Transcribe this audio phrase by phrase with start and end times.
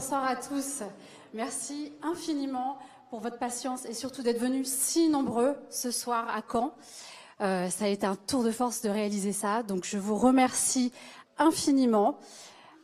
[0.00, 0.82] Bonsoir à tous.
[1.34, 2.78] Merci infiniment
[3.10, 6.72] pour votre patience et surtout d'être venus si nombreux ce soir à Caen.
[7.42, 10.90] Euh, ça a été un tour de force de réaliser ça, donc je vous remercie
[11.36, 12.18] infiniment.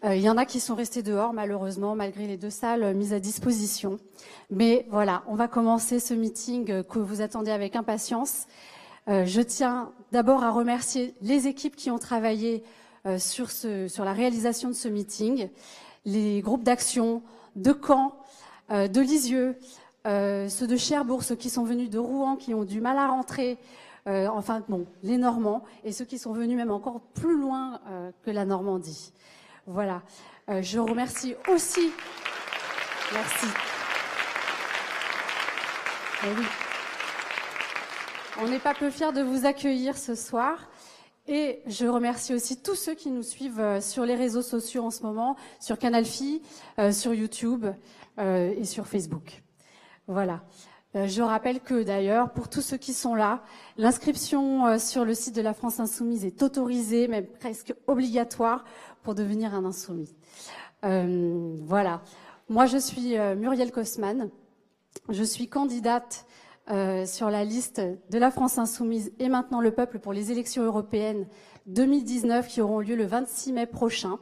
[0.04, 3.14] Euh, il y en a qui sont restés dehors, malheureusement, malgré les deux salles mises
[3.14, 3.98] à disposition.
[4.50, 8.44] Mais voilà, on va commencer ce meeting que vous attendez avec impatience.
[9.08, 12.62] Euh, je tiens d'abord à remercier les équipes qui ont travaillé
[13.18, 13.48] sur
[14.04, 15.48] la réalisation de ce meeting,
[16.06, 17.22] les groupes d'action
[17.56, 18.16] de Caen,
[18.70, 19.58] euh, de Lisieux,
[20.06, 23.08] euh, ceux de Cherbourg, ceux qui sont venus de Rouen, qui ont du mal à
[23.08, 23.58] rentrer,
[24.06, 27.80] enfin bon, les Normands, et ceux qui sont venus même encore plus loin
[28.22, 29.12] que la Normandie.
[29.66, 30.00] Voilà.
[30.48, 31.90] je remercie aussi.
[33.12, 33.46] Merci.
[36.22, 36.28] Eh.
[38.42, 40.68] On n'est pas peu fiers de vous accueillir ce soir.
[41.28, 44.90] Et je remercie aussi tous ceux qui nous suivent euh, sur les réseaux sociaux en
[44.90, 46.40] ce moment, sur Canal Phi,
[46.78, 47.66] euh, sur YouTube
[48.18, 49.42] euh, et sur Facebook.
[50.06, 50.42] Voilà.
[50.94, 53.42] Je rappelle que d'ailleurs, pour tous ceux qui sont là,
[53.76, 58.64] l'inscription sur le site de la France Insoumise est autorisée, même presque obligatoire,
[59.02, 60.14] pour devenir un insoumis.
[60.82, 62.00] voilà.
[62.48, 64.30] Moi, je suis Muriel Kosman.
[65.10, 66.24] Je suis candidate
[66.68, 70.64] euh, sur la liste de la France insoumise et maintenant le peuple pour les élections
[70.64, 71.28] européennes
[71.66, 74.18] 2019 qui auront lieu le 26 mai prochain.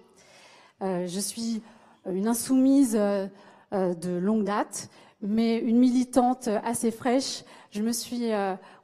[0.83, 1.63] Euh, je suis
[2.05, 3.29] une insoumise euh,
[3.73, 4.91] de longue date,
[5.23, 7.45] mais une militante assez fraîche.
[7.71, 8.31] Je me suis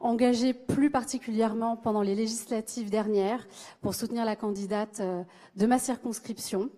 [0.00, 3.47] engagée plus particulièrement pendant les législatives dernières
[3.82, 5.00] pour soutenir la candidate
[5.54, 6.71] de ma circonscription.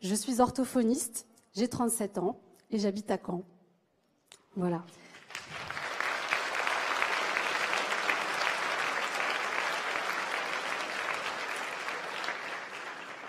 [0.00, 2.40] Je suis orthophoniste, j'ai 37 ans
[2.70, 3.42] et j'habite à Caen.
[4.56, 4.82] Voilà.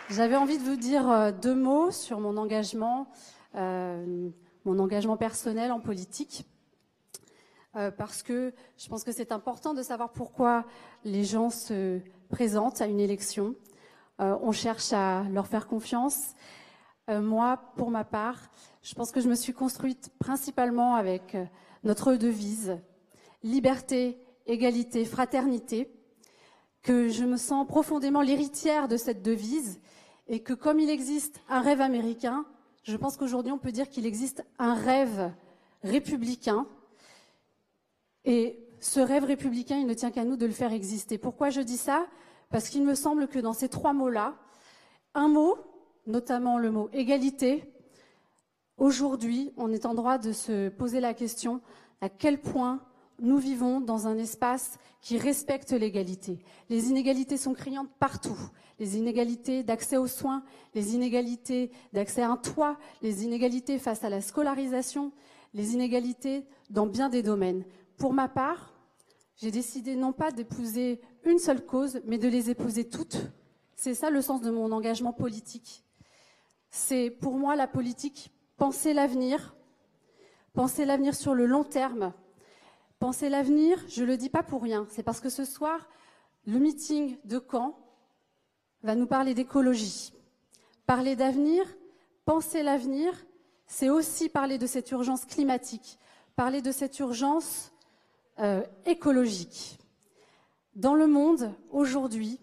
[0.09, 3.07] J'avais envie de vous dire euh, deux mots sur mon engagement,
[3.55, 4.29] euh,
[4.63, 6.45] mon engagement personnel en politique,
[7.75, 10.63] euh, parce que je pense que c'est important de savoir pourquoi
[11.03, 11.99] les gens se
[12.29, 13.55] présentent à une élection.
[14.19, 16.35] on cherche à leur faire confiance.
[17.09, 18.49] moi, pour ma part,
[18.83, 21.35] je pense que je me suis construite principalement avec
[21.83, 22.79] notre devise
[23.43, 25.91] liberté, égalité, fraternité,
[26.81, 29.81] que je me sens profondément l'héritière de cette devise
[30.27, 32.45] et que comme il existe un rêve américain,
[32.83, 35.31] je pense qu'aujourd'hui on peut dire qu'il existe un rêve
[35.83, 36.67] républicain.
[38.25, 41.17] Et ce rêve républicain, il ne tient qu'à nous de le faire exister.
[41.17, 42.07] Pourquoi je dis ça?
[42.49, 44.35] Parce qu'il me semble que dans ces trois mots-là,
[45.13, 45.57] un mot,
[46.05, 47.63] notamment le mot égalité,
[48.77, 51.61] aujourd'hui, on est en droit de se poser la question
[52.01, 52.81] à quel point
[53.19, 56.39] nous vivons dans un espace qui respecte l'égalité.
[56.69, 58.37] Les inégalités sont criantes partout.
[58.79, 60.43] Les inégalités d'accès aux soins,
[60.75, 65.11] les inégalités d'accès à un toit, les inégalités face à la scolarisation,
[65.53, 67.65] les inégalités dans bien des domaines.
[67.97, 68.73] Pour ma part,
[69.37, 73.17] j'ai décidé non pas d'épouser une seule cause, mais de les épouser toutes.
[73.75, 75.83] C'est ça le sens de mon engagement politique.
[76.69, 79.55] C'est pour moi la politique penser l'avenir,
[80.53, 82.13] penser l'avenir sur le long terme,
[82.99, 84.87] Penser l'avenir, je ne le dis pas pour rien.
[84.89, 85.87] C'est parce que ce soir,
[86.45, 87.77] le meeting de Caen
[88.81, 90.13] va nous parler d'écologie.
[90.85, 91.63] Parler d'avenir,
[92.25, 93.13] penser l'avenir,
[93.67, 95.99] c'est aussi parler de cette urgence climatique,
[96.35, 97.71] parler de cette urgence
[98.39, 99.77] euh, écologique.
[100.75, 102.39] Dans le monde, aujourd'hui,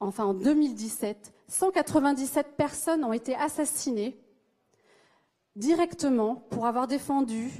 [0.00, 4.18] enfin en 2017, 197 personnes ont été assassinées
[5.56, 7.50] directement pour avoir défendu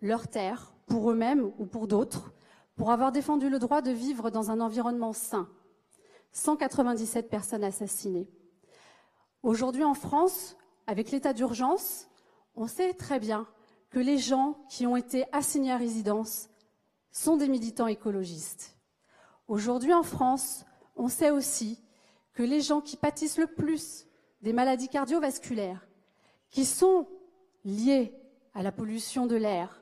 [0.00, 2.34] leur terre, pour eux-mêmes ou pour d'autres,
[2.74, 5.48] pour avoir défendu le droit de vivre dans un environnement sain.
[6.32, 8.28] 197 personnes assassinées.
[9.42, 10.56] Aujourd'hui en France,
[10.86, 12.08] avec l'état d'urgence,
[12.56, 13.46] on sait très bien
[13.90, 16.50] que les gens qui ont été assignés à résidence
[17.10, 18.76] sont des militants écologistes.
[19.48, 20.64] Aujourd'hui en France,
[20.96, 21.82] on sait aussi
[22.34, 24.06] que les gens qui pâtissent le plus
[24.42, 25.86] des maladies cardiovasculaires,
[26.50, 27.06] qui sont
[27.64, 28.14] liées
[28.54, 29.79] à la pollution de l'air,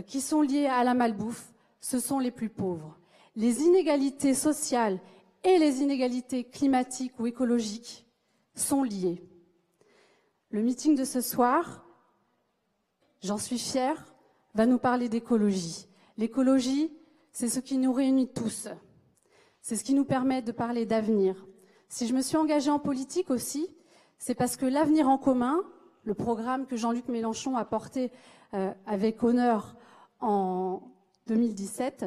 [0.00, 2.98] qui sont liées à la malbouffe, ce sont les plus pauvres.
[3.36, 5.00] Les inégalités sociales
[5.44, 8.06] et les inégalités climatiques ou écologiques
[8.54, 9.22] sont liées.
[10.50, 11.84] Le meeting de ce soir,
[13.22, 14.14] j'en suis fière,
[14.54, 15.88] va nous parler d'écologie.
[16.18, 16.92] L'écologie,
[17.32, 18.68] c'est ce qui nous réunit tous.
[19.62, 21.46] C'est ce qui nous permet de parler d'avenir.
[21.88, 23.68] Si je me suis engagée en politique aussi,
[24.18, 25.60] c'est parce que l'avenir en commun,
[26.04, 28.08] le programme que Jean-Luc Mélenchon a porté euh,
[28.86, 29.76] avec honneur
[30.20, 30.82] en
[31.26, 32.06] 2017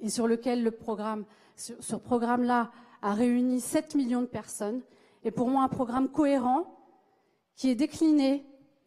[0.00, 1.24] et sur lequel le programme,
[1.56, 2.70] ce programme-là
[3.02, 4.82] a réuni 7 millions de personnes,
[5.24, 6.76] est pour moi un programme cohérent
[7.54, 8.46] qui est décliné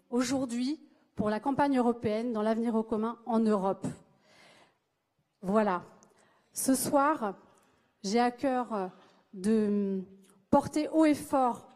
[0.09, 0.79] aujourd'hui
[1.15, 3.85] pour la campagne européenne dans l'avenir au commun en Europe.
[5.41, 5.83] Voilà.
[6.53, 7.35] Ce soir,
[8.03, 8.91] j'ai à cœur
[9.33, 10.01] de
[10.49, 11.67] porter haut et fort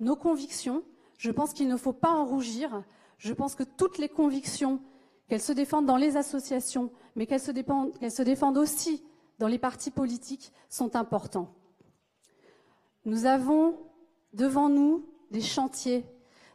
[0.00, 0.82] nos convictions.
[1.18, 2.82] Je pense qu'il ne faut pas en rougir.
[3.22, 4.80] Je pense que toutes les convictions,
[5.28, 9.04] qu'elles se défendent dans les associations, mais qu'elles se, défendent aussi
[9.38, 11.48] dans les partis politiques, sont importantes.
[13.04, 13.78] Nous avons
[14.32, 16.04] devant nous des chantiers,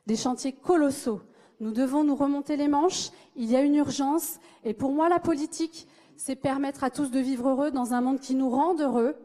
[0.08, 1.22] des chantiers colossaux.
[1.62, 3.12] Nous devons nous remonter les manches.
[3.38, 4.38] Il y a une urgence.
[4.66, 5.88] Et pour moi, la politique,
[6.18, 9.16] c'est permettre à tous de vivre heureux dans un monde qui nous rend heureux.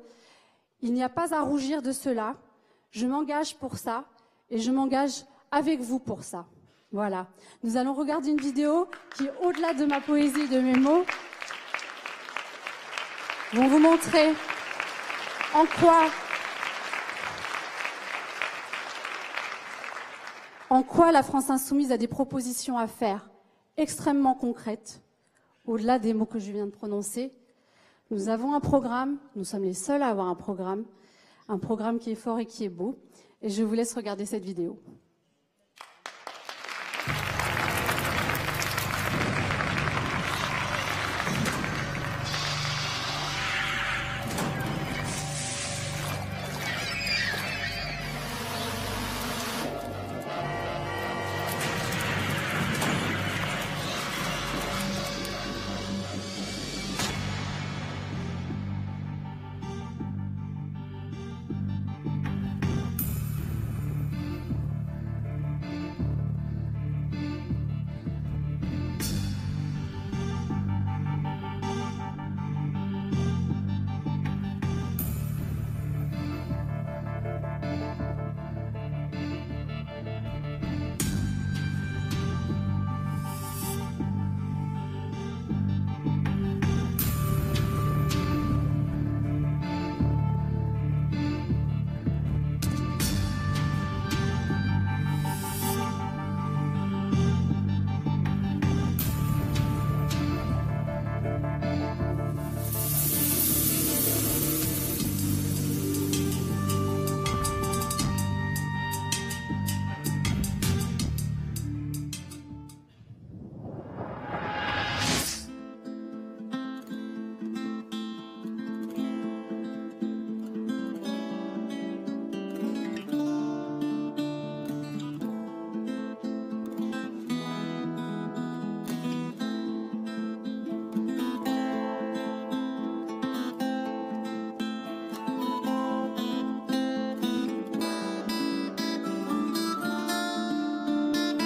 [0.81, 2.37] Il n'y a pas à rougir de cela.
[2.93, 4.05] Je m'engage pour ça
[4.49, 6.47] et je m'engage avec vous pour ça.
[6.93, 7.27] Voilà.
[7.63, 8.87] Nous allons regarder une vidéo
[9.17, 11.05] qui, au-delà de ma poésie et de mes mots,
[13.55, 14.33] vont vous montrer
[15.55, 16.05] en quoi
[20.69, 23.29] en quoi la France insoumise a des propositions à faire
[23.77, 25.03] extrêmement concrètes,
[25.67, 27.31] au-delà des mots que je viens de prononcer.
[28.11, 30.85] Nous avons un programme, nous sommes les seuls à avoir un programme,
[31.49, 32.99] un programme qui est fort et qui est beau.
[33.43, 34.79] Et je vous laisse regarder cette vidéo.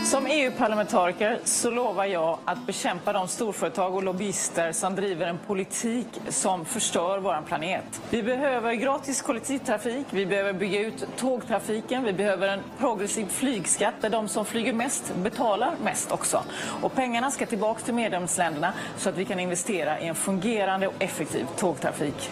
[0.07, 6.07] Som EU-parlamentariker så lovar jag att bekämpa de storföretag och lobbyister som driver en politik
[6.29, 8.03] som förstör vår planet.
[8.11, 14.11] Vi behöver gratis kollektivtrafik, vi behöver bygga ut tågtrafiken, vi behöver en progressiv flygskatt där
[14.11, 16.43] de som flyger mest betalar mest också.
[16.83, 20.95] Och pengarna ska tillbaka till medlemsländerna så att vi kan investera i en fungerande och
[20.99, 22.31] effektiv tågtrafik.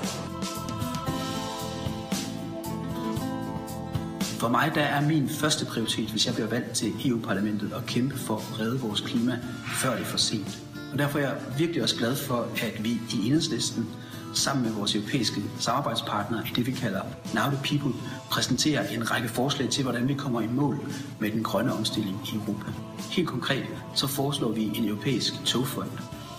[4.45, 8.19] For mig der er min første prioritet, hvis jeg bliver valgt til EU-parlamentet, at kæmpe
[8.19, 9.39] for at redde vores klima,
[9.75, 10.59] før det er for sent.
[10.93, 13.87] Og derfor er jeg virkelig også glad for, at vi i Enhedslisten
[14.35, 17.01] sammen med vores europæiske samarbejdspartnere i det, vi kalder
[17.35, 20.79] Now the People, præsenterer en række forslag til, hvordan vi kommer i mål
[21.19, 22.71] med den grønne omstilling i Europa.
[23.11, 25.91] Helt konkret så foreslår vi en europæisk togfond,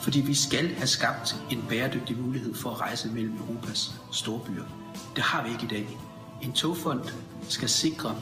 [0.02, 4.64] fordi vi skal have skabt en bæredygtig mulighed for at rejse mellem Europas storbyer.
[5.16, 5.98] Det har vi ikke i dag.
[6.46, 7.14] En togfond
[7.48, 8.16] skal sikre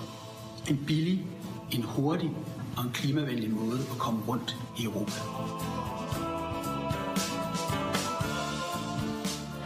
[0.70, 1.26] en billig,
[1.72, 2.32] en hurtig
[2.78, 5.22] og en klimavenlig måde at komme rundt i Europa.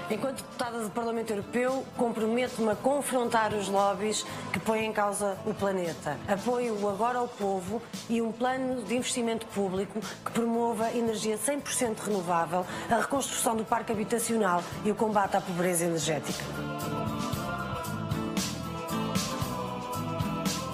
[0.10, 5.54] Enquanto deputada do Parlamento Europeu, comprometo-me a confrontar os lobbies que põem em causa o
[5.54, 6.18] planeta.
[6.28, 12.00] Apoio o Agora ao Povo e um plano de investimento público que promova energia 100%
[12.00, 16.44] renovável, a reconstrução do parque habitacional e o combate à pobreza energética.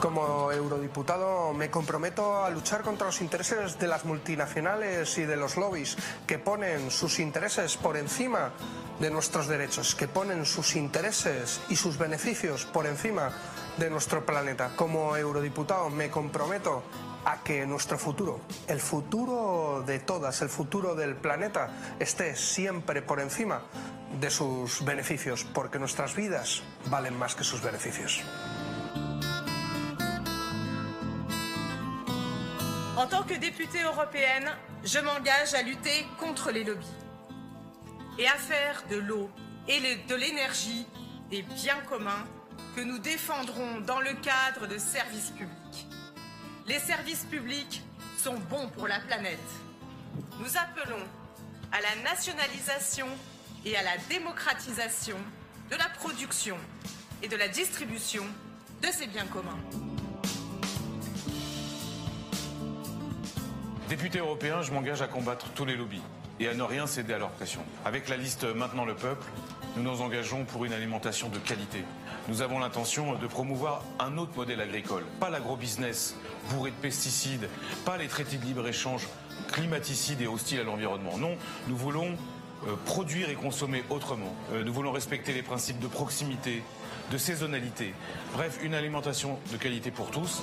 [0.03, 5.55] Como eurodiputado me comprometo a luchar contra los intereses de las multinacionales y de los
[5.55, 5.95] lobbies
[6.27, 8.51] que ponen sus intereses por encima
[8.99, 13.31] de nuestros derechos, que ponen sus intereses y sus beneficios por encima
[13.77, 14.75] de nuestro planeta.
[14.75, 16.83] Como eurodiputado me comprometo
[17.23, 23.21] a que nuestro futuro, el futuro de todas, el futuro del planeta, esté siempre por
[23.21, 23.61] encima
[24.19, 28.21] de sus beneficios, porque nuestras vidas valen más que sus beneficios.
[32.95, 34.51] En tant que députée européenne,
[34.83, 36.85] je m'engage à lutter contre les lobbies
[38.19, 39.31] et à faire de l'eau
[39.67, 40.85] et de l'énergie
[41.31, 42.23] des biens communs
[42.75, 45.87] que nous défendrons dans le cadre de services publics.
[46.67, 47.81] Les services publics
[48.19, 49.39] sont bons pour la planète.
[50.39, 51.03] Nous appelons
[51.71, 53.07] à la nationalisation
[53.65, 55.17] et à la démocratisation
[55.71, 56.57] de la production
[57.23, 58.23] et de la distribution
[58.83, 59.92] de ces biens communs.
[63.89, 66.01] Député européen, je m'engage à combattre tous les lobbies
[66.39, 67.61] et à ne rien céder à leur pression.
[67.85, 69.27] Avec la liste Maintenant le peuple,
[69.75, 71.83] nous nous engageons pour une alimentation de qualité.
[72.29, 76.15] Nous avons l'intention de promouvoir un autre modèle agricole, pas l'agro-business
[76.49, 77.49] bourré de pesticides,
[77.85, 79.07] pas les traités de libre-échange
[79.51, 81.17] climaticides et hostiles à l'environnement.
[81.17, 81.35] Non,
[81.67, 82.17] nous voulons
[82.67, 84.33] euh, produire et consommer autrement.
[84.53, 86.63] Euh, nous voulons respecter les principes de proximité,
[87.11, 87.93] de saisonnalité.
[88.33, 90.41] Bref, une alimentation de qualité pour tous.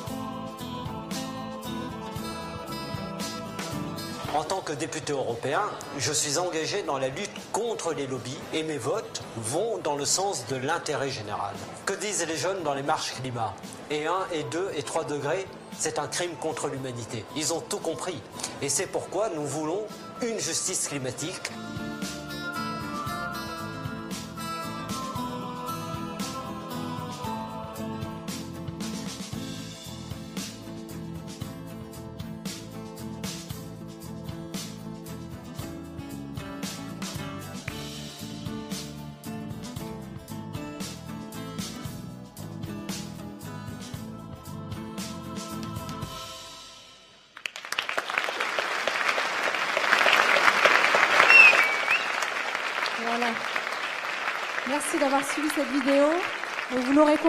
[4.32, 5.62] En tant que député européen,
[5.98, 10.04] je suis engagé dans la lutte contre les lobbies et mes votes vont dans le
[10.04, 11.52] sens de l'intérêt général.
[11.84, 13.52] Que disent les jeunes dans les marches climat?
[13.90, 15.46] Et 1, et 2, et 3 degrés,
[15.76, 17.24] c'est un crime contre l'humanité.
[17.34, 18.22] Ils ont tout compris.
[18.62, 19.82] Et c'est pourquoi nous voulons
[20.22, 21.50] une justice climatique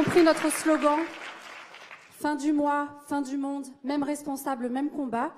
[0.03, 0.99] compris, notre slogan,
[2.09, 5.31] fin du mois, fin du monde, même responsable, même combat.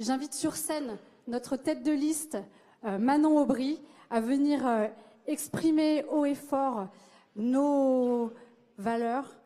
[0.00, 0.96] J'invite sur scène
[1.28, 2.38] notre tête de liste,
[2.86, 4.86] euh, Manon Aubry, à venir euh,
[5.26, 6.88] exprimer haut et fort
[7.34, 8.32] nos
[8.78, 9.36] valeurs,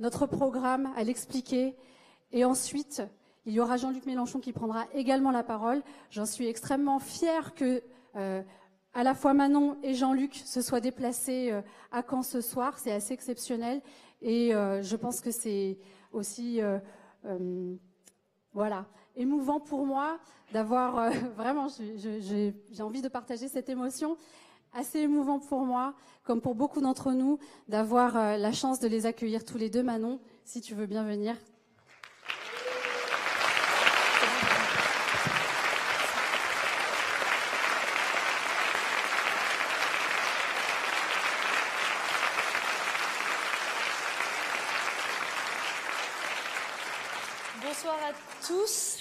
[0.00, 1.74] notre programme, à l'expliquer.
[2.30, 3.02] Et ensuite,
[3.46, 5.82] il y aura Jean-Luc Mélenchon qui prendra également la parole.
[6.10, 7.82] J'en suis extrêmement fière que
[8.16, 8.42] euh,
[8.92, 11.54] à la fois Manon et Jean-Luc se soient déplacés
[11.92, 12.76] à Caen ce soir.
[12.78, 13.80] C'est assez exceptionnel.
[14.22, 15.78] Et euh, je pense que c'est
[16.12, 16.78] aussi euh,
[18.52, 18.86] voilà,
[19.16, 20.18] émouvant pour moi
[20.52, 24.16] d'avoir vraiment, j'ai envie de partager cette émotion,
[24.72, 29.44] assez émouvant pour moi, comme pour beaucoup d'entre nous, d'avoir la chance de les accueillir
[29.44, 29.82] tous les deux.
[29.82, 31.36] Manon, si tu veux bien venir,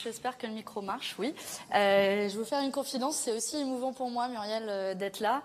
[0.10, 1.36] J'espère que le micro marche, oui.
[1.76, 3.16] Euh, je vais vous faire une confidence.
[3.16, 5.44] C'est aussi émouvant pour moi, Muriel, euh, d'être là.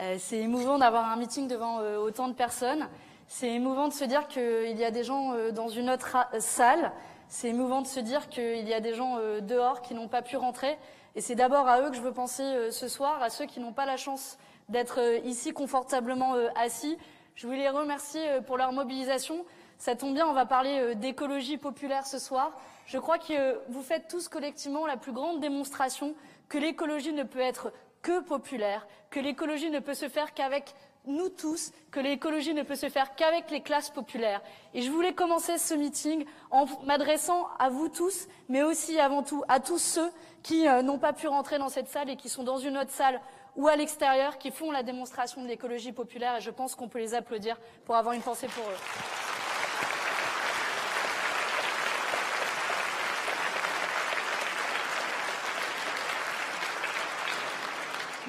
[0.00, 2.88] Euh, c'est émouvant d'avoir un meeting devant autant de personnes.
[3.28, 6.92] C'est émouvant de se dire qu'il y a des gens dans une autre salle.
[7.28, 10.38] C'est émouvant de se dire qu'il y a des gens dehors qui n'ont pas pu
[10.38, 10.78] rentrer.
[11.14, 13.74] Et c'est d'abord à eux que je veux penser ce soir, à ceux qui n'ont
[13.74, 14.38] pas la chance
[14.70, 16.96] d'être ici confortablement assis.
[17.34, 19.44] Je voulais les remercier pour leur mobilisation.
[19.76, 22.52] Ça tombe bien, on va parler d'écologie populaire ce soir.
[22.86, 26.14] Je crois que vous faites tous collectivement la plus grande démonstration
[26.48, 30.72] que l'écologie ne peut être que populaire, que l'écologie ne peut se faire qu'avec
[31.06, 34.40] nous tous, que l'écologie ne peut se faire qu'avec les classes populaires.
[34.74, 39.42] Et je voulais commencer ce meeting en m'adressant à vous tous, mais aussi avant tout
[39.48, 40.10] à tous ceux
[40.44, 42.90] qui euh, n'ont pas pu rentrer dans cette salle et qui sont dans une autre
[42.90, 43.20] salle
[43.56, 46.36] ou à l'extérieur, qui font la démonstration de l'écologie populaire.
[46.36, 49.45] Et je pense qu'on peut les applaudir pour avoir une pensée pour eux.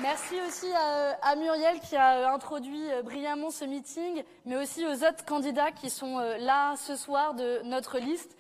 [0.02, 0.68] Merci aussi
[1.24, 5.72] à, Muriel qui a euh, introduit euh, brillamment ce meeting, mais aussi aux autres candidats
[5.72, 8.38] qui sont euh, là ce soir de notre liste,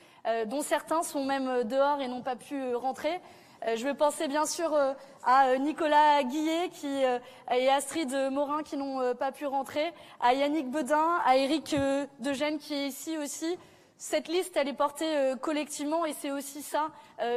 [0.48, 3.22] dont certains sont même dehors et n'ont pas pu rentrer.
[3.66, 4.78] Je veux penser bien sûr
[5.24, 7.02] à Nicolas Guillet qui,
[7.50, 11.78] et Astrid Morin qui n'ont pas pu rentrer, à Yannick Bedin, à Éric
[12.20, 13.58] Degène qui est ici aussi.
[13.98, 16.90] Cette liste, elle est portée collectivement et c'est aussi ça,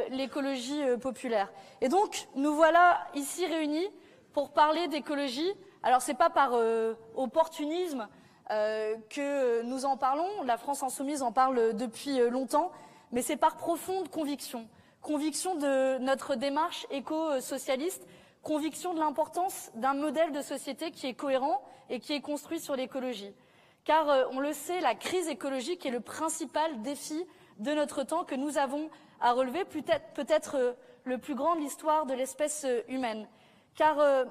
[0.09, 1.47] l'écologie populaire.
[1.79, 3.87] Et donc, nous voilà ici réunis
[4.33, 5.53] pour parler d'écologie.
[5.83, 8.07] Alors c'est pas par euh, opportunisme
[8.51, 12.71] euh, que nous en parlons, la France insoumise en parle depuis euh, longtemps,
[13.11, 14.67] mais c'est par profonde conviction.
[15.01, 18.07] Conviction de notre démarche éco-socialiste,
[18.43, 22.75] conviction de l'importance d'un modèle de société qui est cohérent et qui est construit sur
[22.75, 23.33] l'écologie.
[23.83, 27.25] Car on le sait, la crise écologique est le principal défi
[27.57, 32.13] de notre temps que nous avons à relever, peut-être le plus grand de l'histoire de
[32.13, 33.27] l'espèce humaine.
[33.75, 34.25] Car euh,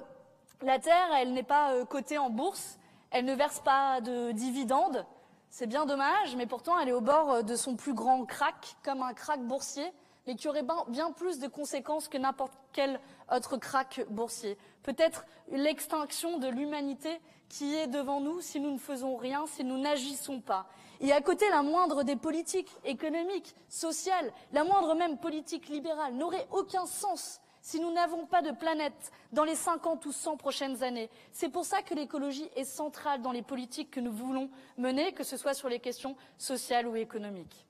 [0.61, 2.77] la Terre, elle n'est pas euh, cotée en bourse,
[3.09, 5.05] elle ne verse pas de dividendes.
[5.49, 8.75] C'est bien dommage, mais pourtant elle est au bord euh, de son plus grand crack,
[8.83, 9.91] comme un crack boursier,
[10.27, 12.99] mais qui aurait ben- bien plus de conséquences que n'importe quel
[13.31, 14.57] autre crack boursier.
[14.83, 19.77] Peut-être l'extinction de l'humanité qui est devant nous si nous ne faisons rien, si nous
[19.77, 20.67] n'agissons pas.
[21.01, 26.47] Et à côté, la moindre des politiques économiques, sociales, la moindre même politique libérale n'aurait
[26.51, 31.09] aucun sens si nous n'avons pas de planète dans les 50 ou 100 prochaines années.
[31.31, 35.23] C'est pour ça que l'écologie est centrale dans les politiques que nous voulons mener, que
[35.23, 37.65] ce soit sur les questions sociales ou économiques.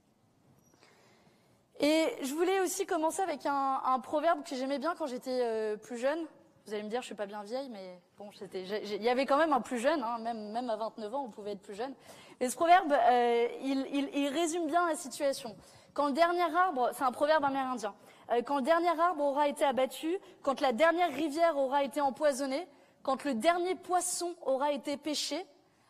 [1.80, 5.98] Et je voulais aussi commencer avec un, proverbe que j'aimais bien quand j'étais euh, plus
[5.98, 6.20] jeune.
[6.68, 9.38] Vous allez me dire, je suis pas bien vieille, mais bon, il y avait quand
[9.38, 11.94] même un plus jeune, hein, même, même à 29 ans, on pouvait être plus jeune.
[12.40, 15.56] Et ce proverbe, euh, il, résume bien la situation.
[15.94, 17.96] Quand le dernier arbre, c'est un proverbe amérindien,
[18.46, 22.68] quand le dernier arbre aura été abattu, quand la dernière rivière aura été empoisonnée,
[23.04, 25.46] quand le dernier poisson aura été pêché,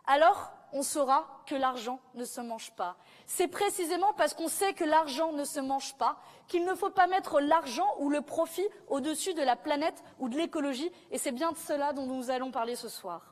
[0.08, 2.95] alors on saura que l'argent ne se mange pas.
[3.25, 7.08] C'est précisément parce qu'on sait que l'argent ne se mange pas qu'il ne faut pas
[7.08, 11.51] mettre l'argent ou le profit au-dessus de la planète ou de l'écologie, et c'est bien
[11.51, 13.31] de cela dont nous allons parler ce soir.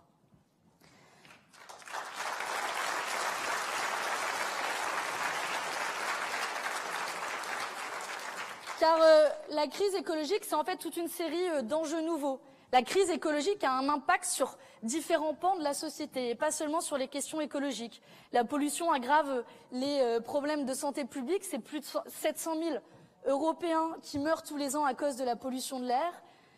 [8.79, 12.39] Car euh, la crise écologique, c'est en fait toute une série euh, d'enjeux nouveaux.
[12.71, 16.79] La crise écologique a un impact sur différents pans de la société et pas seulement
[16.79, 18.01] sur les questions écologiques.
[18.31, 21.43] La pollution aggrave les euh, problèmes de santé publique.
[21.43, 22.77] C'est plus de 700 000
[23.25, 26.13] Européens qui meurent tous les ans à cause de la pollution de l'air.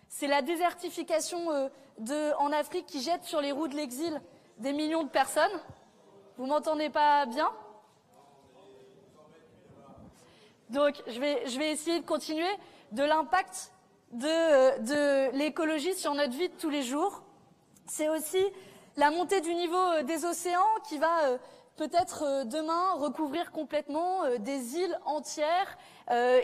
[0.07, 1.47] C'est la désertification
[2.37, 4.21] en Afrique qui jette sur les roues de l'exil
[4.59, 5.59] des millions de personnes.
[6.37, 7.49] Vous m'entendez pas bien?
[10.71, 12.47] Donc, je vais, essayer de continuer
[12.93, 13.73] de l'impact
[14.13, 17.23] de, euh, de l'écologie sur notre vie de tous les jours.
[17.87, 18.41] C'est aussi
[18.95, 21.37] la montée du niveau euh, des océans qui va euh,
[21.75, 25.77] peut-être demain recouvrir complètement des îles entières,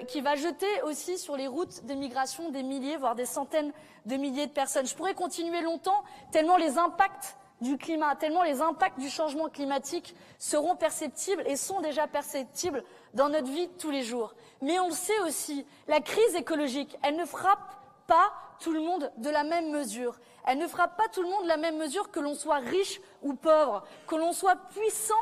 [0.08, 3.72] qui va jeter aussi sur les routes des migrations des milliers, voire des centaines
[4.06, 4.88] de milliers de personnes.
[4.88, 10.16] Je pourrais continuer longtemps, tellement les impacts du climat, tellement les impacts du changement climatique
[10.40, 14.34] seront perceptibles et sont déjà perceptibles dans notre vie tous les jours.
[14.62, 17.76] Mais on le sait aussi, la crise écologique, ne frappe
[18.08, 20.20] pas tout le monde de la même mesure.
[20.46, 23.02] Elle ne frappe pas tout le monde de la même mesure que l'on soit riche
[23.22, 25.14] ou pauvre, que l'on soit puissant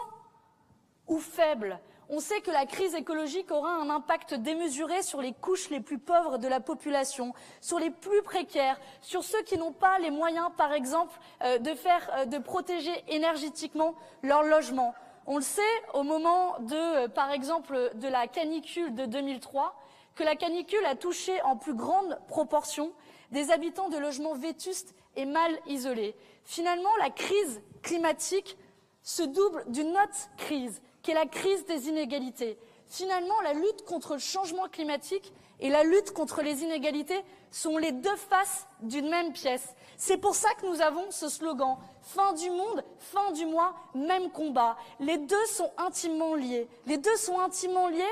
[1.08, 1.80] ou faible.
[2.08, 5.98] On sait que la crise écologique aura un impact démesuré sur les couches les plus
[5.98, 10.50] pauvres de la population, sur les plus précaires, sur ceux qui n'ont pas les moyens,
[10.56, 14.94] par exemple, euh, de faire, euh, de protéger énergétiquement leur logement.
[15.28, 15.62] On le sait
[15.94, 19.76] au moment de, euh, par exemple, de la canicule de 2003,
[20.14, 22.92] que la canicule a touché en plus grande proportion
[23.32, 26.16] des habitants de logements vétustes et mal isolés.
[26.44, 28.58] Finalement, la crise climatique
[29.02, 32.58] se double d'une autre crise, qui est la crise des inégalités.
[32.88, 37.92] Finalement, la lutte contre le changement climatique et la lutte contre les inégalités sont les
[37.92, 39.76] deux faces d'une même pièce.
[39.98, 44.30] C'est pour ça que nous avons ce slogan Fin du monde, fin du mois, même
[44.30, 44.78] combat.
[45.00, 46.68] Les deux sont intimement liés.
[46.86, 48.04] Les deux sont intimement liés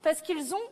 [0.00, 0.62] parce qu'ils ont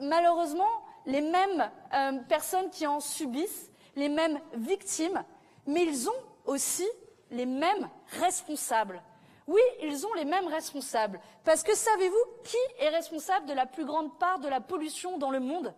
[0.00, 0.70] malheureusement
[1.04, 5.24] les mêmes euh, personnes qui en subissent, les mêmes victimes,
[5.66, 6.88] mais ils ont aussi
[7.32, 9.02] les mêmes responsables.
[9.48, 11.20] Oui, ils ont les mêmes responsables.
[11.44, 15.30] Parce que savez-vous qui est responsable de la plus grande part de la pollution dans
[15.30, 15.74] le monde?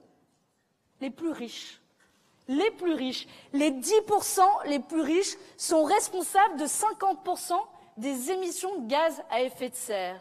[1.01, 1.82] Les plus riches.
[2.53, 3.27] Les plus riches.
[3.53, 7.55] Les 10% les plus riches sont responsables de 50%
[7.97, 10.21] des émissions de gaz à effet de serre.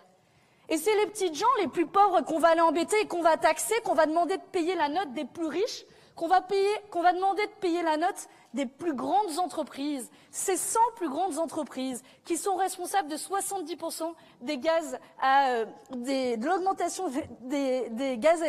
[0.69, 3.35] Et c'est les petites gens les plus pauvres qu'on va aller embêter et qu'on va
[3.35, 5.83] taxer, qu'on va demander de payer la note des plus riches,
[6.15, 10.09] qu'on va, demander de payer la note des plus grandes entreprises.
[10.29, 17.11] Ces 100 plus grandes entreprises qui sont responsables de 70% des gaz euh, de l'augmentation
[17.41, 18.45] des gaz à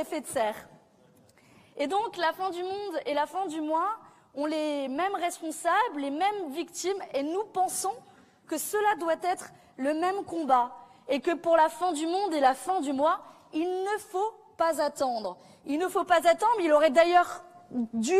[0.00, 0.68] effet de serre.
[1.76, 3.98] Et donc, la fin du monde et la fin du mois
[4.34, 7.94] ont les mêmes responsables, les mêmes victimes, et nous pensons
[8.46, 10.76] que cela doit être le même combat,
[11.08, 13.20] et que pour la fin du monde et la fin du mois,
[13.52, 15.36] il ne faut pas attendre.
[15.66, 18.18] Il ne faut pas attendre, il aurait d'ailleurs dû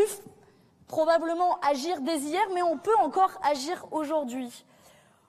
[0.88, 4.64] probablement agir dès hier, mais on peut encore agir aujourd'hui.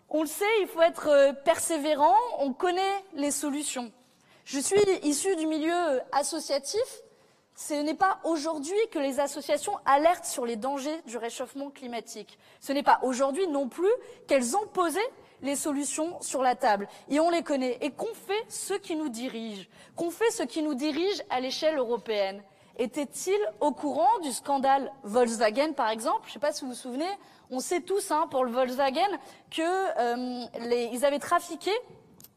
[0.09, 3.91] On le sait, il faut être euh, persévérant, on connaît les solutions.
[4.45, 7.01] Je suis issue du milieu associatif,
[7.55, 12.37] ce n'est pas aujourd'hui que les associations alertent sur les dangers du réchauffement climatique.
[12.59, 13.91] Ce n'est pas aujourd'hui non plus
[14.27, 14.99] qu'elles ont posé
[15.41, 16.87] les solutions sur la table.
[17.09, 17.77] Et on les connaît.
[17.81, 19.65] Et qu'ont fait ceux qui nous dirigent?
[19.95, 22.43] Qu'ont fait ceux qui nous dirigent à l'échelle européenne?
[22.77, 26.23] Étaient-ils au courant du scandale Volkswagen, par exemple?
[26.23, 27.09] Je ne sais pas si vous vous souvenez,
[27.49, 29.07] on sait tous, hein, pour le Volkswagen,
[29.49, 31.71] qu'ils euh, avaient trafiqué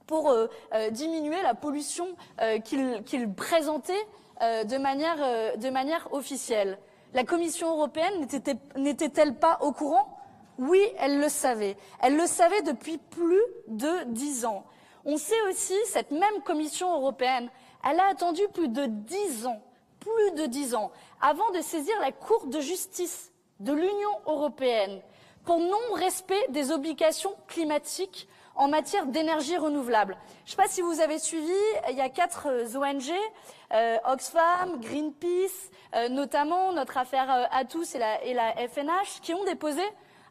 [0.06, 2.06] pour euh, euh, diminuer la pollution
[2.64, 4.06] qu'ils présentaient
[4.40, 6.78] de manière, de manière officielle.
[7.14, 8.26] La Commission européenne
[8.76, 10.18] n'était-elle pas au courant?
[10.58, 11.76] Oui, elle le savait.
[12.00, 14.64] Elle le savait depuis plus de dix ans.
[15.04, 17.48] On sait aussi, cette même Commission européenne,
[17.88, 19.62] elle a attendu plus de dix ans,
[20.00, 25.00] plus de dix ans, avant de saisir la Cour de justice de l'Union européenne
[25.44, 30.16] pour non-respect des obligations climatiques en matière d'énergie renouvelable.
[30.44, 31.54] Je ne sais pas si vous avez suivi,
[31.88, 33.12] il y a quatre euh, ONG,
[33.72, 39.44] euh, Oxfam, Greenpeace, euh, notamment notre affaire euh, et la, et la FNH, qui ont
[39.44, 39.82] déposé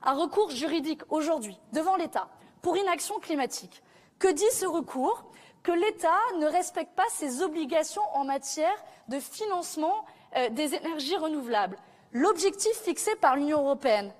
[0.03, 2.27] un recours juridique aujourd'hui devant l'État
[2.61, 3.81] pour inaction climatique.
[4.19, 5.23] Que dit ce recours?
[5.63, 8.75] Que l'État ne respecte pas ses obligations en matière
[9.07, 10.05] de financement
[10.51, 11.77] des énergies renouvelables.
[12.13, 14.13] L'objectif fixé par l'Union européenne,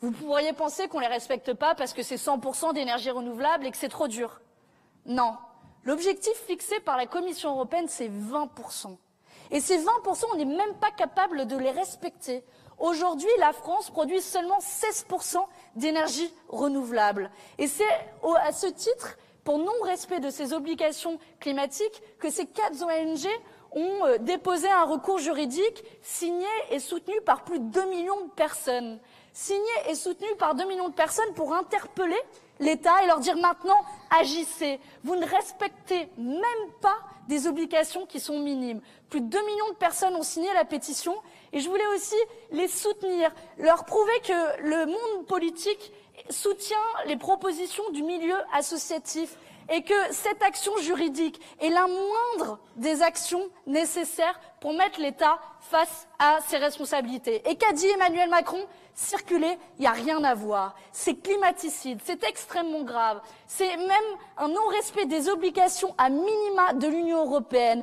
[0.00, 3.70] vous pourriez penser qu'on ne les respecte pas parce que c'est 100% d'énergie renouvelable et
[3.70, 4.40] que c'est trop dur.
[5.06, 5.36] Non.
[5.84, 8.96] L'objectif fixé par la Commission européenne, c'est 20%.
[9.50, 12.44] Et ces 20%, on n'est même pas capable de les respecter.
[12.78, 15.36] Aujourd'hui, la France produit seulement 16%
[15.76, 17.30] d'énergie renouvelable.
[17.58, 17.84] Et c'est
[18.40, 23.28] à ce titre, pour non-respect de ces obligations climatiques, que ces quatre ONG
[23.72, 28.30] ont euh, déposé un recours juridique signé et soutenu par plus de 2 millions de
[28.30, 28.98] personnes
[29.34, 32.20] signé et soutenu par 2 millions de personnes pour interpeller
[32.60, 33.84] l'État et leur dire maintenant
[34.18, 34.80] agissez.
[35.02, 36.96] Vous ne respectez même pas
[37.28, 38.80] des obligations qui sont minimes.
[39.10, 41.14] Plus de 2 millions de personnes ont signé la pétition
[41.52, 42.16] et je voulais aussi
[42.52, 45.92] les soutenir, leur prouver que le monde politique
[46.30, 49.36] soutient les propositions du milieu associatif
[49.68, 56.06] et que cette action juridique est la moindre des actions nécessaires pour mettre l'État face
[56.18, 57.48] à ses responsabilités.
[57.48, 58.64] Et qu'a dit Emmanuel Macron?
[58.96, 60.76] Circuler, il n'y a rien à voir.
[60.92, 63.20] C'est climaticide, c'est extrêmement grave.
[63.46, 63.90] C'est même
[64.36, 67.82] un non-respect des obligations à minima de l'Union européenne.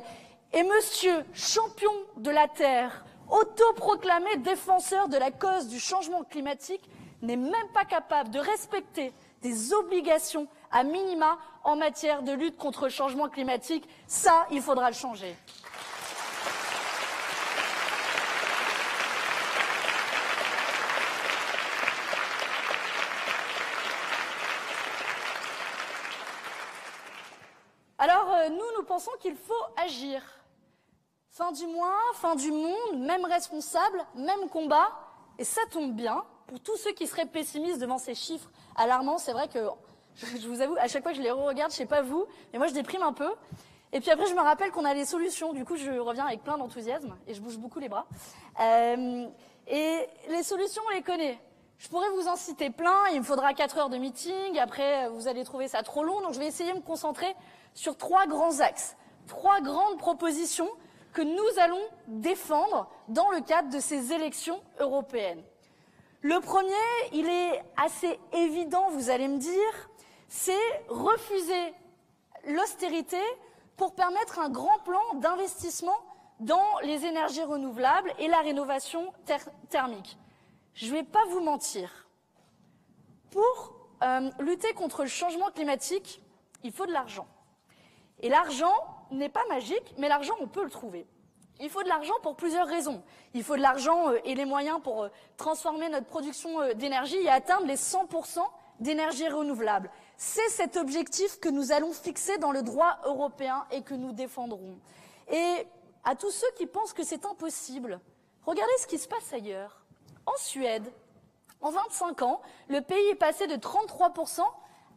[0.54, 6.88] Et monsieur, champion de la Terre, autoproclamé défenseur de la cause du changement climatique,
[7.20, 12.84] n'est même pas capable de respecter des obligations à minima en matière de lutte contre
[12.84, 13.86] le changement climatique.
[14.06, 15.36] Ça, il faudra le changer.
[27.98, 30.22] Alors, euh, nous, nous pensons qu'il faut agir.
[31.30, 34.88] Fin du mois, fin du monde, même responsable, même combat.
[35.38, 39.32] Et ça tombe bien, pour tous ceux qui seraient pessimistes devant ces chiffres alarmants, c'est
[39.32, 39.68] vrai que,
[40.16, 42.58] je vous avoue, à chaque fois que je les re-regarde, je sais pas vous, mais
[42.58, 43.30] moi je déprime un peu.
[43.94, 45.52] Et puis après, je me rappelle qu'on a les solutions.
[45.52, 48.06] Du coup, je reviens avec plein d'enthousiasme et je bouge beaucoup les bras.
[48.58, 49.26] Euh,
[49.66, 51.38] et les solutions, on les connaît.
[51.76, 53.08] Je pourrais vous en citer plein.
[53.12, 54.58] Il me faudra 4 heures de meeting.
[54.58, 56.22] Après, vous allez trouver ça trop long.
[56.22, 57.34] Donc, je vais essayer de me concentrer
[57.74, 60.68] sur trois grands axes, trois grandes propositions
[61.12, 65.42] que nous allons défendre dans le cadre de ces élections européennes.
[66.24, 66.72] Le premier,
[67.12, 69.90] il est assez évident, vous allez me dire,
[70.28, 71.74] c'est refuser
[72.46, 73.18] l'austérité
[73.76, 75.98] pour permettre un grand plan d'investissement
[76.38, 79.12] dans les énergies renouvelables et la rénovation
[79.68, 80.16] thermique.
[80.74, 82.06] Je ne vais pas vous mentir.
[83.32, 86.22] Pour euh, lutter contre le changement climatique,
[86.62, 87.26] il faut de l'argent.
[88.20, 88.74] Et l'argent
[89.10, 91.04] n'est pas magique, mais l'argent, on peut le trouver.
[91.60, 93.02] Il faut de l'argent pour plusieurs raisons.
[93.34, 97.16] Il faut de l'argent euh, et les moyens pour euh, transformer notre production euh, d'énergie
[97.16, 98.40] et atteindre les 100%
[98.80, 99.90] d'énergie renouvelable.
[100.16, 104.78] C'est cet objectif que nous allons fixer dans le droit européen et que nous défendrons.
[105.30, 105.66] Et
[106.04, 108.00] à tous ceux qui pensent que c'est impossible,
[108.44, 109.84] regardez ce qui se passe ailleurs.
[110.26, 110.90] En Suède,
[111.60, 114.42] en 25 ans, le pays est passé de 33%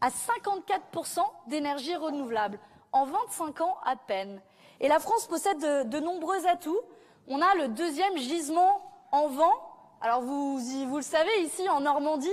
[0.01, 2.59] à 54% d'énergie renouvelable
[2.91, 4.41] en 25 ans à peine.
[4.79, 5.59] Et la France possède
[5.89, 6.79] de, nombreux atouts.
[7.27, 9.53] On a le deuxième gisement en vent.
[10.01, 12.29] Alors vous, vous le savez, ici en Normandie,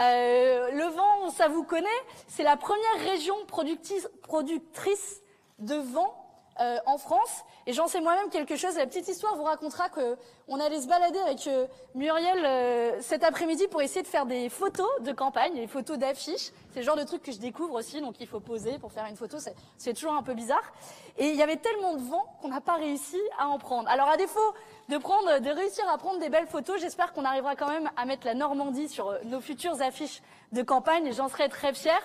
[0.00, 1.88] euh, le vent, ça vous connaît,
[2.28, 5.22] c'est la première région productrice
[5.58, 6.27] de vent
[6.60, 7.44] euh, en France.
[7.66, 8.76] Et j'en sais moi-même quelque chose.
[8.76, 13.68] La petite histoire vous racontera qu'on allait se balader avec euh, Muriel euh, cet après-midi
[13.68, 16.50] pour essayer de faire des photos de campagne, des photos d'affiches.
[16.72, 19.06] C'est le genre de truc que je découvre aussi, donc il faut poser pour faire
[19.06, 19.36] une photo.
[19.76, 20.72] C'est toujours un peu bizarre.
[21.16, 23.88] Et il y avait tellement de vent qu'on n'a pas réussi à en prendre.
[23.88, 24.54] Alors à défaut
[24.88, 28.04] de prendre, de réussir à prendre des belles photos, j'espère qu'on arrivera quand même à
[28.04, 31.12] mettre la Normandie sur nos futures affiches de campagne.
[31.12, 32.00] J'en serais très fière.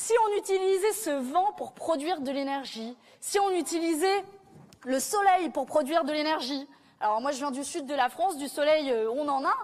[0.00, 4.24] Si on utilisait ce vent pour produire de l'énergie, si on utilisait
[4.84, 6.68] le soleil pour produire de l'énergie,
[7.00, 9.56] alors moi je viens du sud de la France, du soleil euh, on en a,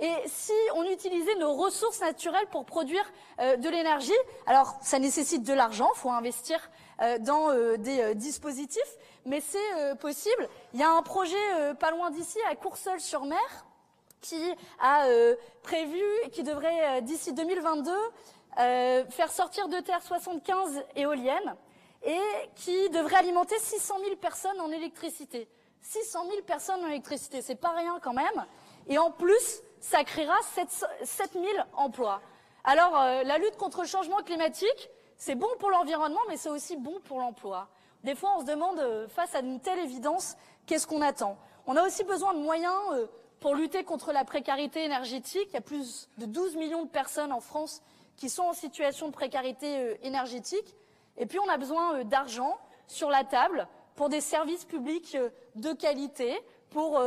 [0.00, 3.04] et si on utilisait nos ressources naturelles pour produire
[3.38, 4.10] euh, de l'énergie,
[4.46, 6.58] alors ça nécessite de l'argent, il faut investir
[7.00, 10.48] euh, dans des dispositifs, mais c'est possible.
[10.74, 11.36] Il y a un projet
[11.78, 13.66] pas loin d'ici, à Courseulles-sur-Mer,
[14.20, 15.06] qui a
[15.62, 17.92] prévu, qui devrait d'ici 2022
[18.58, 21.54] euh, faire sortir de terre 75 éoliennes
[22.02, 22.20] et
[22.54, 25.48] qui devrait alimenter 600 000 personnes en électricité.
[25.82, 28.46] 600 000 personnes en électricité, c'est pas rien quand même.
[28.88, 32.22] Et en plus, ça créera 7 000 emplois.
[32.64, 36.76] Alors, euh, la lutte contre le changement climatique, c'est bon pour l'environnement, mais c'est aussi
[36.76, 37.68] bon pour l'emploi.
[38.04, 41.36] Des fois, on se demande, euh, face à une telle évidence, qu'est-ce qu'on attend?
[41.66, 42.80] On a aussi besoin de moyens
[43.40, 45.48] pour lutter contre la précarité énergétique.
[45.50, 47.82] Il y a plus de 12 millions de personnes en France
[48.16, 50.74] qui sont en situation de précarité euh, énergétique.
[51.16, 55.30] Et puis, on a besoin euh, d'argent sur la table pour des services publics euh,
[55.54, 56.38] de qualité,
[56.70, 57.00] pour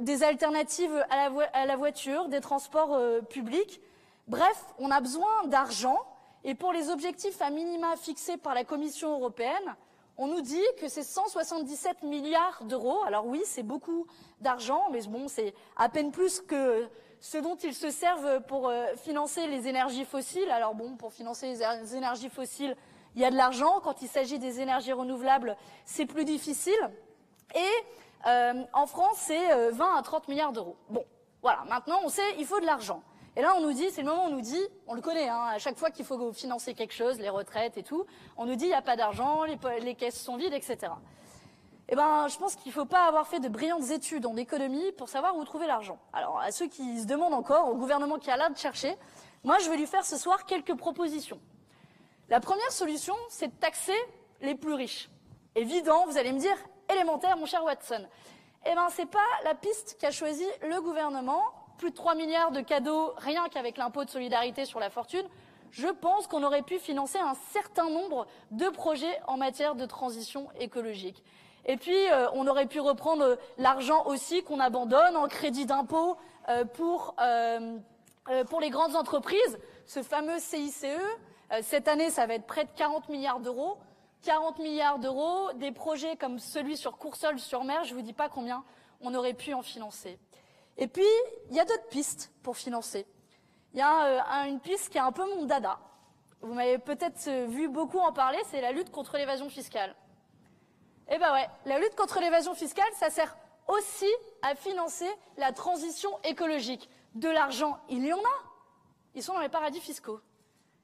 [0.00, 3.82] des alternatives à la, voiture, des transports publics.
[4.26, 5.98] Bref, on a besoin d'argent.
[6.44, 9.74] Et pour les objectifs à minima fixés par la Commission européenne,
[10.16, 13.02] on nous dit que c'est 177 milliards d'euros.
[13.04, 14.06] Alors oui, c'est beaucoup
[14.40, 16.88] d'argent, mais bon, c'est à peine plus que
[17.20, 20.50] ce dont ils se servent pour euh, financer les énergies fossiles.
[20.50, 22.76] Alors bon, pour financer les er- les énergies fossiles,
[23.14, 23.80] il y a de l'argent.
[23.82, 26.90] Quand il s'agit des énergies renouvelables, c'est plus difficile.
[27.54, 30.76] Et euh, en France, c'est euh, 20 à 30 milliards d'euros.
[30.90, 31.04] Bon,
[31.42, 33.02] voilà, maintenant on sait, il faut de l'argent.
[33.38, 35.28] Et là, on nous dit, c'est le moment où on nous dit, on le connaît,
[35.28, 38.06] hein, à chaque fois qu'il faut financer quelque chose, les retraites et tout,
[38.38, 40.90] on nous dit, il n'y a pas d'argent, les caisses sont vides, etc.
[41.88, 44.90] Eh ben, je pense qu'il ne faut pas avoir fait de brillantes études en économie
[44.92, 45.98] pour savoir où trouver l'argent.
[46.12, 48.96] Alors, à ceux qui se demandent encore, au gouvernement qui a l'air de chercher,
[49.44, 51.38] moi, je vais lui faire ce soir quelques propositions.
[52.28, 53.96] La première solution, c'est de taxer
[54.40, 55.08] les plus riches.
[55.54, 56.56] Évident, vous allez me dire,
[56.92, 58.04] élémentaire, mon cher Watson.
[58.66, 61.40] Eh ben, c'est pas la piste qu'a choisi le gouvernement.
[61.78, 65.26] Plus de 3 milliards de cadeaux, rien qu'avec l'impôt de solidarité sur la fortune.
[65.70, 70.48] Je pense qu'on aurait pu financer un certain nombre de projets en matière de transition
[70.58, 71.22] écologique.
[71.68, 76.16] Et puis, euh, on aurait pu reprendre euh, l'argent aussi qu'on abandonne en crédit d'impôt
[76.48, 77.16] euh, pour,
[78.48, 80.86] pour les grandes entreprises, ce fameux CICE.
[81.62, 83.78] Cette année, ça va être près de 40 milliards d'euros.
[84.22, 88.64] 40 milliards d'euros, des projets comme celui sur Courseulles-sur-Mer, je ne vous dis pas combien
[89.00, 90.18] on aurait pu en financer.
[90.78, 91.04] Et puis,
[91.50, 93.06] il y a d'autres pistes pour financer.
[93.74, 95.78] Il y a un- une piste qui est un peu mon dada.
[96.40, 99.94] Vous m'avez peut-être vu beaucoup en parler, c'est la lutte contre l'évasion fiscale.
[101.08, 103.36] Eh ben ouais, la lutte contre l'évasion fiscale, ça sert
[103.68, 104.10] aussi
[104.42, 106.88] à financer la transition écologique.
[107.14, 108.38] De l'argent, il y en a.
[109.14, 110.20] Ils sont dans les paradis fiscaux.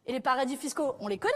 [0.06, 1.35] Et les paradis fiscaux, on les connaît.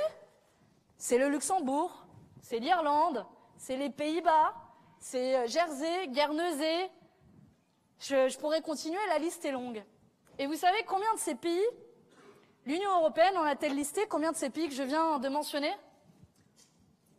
[0.99, 2.07] C'est le Luxembourg,
[2.41, 3.27] c'est l'Irlande,
[3.59, 4.55] c'est les Pays-Bas,
[4.99, 6.91] c'est euh, Jersey, Guernesey.
[7.99, 9.85] Je, je pourrais continuer, la liste est longue.
[10.39, 11.67] Et vous savez combien de ces pays,
[12.65, 14.07] l'Union européenne en a-t-elle listé?
[14.07, 15.75] Combien de ces pays que je viens de mentionner?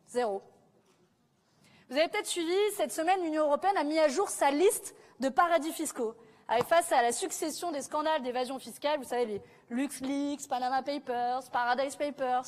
[0.07, 0.41] Zéro.
[1.89, 5.29] Vous avez peut-être suivi, cette semaine, l'Union européenne a mis à jour sa liste de
[5.29, 6.15] paradis fiscaux.
[6.67, 11.95] Face à la succession des scandales d'évasion fiscale, vous savez, les LuxLeaks, Panama Papers, Paradise
[11.95, 12.43] Papers,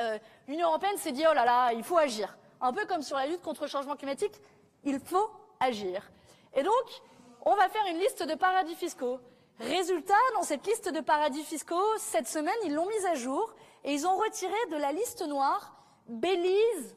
[0.00, 2.38] euh, l'Union européenne s'est dit, oh là là, il faut agir.
[2.62, 4.34] Un peu comme sur la lutte contre le changement climatique,
[4.82, 6.10] il faut agir.
[6.54, 7.02] Et donc,
[7.42, 9.20] on va faire une liste de paradis fiscaux.
[9.60, 13.92] Résultat, dans cette liste de paradis fiscaux, cette semaine, ils l'ont mise à jour et
[13.92, 15.74] ils ont retiré de la liste noire
[16.08, 16.96] Belize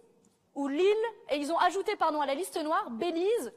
[0.58, 3.54] ou l'île, et ils ont ajouté, pardon, à la liste noire Belize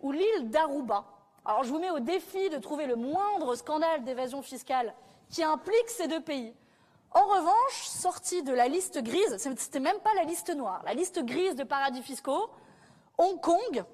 [0.00, 1.06] ou l'île d'Aruba.
[1.46, 4.94] Alors, je vous mets au défi de trouver le moindre scandale d'évasion fiscale
[5.30, 6.54] qui implique ces deux pays.
[7.10, 11.24] En revanche, sorti de la liste grise, c'était même pas la liste noire, la liste
[11.24, 12.50] grise de paradis fiscaux,
[13.16, 13.84] Hong Kong,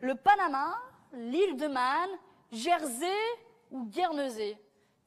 [0.00, 0.76] le Panama,
[1.12, 2.08] l'île de Man,
[2.52, 3.06] Jersey
[3.72, 4.56] ou Guernesey.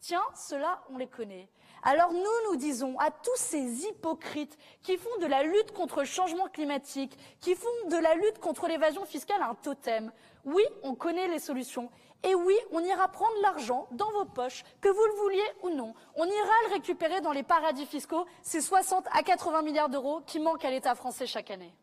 [0.02, 1.50] Tiens, ceux-là, on les connaît.
[1.84, 6.06] Alors nous, nous disons à tous ces hypocrites qui font de la lutte contre le
[6.06, 10.12] changement climatique, qui font de la lutte contre l'évasion fiscale un totem,
[10.46, 11.89] oui, on connaît les solutions.
[12.24, 15.94] Et oui, on ira prendre l'argent dans vos poches, que vous le vouliez ou non.
[16.15, 20.39] On ira le récupérer dans les paradis fiscaux, ces 60 à 80 milliards d'euros qui
[20.39, 21.74] manquent à l'État français chaque année.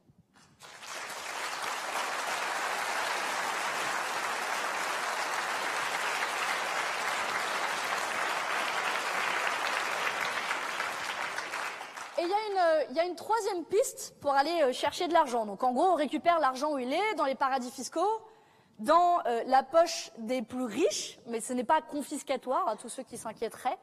[12.29, 15.15] Il y, a une, euh, y a une troisième piste pour aller euh, chercher de
[15.15, 15.47] l'argent.
[15.47, 18.21] Donc en gros, on récupère l'argent où il est, dans les paradis fiscaux,
[18.79, 23.03] dans euh, la poche des plus riches, mais ce n'est pas confiscatoire à tous ceux
[23.03, 23.79] qui s'inquiéteraient.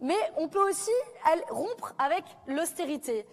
[0.00, 0.90] mais on peut aussi
[1.48, 3.26] rompre avec l'austérité.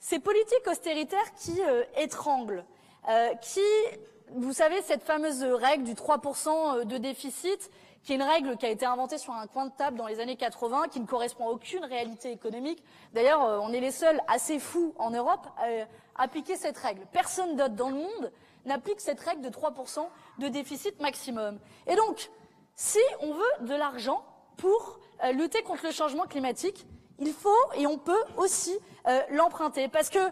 [0.00, 1.60] Ces politiques austéritaires qui
[1.96, 2.64] étranglent,
[3.42, 3.60] qui,
[4.30, 7.70] vous savez, cette fameuse règle du 3% de déficit,
[8.06, 10.20] qui est une règle qui a été inventée sur un coin de table dans les
[10.20, 12.82] années 80, qui ne correspond à aucune réalité économique.
[13.12, 17.02] D'ailleurs, euh, on est les seuls assez fous en Europe à appliquer cette règle.
[17.12, 18.32] Personne d'autre dans le monde
[18.64, 20.06] n'applique cette règle de 3%
[20.38, 21.58] de déficit maximum.
[21.88, 22.30] Et donc,
[22.76, 24.24] si on veut de l'argent
[24.56, 26.86] pour euh, lutter contre le changement climatique,
[27.18, 30.30] il faut et on peut aussi euh, l'emprunter parce que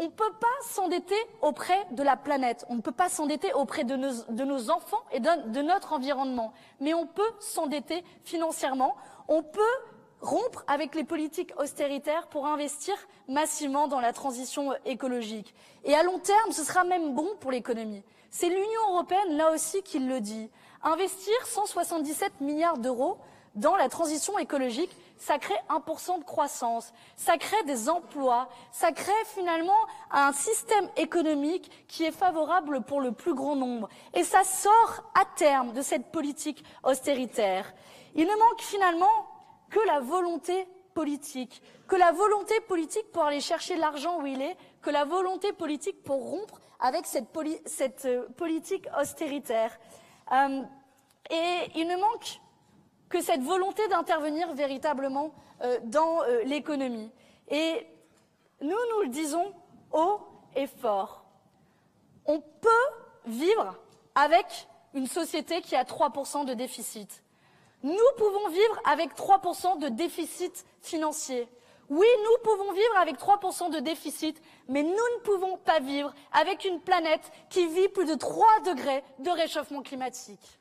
[0.00, 3.84] on ne peut pas s'endetter auprès de la planète, on ne peut pas s'endetter auprès
[3.84, 8.96] de nos, enfants et de, de notre environnement, mais on peut s'endetter financièrement,
[9.28, 9.60] on peut
[10.22, 12.94] rompre avec les politiques austéritaires pour investir
[13.28, 15.54] massivement dans la transition écologique.
[15.84, 18.02] Et à long terme, ce sera même bon pour l'économie.
[18.30, 20.48] C'est l'Union européenne, là aussi, qui le dit.
[20.82, 23.18] Investir 177 milliards d'euros
[23.54, 29.12] dans la transition écologique, ça crée 1% de croissance, ça crée des emplois, ça crée
[29.26, 29.76] finalement
[30.10, 33.90] un système économique qui est favorable pour le plus grand nombre.
[34.14, 37.70] Et ça sort à terme de cette politique austéritaire.
[38.14, 39.26] Il ne manque finalement
[39.68, 44.56] que la volonté politique, que la volonté politique pour aller chercher l'argent où il est,
[44.80, 49.78] que la volonté politique pour rompre avec cette, euh, politique austéritaire.
[50.32, 50.62] Euh,
[51.30, 52.40] et il ne manque
[53.10, 57.10] que cette volonté d'intervenir véritablement euh, dans euh, l'économie.
[57.48, 57.86] Et
[58.62, 59.52] nous, nous le disons
[59.92, 60.20] haut
[60.56, 61.24] et fort.
[62.24, 62.68] On peut
[63.26, 63.76] vivre
[64.14, 67.22] avec une société qui a 3% de déficit.
[67.82, 71.48] Nous pouvons vivre avec 3% de déficit financier.
[71.88, 76.64] Oui, nous pouvons vivre avec 3% de déficit, mais nous ne pouvons pas vivre avec
[76.64, 80.59] une planète qui vit plus de 3 degrés de réchauffement climatique.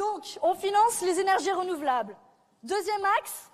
[0.00, 2.16] Donc, on finance les énergies renouvelables.
[2.62, 3.50] Deuxième axe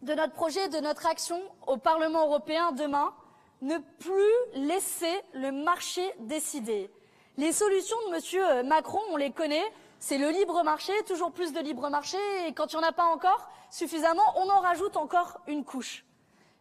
[0.00, 3.12] de notre projet, de notre action au Parlement européen demain,
[3.60, 6.90] ne plus laisser le marché décider.
[7.36, 8.22] Les solutions de M.
[8.34, 12.16] Euh, Macron, on les connaît, c'est le libre marché, toujours plus de libre marché,
[12.46, 16.06] et quand il n'y en a pas encore suffisamment, on en rajoute encore une couche.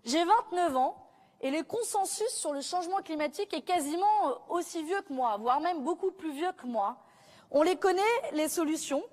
[0.03, 0.97] J'ai 29 ans,
[1.39, 5.61] et le consensus sur le changement climatique est quasiment euh, aussi vieux que moi, voire
[5.61, 6.97] même beaucoup plus vieux que moi.
[7.53, 8.01] On les connaît,
[8.33, 9.03] les solutions,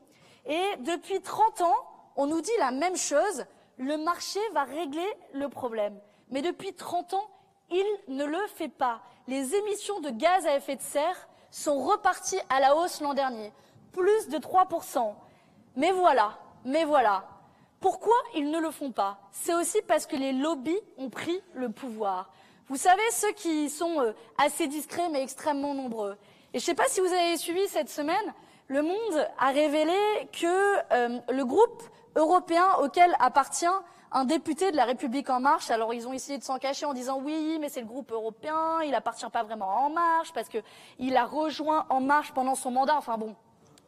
[0.46, 1.76] et depuis 30 ans,
[2.16, 3.44] on nous dit la même chose,
[3.76, 5.98] le marché va régler le problème.
[6.30, 7.28] Mais depuis 30 ans,
[7.70, 9.02] il ne le fait pas.
[9.28, 13.52] Les émissions de gaz à effet de serre sont reparties à la hausse l'an dernier,
[13.92, 15.14] plus de 3%.
[15.76, 17.24] Mais voilà, mais voilà.
[17.80, 19.18] Pourquoi ils ne le font pas?
[19.32, 22.30] C'est aussi parce que les lobbies ont pris le pouvoir.
[22.68, 26.16] Vous savez, ceux qui sont euh, assez discrets mais extrêmement nombreux.
[26.52, 28.34] Je ne sais pas si vous avez suivi cette semaine,
[28.66, 29.94] le Monde a révélé
[30.32, 31.80] que euh, le groupe
[32.16, 33.66] européen auquel appartient
[34.10, 36.92] un député de la République en marche, alors ils ont essayé de s'en cacher en
[36.92, 40.48] disant oui, mais c'est le groupe européen, il appartient pas vraiment à En marche parce
[40.48, 42.96] qu'il a rejoint En marche pendant son mandat.
[42.96, 43.36] Enfin bon,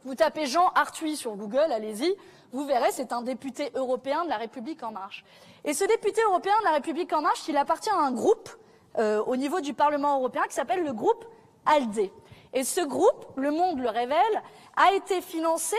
[0.04, 2.14] vous tapez Jean Arthuis sur Google, allez-y,
[2.52, 5.24] vous verrez, c'est un député européen de la République en marche.
[5.64, 8.50] Et ce député européen de la République en marche, il appartient à un groupe
[8.98, 11.24] euh, au niveau du Parlement européen qui s'appelle le groupe
[11.66, 12.12] ALDE.
[12.52, 14.42] Et ce groupe, Le Monde le révèle,
[14.76, 15.76] a été financé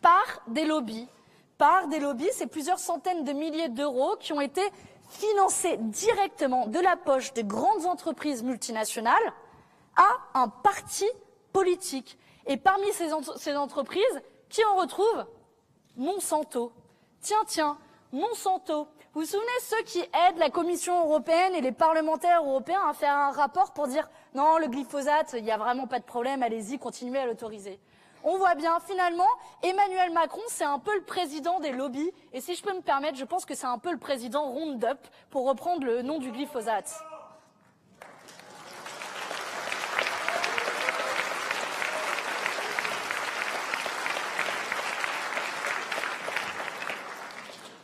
[0.00, 1.08] par des lobbies.
[1.56, 4.62] Par des lobbies, c'est plusieurs centaines de milliers d'euros qui ont été
[5.08, 9.32] financés directement de la poche de grandes entreprises multinationales
[9.96, 11.06] à un parti
[11.52, 12.18] politique.
[12.46, 15.26] Et parmi ces, ces entreprises, qui en retrouve
[15.96, 16.72] Monsanto.
[17.20, 17.78] Tiens, tiens,
[18.12, 18.88] Monsanto.
[19.14, 23.16] Vous vous souvenez ceux qui aident la Commission européenne et les parlementaires européens à faire
[23.16, 26.78] un rapport pour dire non, le glyphosate, il n'y a vraiment pas de problème, allez-y,
[26.78, 27.80] continuez à l'autoriser
[28.24, 29.28] on voit bien, finalement,
[29.62, 32.10] Emmanuel Macron, c'est un peu le président des lobbies.
[32.32, 34.98] Et si je peux me permettre, je pense que c'est un peu le président Roundup,
[35.30, 36.92] pour reprendre le nom du glyphosate.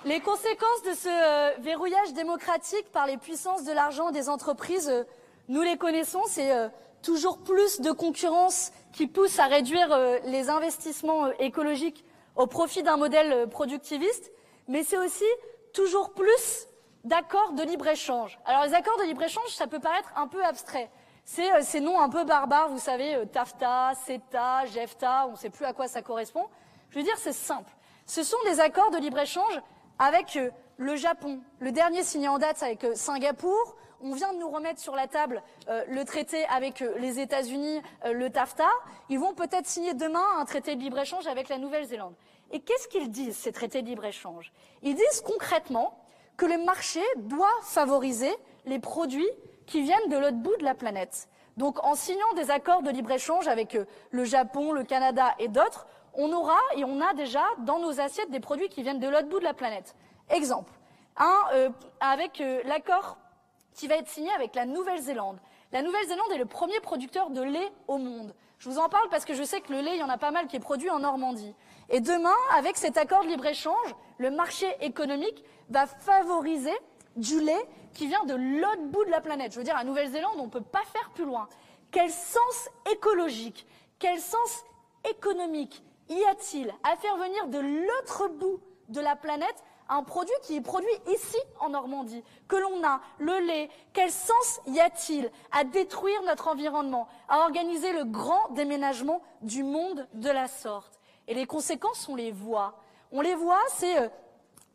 [0.05, 5.05] Les conséquences de ce euh, verrouillage démocratique par les puissances de l'argent des entreprises, euh,
[5.49, 6.69] nous les connaissons, c'est euh,
[7.03, 12.05] toujours plus de concurrence qui pousse à réduire les investissements écologiques
[12.37, 14.31] au profit d'un modèle productiviste,
[14.69, 15.25] mais c'est aussi
[15.73, 16.69] toujours plus
[17.05, 18.39] d'accords de libre-échange.
[18.45, 20.91] Alors les accords de libre-échange, ça peut paraître un peu abstrait.
[21.25, 25.65] C'est ces noms un peu barbares, vous savez, TAFTA, CETA, GEFTA, on ne sait plus
[25.65, 26.47] à quoi ça correspond.
[26.91, 27.73] Je veux dire, c'est simple.
[28.07, 29.61] Ce sont des accords de libre-échange
[29.99, 30.39] avec
[30.77, 31.41] le Japon.
[31.61, 33.77] Le dernier signé en date, avec Singapour.
[34.01, 37.81] on vient de nous remettre sur la table euh, le traité avec euh, les États-Unis,
[38.05, 38.69] euh, le TAFTA.
[39.09, 42.15] Ils vont peut-être signer demain un traité de libre-échange avec la Nouvelle-Zélande.
[42.51, 44.53] Et qu'est-ce qu'ils disent, ces traités de libre-échange?
[44.83, 45.99] Ils disent concrètement
[46.37, 48.33] que le marché doit favoriser
[48.67, 49.31] les produits
[49.67, 51.29] qui viennent de l'autre bout de la planète.
[51.57, 53.79] Donc en signant des accords de libre-échange avec
[54.11, 55.87] le Japon, le Canada et d'autres,
[56.17, 59.29] on aura et on a déjà dans nos assiettes des produits qui viennent de l'autre
[59.29, 59.95] bout de la planète.
[60.31, 60.73] Exemple,
[61.17, 63.19] un, avec l'accord
[63.75, 65.39] qui va être signé avec la Nouvelle-Zélande.
[65.73, 68.35] La Nouvelle-Zélande est le premier producteur de lait au monde.
[68.59, 70.19] Je vous en parle parce que je sais que le lait, il y en a
[70.19, 71.55] pas mal qui est produit en Normandie.
[71.91, 76.75] Et demain, avec cet accord de libre-échange, le marché économique va favoriser
[77.17, 79.53] du lait qui vient de l'autre bout de la planète.
[79.53, 81.49] Je veux dire, la Nouvelle-Zélande, on ne peut pas faire plus loin.
[81.91, 83.67] Quel sens écologique,
[83.99, 84.65] quel sens
[85.09, 90.57] économique y a-t-il à faire venir de l'autre bout de la planète un produit qui
[90.57, 95.65] est produit ici en Normandie, que l'on a, le lait, quel sens y a-t-il à
[95.65, 100.99] détruire notre environnement, à organiser le grand déménagement du monde de la sorte?
[101.29, 102.79] Et les conséquences, on les voit.
[103.13, 104.09] On les voit, c'est euh,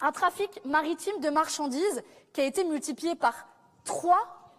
[0.01, 2.03] un trafic maritime de marchandises
[2.33, 3.47] qui a été multiplié par
[3.85, 4.17] 3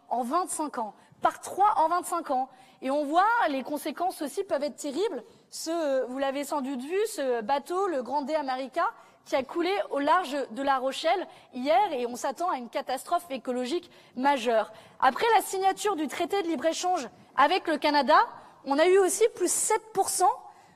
[0.09, 0.95] en 25 ans.
[1.23, 2.49] Par 3 en 25 ans.
[2.83, 5.25] Et on voit, les conséquences aussi peuvent être terribles.
[5.51, 8.85] Ce, vous l'avez sans doute vu, ce bateau, le Grand D America,
[9.25, 13.27] qui a coulé au large de La Rochelle hier et on s'attend à une catastrophe
[13.31, 14.73] écologique majeure.
[15.01, 18.17] Après la signature du traité de libre-échange avec le Canada,
[18.65, 20.23] on a eu aussi plus 7%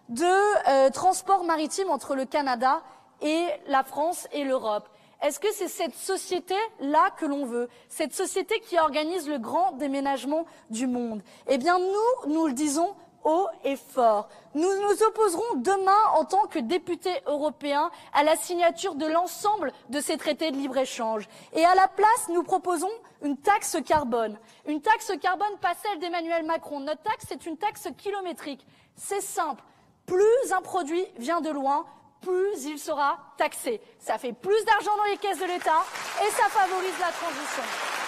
[0.09, 0.25] de
[0.69, 2.83] euh, transport maritime entre le Canada
[3.23, 4.89] et la France et l'Europe.
[5.23, 7.69] Est-ce que c'est cette société-là que l'on veut?
[7.89, 11.23] Cette société qui organise le grand déménagement du monde?
[11.47, 12.95] Eh bien, nous, nous le disons
[13.25, 14.29] haut et fort.
[14.55, 20.01] Nous nous opposerons demain en tant que députés européens à la signature de l'ensemble de
[20.01, 21.29] ces traités de libre-échange.
[21.53, 22.91] Et à la place, nous proposons
[23.23, 24.39] une taxe carbone.
[24.67, 26.81] Une taxe carbone, pas celle d'Emmanuel Macron.
[26.81, 28.67] Notre taxe, c'est une taxe kilométrique.
[28.97, 29.63] C'est simple.
[30.07, 31.87] Plus un produit vient de loin,
[32.21, 33.81] plus il sera taxé.
[33.99, 35.85] Ça fait plus d'argent dans les caisses de l'État
[36.23, 38.04] et ça favorise la transition.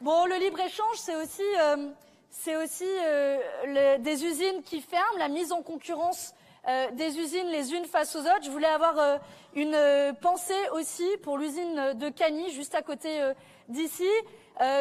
[0.00, 1.88] Bon, le libre-échange, c'est aussi, euh,
[2.30, 6.34] c'est aussi euh, des usines qui ferment, la mise en concurrence
[6.68, 8.44] euh, des usines les unes face aux autres.
[8.44, 9.18] Je voulais avoir
[9.56, 9.76] une
[10.20, 13.08] pensée aussi pour l'usine de Cagny, juste à côté
[13.68, 14.08] d'ici,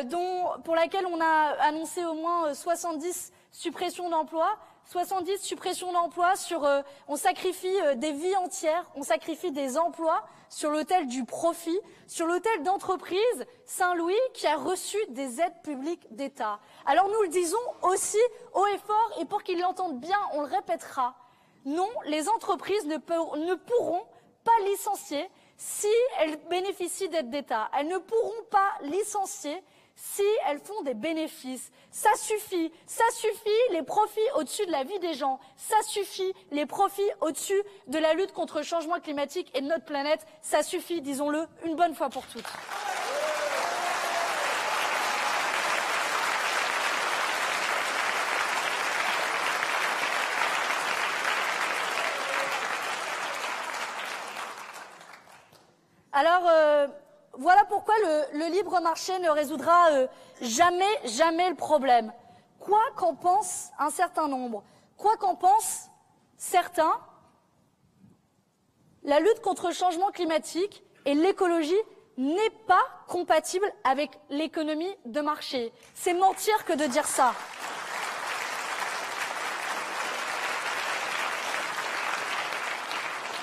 [0.06, 4.56] dont, pour laquelle on a annoncé au moins 70 suppressions d'emplois.
[4.88, 6.66] 70 suppressions d'emplois sur,
[7.10, 11.78] on sacrifie des vies entières, on sacrifie des emplois sur l'autel du profit,
[12.08, 16.60] sur l'autel d'entreprise Saint-Louis qui a reçu des aides publiques d'État.
[16.86, 18.18] Alors nous le disons aussi
[18.54, 21.16] haut et fort, et pour qu'ils l'entendent bien, on le répétera.
[21.66, 22.98] Non, les entreprises ne
[23.56, 24.06] pourront
[24.46, 27.70] pas licencier si elles bénéficient d'aides d'État.
[27.78, 29.62] Elles ne pourront pas licencier
[29.98, 31.72] si elles font des bénéfices.
[31.92, 36.68] Ça suffit, ça suffit les profits au-dessus de la vie des gens, ça suffit les
[36.68, 41.02] profits au-dessus de la lutte contre le changement climatique et de notre planète, ça suffit,
[41.02, 42.46] disons-le, une bonne fois pour toutes.
[56.14, 56.88] Alors, euh,
[57.38, 57.94] voilà pourquoi
[58.34, 60.08] le, libre marché ne résoudra euh,
[60.42, 62.12] jamais, jamais le problème.
[62.60, 64.64] Quoi qu'en pense un certain nombre,
[64.98, 65.90] quoi qu'en pensent
[66.38, 67.00] certains,
[69.04, 71.76] la lutte contre le changement climatique et l'écologie
[72.18, 75.72] n'est pas compatible avec l'économie de marché.
[75.94, 77.34] C'est mentir que de dire ça.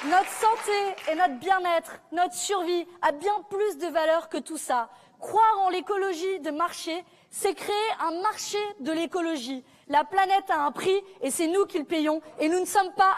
[0.06, 4.90] Notre santé et notre bien-être, notre survie a bien plus de valeur que tout ça.
[5.18, 9.64] Croire en l'écologie de marché, c'est créer un marché de l'écologie.
[9.88, 12.92] La planète a un prix et c'est nous qui le payons et nous ne sommes
[12.92, 13.14] pas,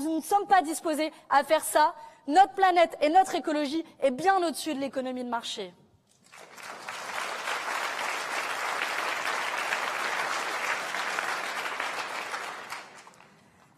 [0.00, 1.94] nous ne sommes pas disposés à faire ça.
[2.26, 5.72] Notre planète et notre écologie est bien au-dessus de l'économie de marché.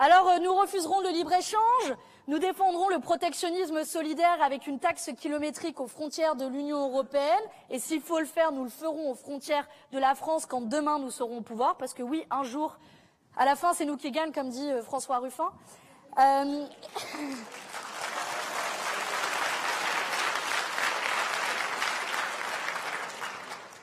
[0.01, 1.95] Alors euh, nous refuserons le libre-échange,
[2.31, 7.43] nous défendrons le protectionnisme solidaire avec une taxe kilométrique aux frontières de l'Union européenne.
[7.71, 11.01] Et s'il faut le faire, nous le ferons aux frontières de la France quand demain
[11.01, 11.77] nous serons au pouvoir.
[11.77, 12.79] Parce que oui, un jour,
[13.37, 15.51] à la fin, c'est nous qui gagnons, comme dit euh, François Ruffin.
[16.21, 16.67] Euh,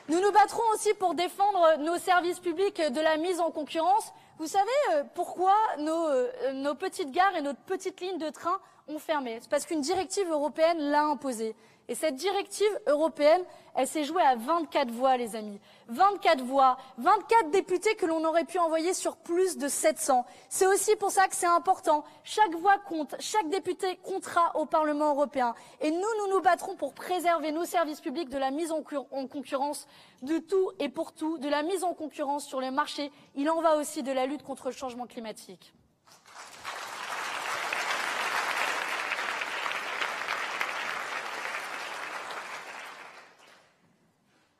[0.08, 4.14] nous nous battrons aussi pour défendre nos services publics de la mise en concurrence.
[4.38, 8.60] Vous savez euh, pourquoi nos, euh, nos petites gares et notre petite ligne de train
[8.86, 9.38] ont fermé?
[9.40, 11.56] C'est parce qu'une directive européenne l'a imposé.
[11.88, 13.42] Et cette directive européenne,
[13.74, 15.58] elle s'est jouée à 24 voix, les amis.
[15.88, 20.26] 24 voix, 24 députés que l'on aurait pu envoyer sur plus de 700.
[20.50, 22.04] C'est aussi pour ça que c'est important.
[22.24, 25.54] Chaque voix compte, chaque député comptera au Parlement européen.
[25.80, 29.26] Et nous, nous nous battrons pour préserver nos services publics de la mise en, en
[29.26, 29.86] concurrence
[30.20, 33.10] de tout et pour tout, de la mise en concurrence sur les marchés.
[33.34, 35.72] Il en va aussi de la lutte contre le changement climatique.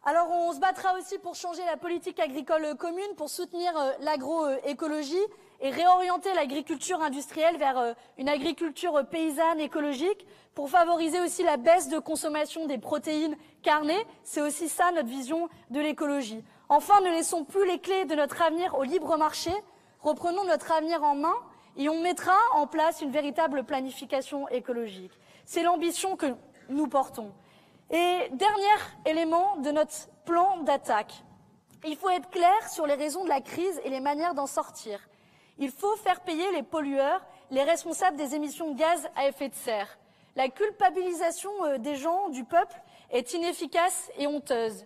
[0.08, 5.18] Alors on se battra aussi pour changer la politique agricole commune, pour soutenir euh, l'agroécologie
[5.60, 11.90] et réorienter l'agriculture industrielle vers euh, une agriculture paysanne écologique, pour favoriser aussi la baisse
[11.90, 14.02] de consommation des protéines carnées.
[14.24, 16.42] C'est aussi ça notre vision de l'écologie.
[16.70, 19.52] Enfin, ne laissons plus les clés de notre avenir au libre marché,
[20.00, 21.36] reprenons notre avenir en main
[21.76, 25.12] et on mettra en place une véritable planification écologique.
[25.44, 26.34] C'est l'ambition que
[26.70, 27.30] nous portons.
[27.90, 31.24] Et dernier élément de notre plan d'attaque.
[31.86, 35.00] Il faut être clair sur les raisons de la crise et les manières d'en sortir.
[35.58, 39.54] Il faut faire payer les pollueurs, les responsables des émissions de gaz à effet de
[39.54, 39.98] serre.
[40.36, 42.80] La culpabilisation euh, des gens, du peuple,
[43.10, 44.84] est inefficace et honteuse.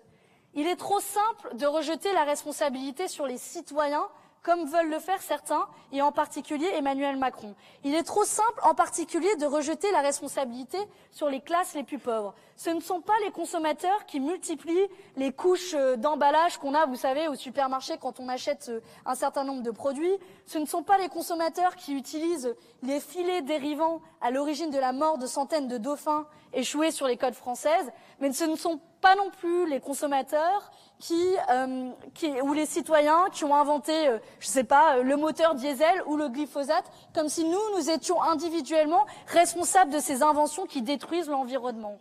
[0.55, 4.09] Il est trop simple de rejeter la responsabilité sur les citoyens
[4.43, 7.55] comme veulent le faire certains, et en particulier Emmanuel Macron.
[7.84, 10.78] Il est trop simple, en particulier, de rejeter la responsabilité
[11.11, 12.34] sur les classes les plus pauvres.
[12.57, 16.97] Ce ne sont pas les consommateurs qui multiplient les couches euh, d'emballage qu'on a, vous
[16.97, 20.18] savez, au supermarché quand on achète euh, un certain nombre de produits.
[20.47, 24.93] Ce ne sont pas les consommateurs qui utilisent les filets dérivants à l'origine de la
[24.93, 27.90] mort de centaines de dauphins échoués sur les côtes françaises,
[28.20, 30.70] mais ce ne sont pas non plus les consommateurs
[31.03, 35.03] qui, euh, qui, ou les citoyens qui ont inventé, euh, je ne sais pas, euh,
[35.03, 40.22] le moteur diesel ou le glyphosate, comme si nous, nous étions individuellement responsables de ces
[40.22, 41.98] inventions qui détruisent l'environnement.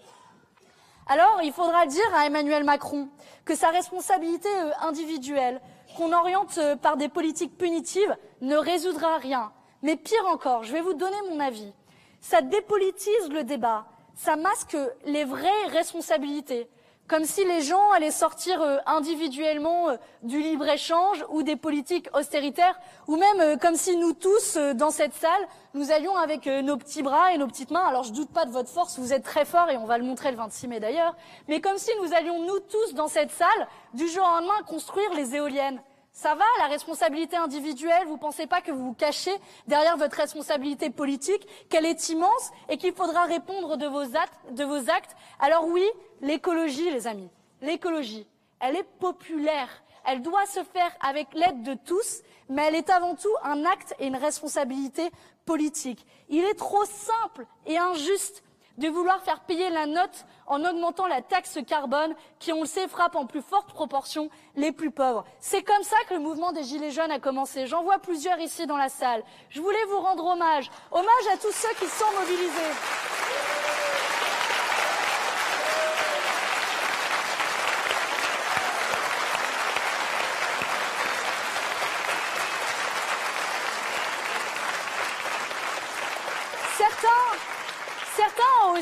[1.07, 3.09] Alors, il faudra dire à Emmanuel Macron
[3.43, 4.49] que sa responsabilité
[4.81, 5.61] individuelle,
[5.97, 9.51] qu'on oriente par des politiques punitives, ne résoudra rien.
[9.81, 11.73] Mais pire encore, je vais vous donner mon avis.
[12.21, 16.69] Ça dépolitise le débat, ça masque les vraies responsabilités
[17.11, 22.79] comme si les gens allaient sortir euh, individuellement euh, du libre-échange ou des politiques austéritaires,
[23.05, 27.03] ou même euh, comme si nous tous, dans cette salle, nous allions avec nos petits
[27.03, 29.43] bras et nos petites mains, alors je doute pas de votre force, vous êtes très
[29.43, 31.17] forts et on va le montrer le 26 mai d'ailleurs,
[31.49, 35.13] mais comme si nous allions nous tous dans cette salle, du jour au lendemain, construire
[35.13, 35.81] les éoliennes.
[36.13, 39.31] Ça va, la responsabilité individuelle, vous ne pensez pas que vous vous cachez
[39.67, 44.63] derrière votre responsabilité politique, qu'elle est immense et qu'il faudra répondre de vos, actes, de
[44.65, 45.85] vos actes Alors oui,
[46.21, 47.29] l'écologie, les amis,
[47.61, 48.25] l'écologie,
[48.59, 49.69] elle est populaire.
[50.05, 53.93] Elle doit se faire avec l'aide de tous, mais elle est avant tout un acte
[53.99, 55.11] et une responsabilité
[55.45, 56.05] politique.
[56.29, 58.43] Il est trop simple et injuste
[58.77, 62.87] de vouloir faire payer la note en augmentant la taxe carbone qui, on le sait,
[62.87, 65.23] frappe en plus forte proportion les plus pauvres.
[65.39, 67.67] C'est comme ça que le mouvement des Gilets jaunes a commencé.
[67.67, 69.23] J'en vois plusieurs ici dans la salle.
[69.49, 70.71] Je voulais vous rendre hommage.
[70.91, 73.60] Hommage à tous ceux qui sont mobilisés.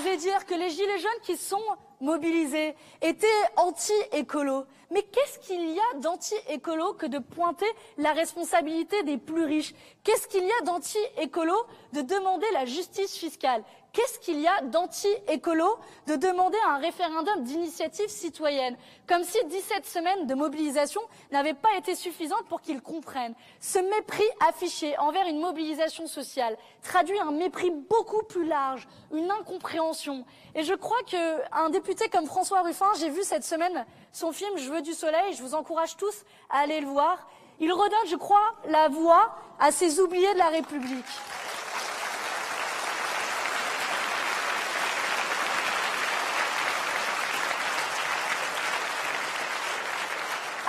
[0.09, 1.61] Osé dire que les gilets jaunes qui sont
[2.01, 4.65] mobilisés étaient anti-écolo.
[4.91, 9.75] Mais qu'est-ce qu'il y a d'anti-écolo que de pointer la responsabilité des plus riches?
[10.03, 11.55] Qu'est-ce qu'il y a d'anti-écolo
[11.93, 13.63] de demander la justice fiscale?
[13.91, 18.77] Qu'est-ce qu'il y a d'anti-écolo de demander un référendum d'initiative citoyenne
[19.07, 23.33] Comme si 17 semaines de mobilisation n'avaient pas été suffisantes pour qu'ils comprennent.
[23.59, 30.23] Ce mépris affiché envers une mobilisation sociale traduit un mépris beaucoup plus large, une incompréhension.
[30.53, 34.71] Et je crois qu'un député comme François Ruffin, j'ai vu cette semaine son film Je
[34.71, 37.27] veux du soleil, je vous encourage tous à aller le voir.
[37.59, 41.05] Il redonne, je crois, la voix à ces oubliés de la République.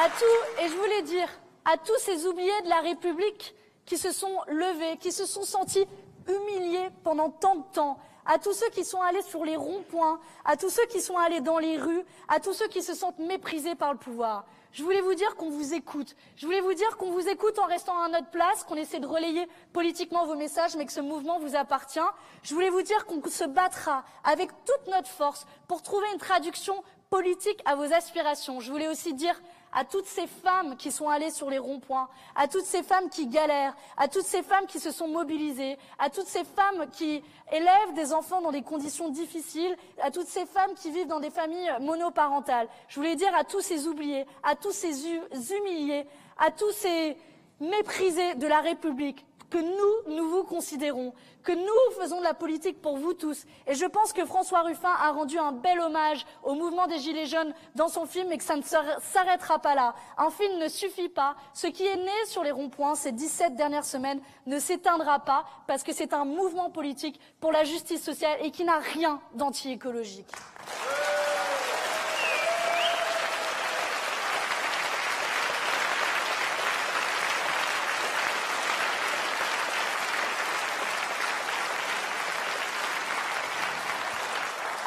[0.01, 1.29] À tout, et je voulais dire,
[1.67, 5.87] à tous ces oubliés de la République qui se sont levés, qui se sont sentis
[6.27, 10.57] humiliés pendant tant de temps, à tous ceux qui sont allés sur les ronds-points, à
[10.57, 13.75] tous ceux qui sont allés dans les rues, à tous ceux qui se sentent méprisés
[13.75, 14.47] par le pouvoir.
[14.73, 16.17] Je voulais vous dire qu'on vous écoute.
[16.37, 19.07] Je voulais vous dire qu'on vous écoute en restant à notre place, qu'on essaie de
[19.07, 21.99] relayer politiquement vos messages, mais que ce mouvement vous appartient.
[22.43, 26.83] Je voulais vous dire qu'on se battra avec toute notre force pour trouver une traduction
[27.11, 28.61] politique à vos aspirations.
[28.61, 29.39] Je voulais aussi dire
[29.73, 33.27] à toutes ces femmes qui sont allées sur les ronds-points, à toutes ces femmes qui
[33.27, 37.95] galèrent, à toutes ces femmes qui se sont mobilisées, à toutes ces femmes qui élèvent
[37.95, 41.73] des enfants dans des conditions difficiles, à toutes ces femmes qui vivent dans des familles
[41.81, 42.69] monoparentales.
[42.89, 46.07] Je voulais dire à tous ces oubliés, à tous ces humiliés,
[46.39, 47.17] à tous ces
[47.61, 52.81] méprisés de la République, que nous, nous vous considérons, que nous faisons de la politique
[52.81, 53.45] pour vous tous.
[53.67, 57.27] Et je pense que François Ruffin a rendu un bel hommage au mouvement des Gilets
[57.27, 59.95] jaunes dans son film et que ça ne s'arrêtera pas là.
[60.17, 61.35] Un film ne suffit pas.
[61.53, 65.83] Ce qui est né sur les ronds-points ces 17 dernières semaines ne s'éteindra pas parce
[65.83, 70.29] que c'est un mouvement politique pour la justice sociale et qui n'a rien d'anti-écologique.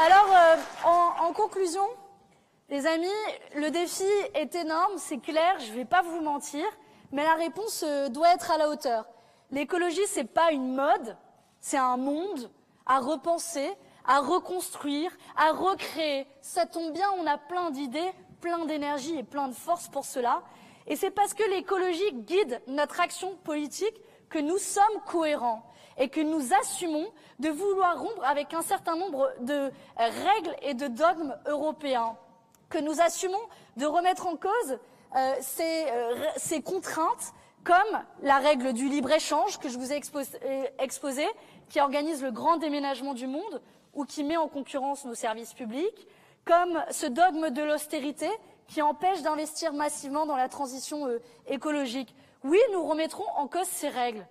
[0.06, 0.56] Alors, euh,
[1.22, 1.88] en, conclusion,
[2.70, 3.08] les amis,
[3.56, 6.66] le défi est énorme, c'est clair, je ne vais pas vous mentir,
[7.14, 9.06] mais la réponse euh, doit être à la hauteur.
[9.50, 11.16] L'écologie, ce n'est pas une mode,
[11.62, 12.52] c'est un monde
[12.86, 13.72] à repenser,
[14.06, 16.28] à reconstruire, à recréer.
[16.42, 20.42] Ça tombe bien, on a plein d'idées, plein d'énergie et plein de force pour cela.
[20.86, 23.96] Et c'est parce que l'écologie guide notre action politique
[24.30, 25.64] que nous sommes cohérents
[25.98, 27.08] et que nous assumons
[27.40, 32.16] de vouloir rompre avec un certain nombre de règles et de dogmes européens,
[32.70, 33.42] que nous assumons
[33.78, 34.80] de remettre en cause
[35.16, 37.34] euh, euh, ces, contraintes
[37.64, 37.78] comme
[38.24, 41.28] la règle du libre-échange que je vous ai euh, exposée,
[41.70, 43.62] qui organise le grand déménagement du monde
[43.94, 46.08] ou qui met en concurrence nos services publics,
[46.46, 48.28] comme ce dogme de l'austérité
[48.68, 51.08] qui empêche d'investir massivement dans la transition
[51.48, 52.16] écologique.
[52.44, 54.26] Oui, nous remettrons en cause ces règles,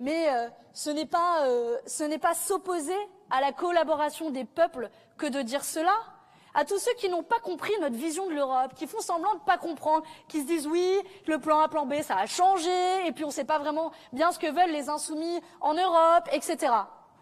[0.00, 1.78] mais euh, ce n'est pas, euh,
[2.20, 2.96] pas s'opposer
[3.30, 5.94] à la collaboration des peuples que de dire cela.
[6.54, 9.40] À tous ceux qui n'ont pas compris notre vision de l'Europe, qui font semblant de
[9.40, 13.06] ne pas comprendre, qui se disent oui, le plan A, plan B, ça a changé,
[13.06, 16.28] et puis on ne sait pas vraiment bien ce que veulent les insoumis en Europe,
[16.32, 16.72] etc.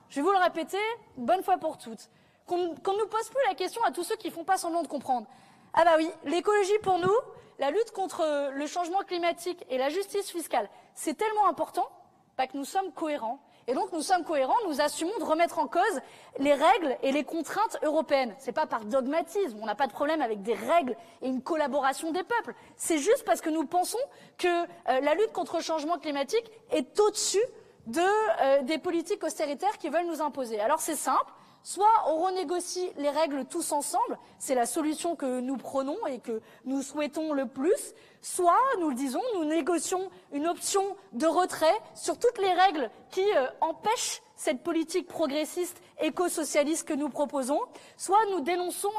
[0.09, 0.79] Je vais vous le répéter,
[1.17, 2.09] bonne fois pour toutes.
[2.47, 4.89] Qu'on ne nous pose plus la question à tous ceux qui font pas semblant de
[4.89, 5.27] comprendre.
[5.75, 7.17] Ah bah oui, l'écologie pour nous,
[7.59, 11.89] la lutte contre le changement climatique et la justice fiscale, c'est tellement important
[12.47, 13.41] que nous sommes cohérents.
[13.69, 16.01] Et donc nous sommes cohérents, nous assumons de remettre en cause
[16.39, 18.33] les règles et les contraintes européennes.
[18.39, 21.43] Ce n'est pas par dogmatisme, on n'a pas de problème avec des règles et une
[21.43, 22.55] collaboration des peuples.
[22.77, 23.99] C'est juste parce que nous pensons
[24.39, 24.67] que euh,
[25.01, 27.43] la lutte contre le changement climatique est au-dessus
[27.89, 30.61] de, euh, des politiques austéritaires qui veulent nous imposer.
[30.61, 31.33] Alors c'est simple,
[31.67, 36.41] Soit on renégocie les règles tous ensemble, c'est la solution que nous prenons et que
[36.65, 37.93] nous souhaitons le plus,
[38.23, 43.25] soit, nous le disons, nous négocions une option de retrait sur toutes les règles qui
[43.35, 47.61] euh, empêchent cette politique progressiste éco-socialiste que nous proposons,
[47.97, 48.93] soit nous dénonçons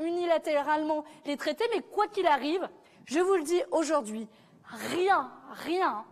[0.00, 2.66] unilatéralement les traités, mais quoi qu'il arrive,
[3.04, 4.26] je vous le dis aujourd'hui,
[4.64, 6.06] rien, rien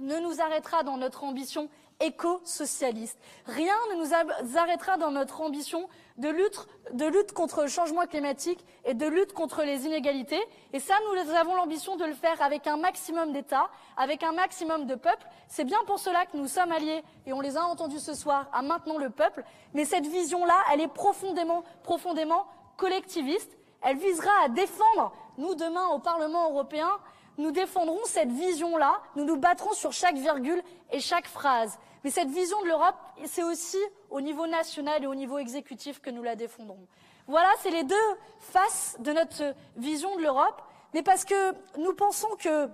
[0.00, 1.68] ne nous arrêtera dans notre ambition
[2.00, 3.18] éco-socialiste.
[3.46, 8.64] Rien ne nous arrêtera dans notre ambition de lutte, de lutte contre le changement climatique
[8.84, 10.40] et de lutte contre les inégalités.
[10.72, 14.86] Et ça, nous avons l'ambition de le faire avec un maximum d'États, avec un maximum
[14.86, 15.26] de peuples.
[15.48, 18.48] C'est bien pour cela que nous sommes alliés, et on les a entendus ce soir,
[18.52, 19.44] à maintenant le peuple.
[19.74, 22.46] Mais cette vision-là, elle est profondément, profondément
[22.76, 23.56] collectiviste.
[23.82, 26.90] Elle visera à défendre, nous demain au Parlement européen,
[27.38, 31.78] nous défendrons cette vision-là, nous nous battrons sur chaque virgule et chaque phrase.
[32.04, 32.96] Mais cette vision de l'Europe,
[33.26, 33.78] c'est aussi
[34.10, 36.86] au niveau national et au niveau exécutif que nous la défendrons.
[37.26, 37.96] Voilà, c'est les deux
[38.40, 40.62] faces de notre vision de l'Europe,
[40.94, 42.68] mais parce que nous pensons que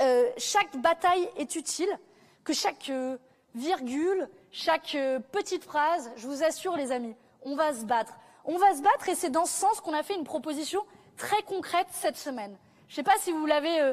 [0.00, 1.98] euh, chaque bataille est utile,
[2.42, 3.16] que chaque euh,
[3.54, 8.14] virgule, chaque euh, petite phrase, je vous assure les amis, on va se battre.
[8.44, 10.84] On va se battre et c'est dans ce sens qu'on a fait une proposition
[11.16, 12.56] très concrète cette semaine.
[12.94, 13.92] Je ne sais pas si vous l'avez, euh,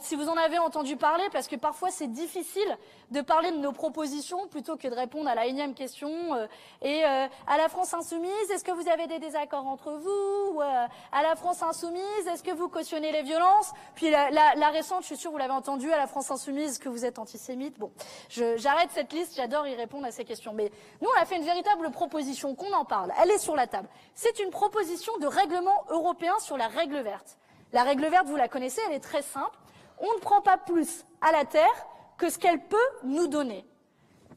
[0.00, 2.78] si vous en avez entendu parler, parce que parfois c'est difficile
[3.10, 6.10] de parler de nos propositions plutôt que de répondre à la énième question.
[6.34, 6.46] Euh,
[6.80, 10.62] et euh, à la France insoumise, est-ce que vous avez des désaccords entre vous Ou
[10.62, 10.88] à
[11.22, 13.70] la France insoumise, est-ce que vous cautionnez les violences?
[13.94, 16.88] Puis la, la, récente, je suis sûre, vous l'avez entendu, à la France insoumise, que
[16.88, 17.78] vous êtes antisémite.
[17.78, 17.92] Bon,
[18.30, 19.36] j'arrête cette liste.
[19.36, 20.54] J'adore y répondre à ces questions.
[20.54, 20.72] Mais
[21.02, 22.54] nous, on a fait une véritable proposition.
[22.54, 23.12] Qu'on en parle.
[23.22, 23.90] Elle est sur la table.
[24.14, 27.36] C'est une proposition de règlement européen sur la règle verte.
[27.72, 29.56] La règle verte, vous la connaissez, elle est très simple.
[29.98, 31.86] On ne prend pas plus à la Terre
[32.18, 33.64] que ce qu'elle peut nous donner.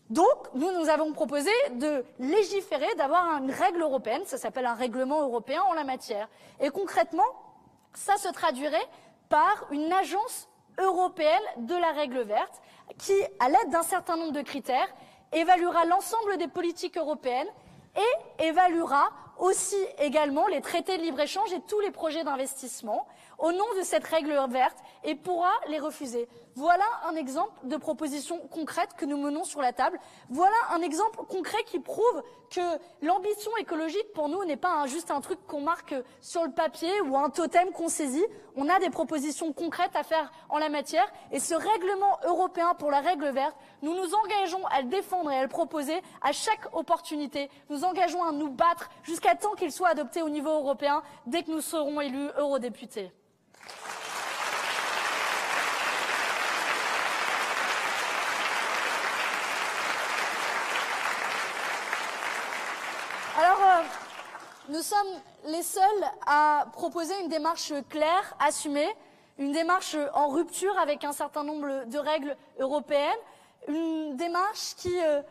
[0.10, 5.22] Donc, nous, nous avons proposé de légiférer, d'avoir une règle européenne, ça s'appelle un règlement
[5.22, 6.30] européen en la matière.
[6.60, 7.24] Et concrètement,
[7.94, 8.88] ça se traduirait
[9.30, 12.62] par une agence européenne de la règle verte
[12.98, 14.88] qui, à l'aide d'un certain nombre de critères,
[15.32, 17.48] évaluera l'ensemble des politiques européennes
[17.96, 23.08] et évaluera aussi également les traités de libre-échange et tous les projets d'investissement
[23.44, 26.30] au nom de cette règle verte et pourra les refuser.
[26.56, 30.00] Voilà un exemple de proposition concrète que nous menons sur la table.
[30.30, 32.62] Voilà un exemple concret qui prouve que
[33.02, 37.18] l'ambition écologique pour nous n'est pas juste un truc qu'on marque sur le papier ou
[37.18, 38.26] un totem qu'on saisit.
[38.56, 42.92] On a des propositions concrètes à faire en la matière et ce règlement européen pour
[42.92, 46.74] la règle verte, nous nous engageons à le défendre et à le proposer à chaque
[46.74, 47.50] opportunité.
[47.70, 51.52] Nous engageons à nous battre jusqu'à temps qu'il soit adopté au niveau européen dès que
[51.52, 53.12] nous serons élus eurodéputés.
[63.36, 63.82] Alors, euh,
[64.70, 65.84] nous sommes les seuls
[66.26, 68.88] à proposer une démarche claire, assumée,
[69.40, 73.18] une démarche en rupture avec un certain nombre de règles européennes,
[73.68, 75.22] une démarche qui, euh,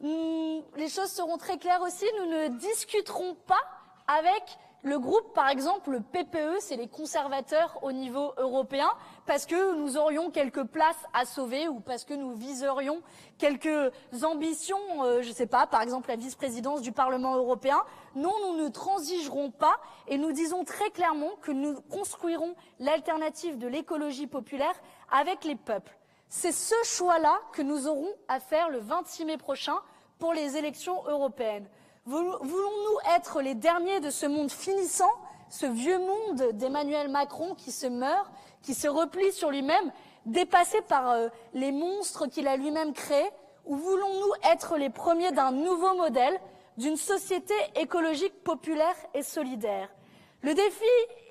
[0.00, 3.62] les choses seront très claires aussi, nous ne discuterons pas
[4.06, 4.42] avec
[4.82, 8.88] le groupe, par exemple, le PPE, c'est les conservateurs au niveau européen,
[9.26, 13.02] parce que nous aurions quelques places à sauver ou parce que nous viserions
[13.36, 17.76] quelques ambitions, euh, je ne sais pas, par exemple la vice-présidence du Parlement européen.
[18.14, 19.76] Non, nous ne transigerons pas
[20.08, 24.74] et nous disons très clairement que nous construirons l'alternative de l'écologie populaire
[25.10, 25.94] avec les peuples.
[26.28, 29.76] C'est ce choix-là que nous aurons à faire le 26 mai prochain
[30.18, 31.68] pour les élections européennes.
[32.06, 35.12] Voulons-nous être les derniers de ce monde finissant,
[35.50, 38.30] ce vieux monde d'Emmanuel Macron qui se meurt,
[38.62, 39.92] qui se replie sur lui-même,
[40.24, 43.30] dépassé par euh, les monstres qu'il a lui-même créés,
[43.66, 46.40] ou voulons-nous être les premiers d'un nouveau modèle,
[46.78, 49.90] d'une société écologique populaire et solidaire?
[50.40, 50.84] Le défi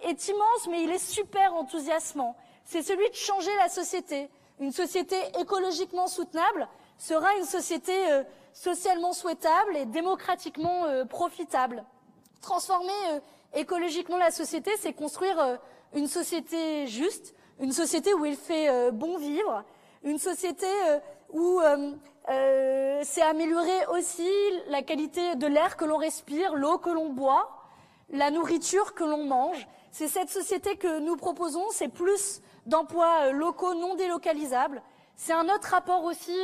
[0.04, 2.36] est immense, mais il est super enthousiasmant.
[2.64, 4.30] C'est celui de changer la société.
[4.60, 6.68] Une société écologiquement soutenable
[7.00, 8.24] sera une société euh,
[8.60, 11.86] socialement souhaitable et démocratiquement euh, profitable.
[12.42, 13.20] Transformer euh,
[13.54, 15.56] écologiquement la société, c'est construire euh,
[15.94, 19.64] une société juste, une société où il fait bon vivre,
[20.04, 20.68] une société
[21.34, 21.60] où
[23.02, 24.30] c'est améliorer aussi
[24.68, 27.50] la qualité de l'air que l'on respire, l'eau que l'on boit,
[28.12, 29.68] la nourriture que l'on mange.
[29.92, 34.82] C'est cette société que nous proposons, c'est plus d'emplois locaux non délocalisables.
[35.16, 36.38] C'est un autre rapport aussi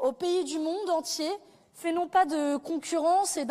[0.00, 1.30] aux pays du monde entier
[1.78, 3.44] fait non pas de concurrence et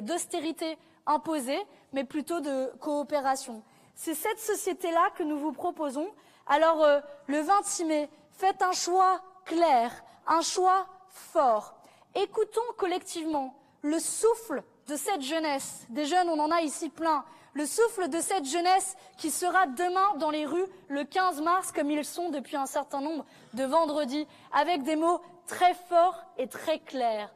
[0.00, 1.60] d'austérité imposée,
[1.92, 3.62] mais plutôt de coopération.
[3.94, 6.08] C'est cette société-là que nous vous proposons.
[6.46, 9.92] Alors, euh, le 26 mai, faites un choix clair,
[10.26, 11.74] un choix fort.
[12.14, 15.84] Écoutons collectivement le souffle de cette jeunesse.
[15.90, 17.24] Des jeunes, on en a ici plein.
[17.52, 21.90] Le souffle de cette jeunesse qui sera demain dans les rues le 15 mars, comme
[21.90, 26.78] ils sont depuis un certain nombre de vendredis, avec des mots très fort et très
[26.78, 27.32] clair.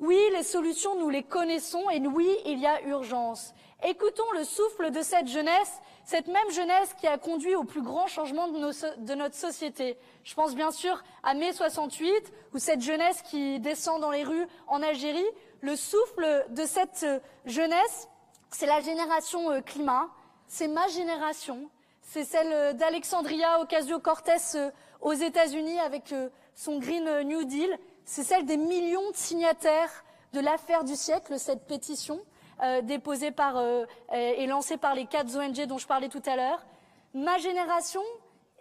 [0.00, 3.52] Oui, les solutions, nous les connaissons et oui, il y a urgence.
[3.84, 8.06] Écoutons le souffle de cette jeunesse, cette même jeunesse qui a conduit au plus grand
[8.06, 9.96] changement de, notre société.
[10.24, 14.46] Je pense bien sûr à mai 68, ou cette jeunesse qui descend dans les rues
[14.68, 15.26] en Algérie.
[15.60, 17.06] Le souffle de cette
[17.44, 18.08] jeunesse,
[18.50, 20.08] c'est la génération euh, climat,
[20.46, 21.68] c'est ma génération,
[22.02, 28.44] c'est celle d'Alexandria Ocasio-Cortez euh, aux États-Unis avec euh, son Green New Deal, c'est celle
[28.44, 32.20] des millions de signataires de l'affaire du siècle, cette pétition
[32.64, 36.34] euh, déposée par, euh, et lancée par les quatre ONG dont je parlais tout à
[36.34, 36.66] l'heure.
[37.14, 38.02] Ma génération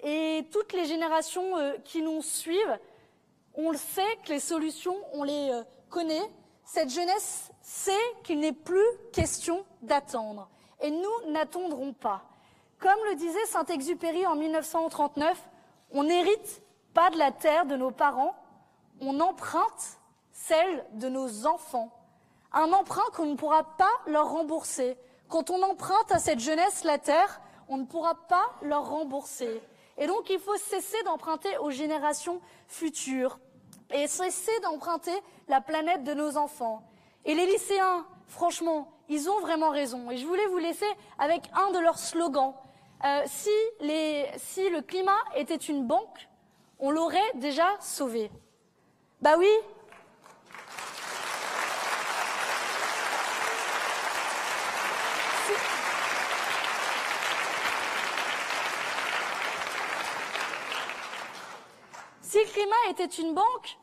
[0.03, 2.77] et toutes les générations euh, qui nous suivent,
[3.55, 5.49] on le sait que les solutions, on les
[5.89, 6.29] connaît.
[6.65, 7.91] Cette jeunesse sait
[8.23, 10.47] qu'il n'est plus question d'attendre.
[10.81, 12.21] Et nous n'attendrons pas.
[12.77, 15.49] Comme le disait Saint-Exupéry en 1939,
[15.93, 16.61] on hérite
[16.97, 18.35] pas de la terre de nos parents,
[19.01, 19.99] on emprunte
[20.31, 21.91] celle de nos enfants.
[22.51, 24.97] Un emprunt qu'on ne pourra pas leur rembourser.
[25.29, 27.39] Quand on emprunte à cette jeunesse la terre,
[27.69, 29.61] on ne pourra pas leur rembourser.
[29.99, 33.37] Et donc il faut cesser d'emprunter aux générations futures
[33.91, 35.15] et cesser d'emprunter
[35.49, 36.81] la planète de nos enfants.
[37.25, 40.09] Et les lycéens, franchement, ils ont vraiment raison.
[40.09, 40.89] Et je voulais vous laisser
[41.19, 42.55] avec un de leurs slogans.
[43.05, 46.26] Euh, si, le climat était une banque,
[46.79, 48.31] on l'aurait déjà sauvé.
[49.21, 49.49] Bah oui.
[62.21, 62.37] Si...
[62.39, 63.77] le climat était une banque,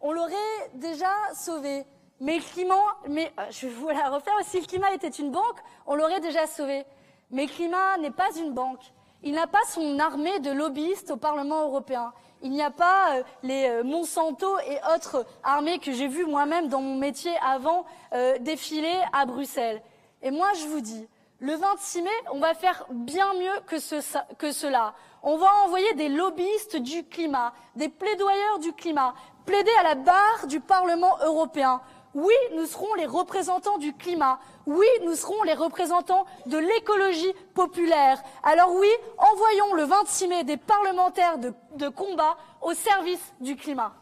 [0.00, 0.34] on l'aurait
[0.74, 1.84] déjà sauvé.
[2.20, 2.74] Mais le climat,
[3.06, 4.34] mais euh, je vais vous la refaire.
[4.42, 6.84] Si le climat était une banque, on l'aurait déjà sauvé.
[7.30, 8.82] Mais le climat n'est pas une banque.
[9.22, 12.12] Il n'a pas son armée de lobbyistes au Parlement européen.
[12.42, 16.68] Il n'y a pas euh, les euh, Monsanto et autres armées que j'ai vues moi-même
[16.68, 19.82] dans mon métier avant euh, défiler à Bruxelles.
[20.22, 21.08] Et moi, je vous dis,
[21.40, 23.96] le 26 mai, on va faire bien mieux que, ce,
[24.38, 24.94] que cela.
[25.22, 29.14] On va envoyer des lobbyistes du climat, des plaidoyeurs du climat,
[29.44, 31.80] plaider à la barre du Parlement européen.
[32.20, 34.40] Oui, nous serons les représentants du climat.
[34.66, 38.20] Oui, nous serons les représentants de l'écologie populaire.
[38.42, 38.88] Alors oui,
[39.18, 43.92] envoyons le 26 mai des parlementaires de, de combat au service du climat.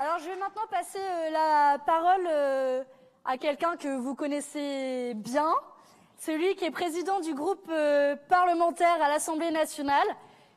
[0.00, 0.66] Alors je vais maintenant
[0.96, 2.84] euh, la parole euh,
[3.24, 5.52] à quelqu'un que vous connaissez bien,
[6.18, 10.06] celui qui est président du groupe euh, parlementaire à l'Assemblée nationale,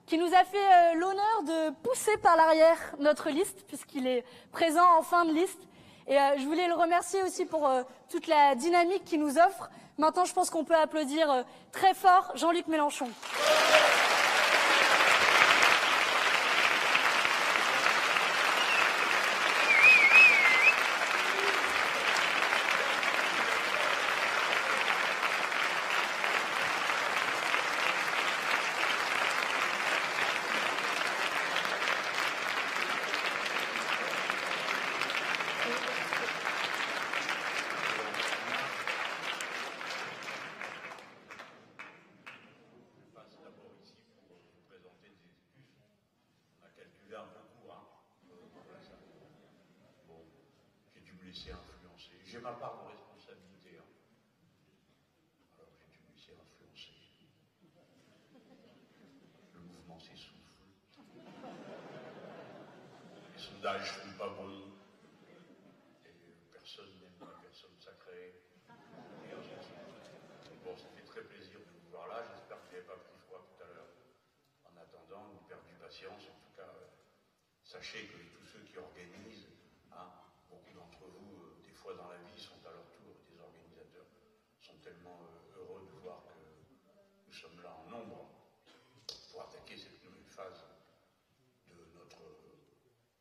[0.05, 5.01] qui nous a fait l'honneur de pousser par l'arrière notre liste, puisqu'il est présent en
[5.01, 5.59] fin de liste.
[6.07, 7.69] Et je voulais le remercier aussi pour
[8.09, 9.69] toute la dynamique qu'il nous offre.
[9.97, 13.09] Maintenant, je pense qu'on peut applaudir très fort Jean-Luc Mélenchon.
[52.29, 53.79] J'ai ma part de responsabilité.
[53.79, 53.87] Hein.
[55.57, 56.91] Alors j'ai dû me laisser influencer.
[59.53, 60.51] Le mouvement s'essouffle.
[63.33, 64.75] Les sondages ne sont pas bons.
[66.05, 66.11] Et
[66.51, 68.43] personne n'aime la personne sacrée.
[70.65, 72.23] Bon, ça fait très plaisir de vous voir là.
[72.29, 73.93] J'espère que vous n'avez pas pris froid tout à l'heure.
[74.65, 76.27] En attendant, vous perdez patience.
[76.27, 76.91] En tout cas, euh,
[77.63, 79.47] sachez que tous ceux qui organisent
[81.95, 84.11] dans la vie sont à leur tour des organisateurs,
[84.59, 88.27] sont tellement euh, heureux de voir que nous sommes là en nombre
[89.31, 90.67] pour attaquer cette nouvelle phase
[91.71, 92.19] de notre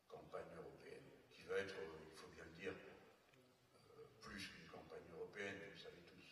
[0.09, 5.55] campagne européenne, qui va être, il faut bien le dire, euh, plus qu'une campagne européenne,
[5.71, 6.27] vous savez tous.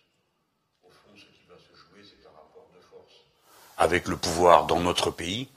[0.84, 3.32] Au fond, ce qui va se jouer, c'est un rapport de force
[3.86, 5.48] avec le pouvoir dans notre pays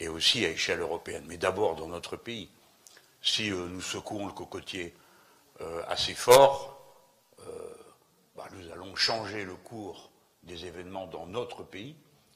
[0.00, 2.50] et aussi à échelle européenne, mais d'abord dans notre pays.
[3.22, 4.92] Si euh, nous secouons le cocotier
[5.60, 6.76] euh, assez fort,
[7.46, 7.52] euh,
[8.34, 10.10] bah, nous allons changer le cours
[10.42, 11.94] des événements dans notre pays,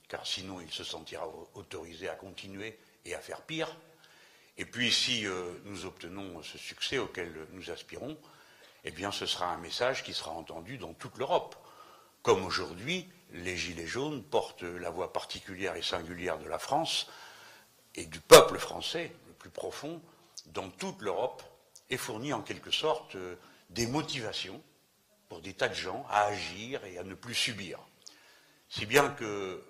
[0.08, 3.76] car sinon il se sentira autorisé à continuer et à faire pire.
[4.58, 5.26] Et puis si
[5.64, 8.16] nous obtenons ce succès auquel nous aspirons,
[8.84, 11.56] eh bien ce sera un message qui sera entendu dans toute l'Europe.
[12.22, 17.06] Comme aujourd'hui, les Gilets jaunes portent la voix particulière et singulière de la France
[17.94, 20.00] et du peuple français, le plus profond,
[20.46, 21.42] dans toute l'Europe,
[21.90, 23.36] et fournit en quelque sorte euh,
[23.70, 24.62] des motivations
[25.28, 27.78] pour des tas de gens à agir et à ne plus subir.
[28.68, 29.62] Si bien que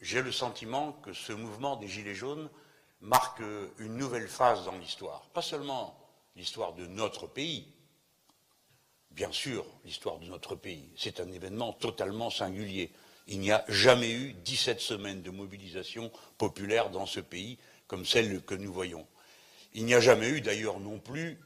[0.00, 2.48] j'ai le sentiment que ce mouvement des Gilets jaunes
[3.00, 3.40] marque
[3.78, 5.22] une nouvelle phase dans l'histoire.
[5.32, 5.98] Pas seulement
[6.36, 7.72] l'histoire de notre pays,
[9.10, 12.92] bien sûr l'histoire de notre pays, c'est un événement totalement singulier.
[13.26, 18.42] Il n'y a jamais eu 17 semaines de mobilisation populaire dans ce pays comme celle
[18.42, 19.06] que nous voyons.
[19.74, 21.38] Il n'y a jamais eu d'ailleurs non plus,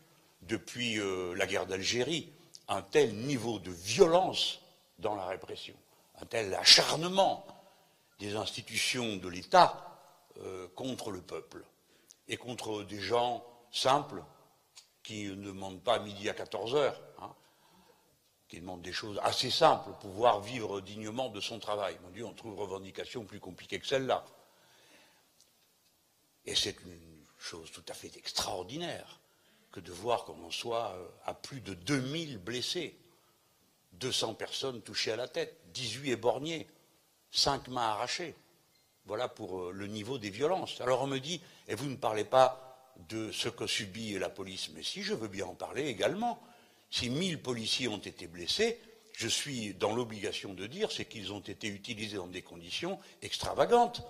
[0.43, 2.33] depuis euh, la guerre d'Algérie,
[2.69, 4.61] un tel niveau de violence
[4.99, 5.75] dans la répression,
[6.21, 7.47] un tel acharnement
[8.19, 9.99] des institutions de l'État
[10.39, 11.65] euh, contre le peuple
[12.29, 14.23] et contre des gens simples
[15.03, 17.01] qui ne demandent pas midi à 14 heures,
[18.53, 21.97] qui demandent des choses assez simples, pouvoir vivre dignement de son travail.
[22.03, 24.27] Mon Dieu, on trouve revendications plus compliquées que celle-là.
[26.45, 29.21] Et c'est une chose tout à fait extraordinaire
[29.71, 32.95] que de voir qu'on en soit euh, à plus de 2000 blessés,
[33.95, 36.69] 200 personnes touchées à la tête, 18 éborgnés,
[37.31, 38.35] 5 mains arrachées.
[39.07, 40.79] Voilà pour euh, le niveau des violences.
[40.83, 44.69] Alors on me dit, et vous ne parlez pas de ce que subit la police,
[44.75, 46.39] mais si je veux bien en parler également.
[46.93, 48.79] Si 1000 policiers ont été blessés,
[49.15, 54.03] je suis dans l'obligation de dire, c'est qu'ils ont été utilisés dans des conditions extravagantes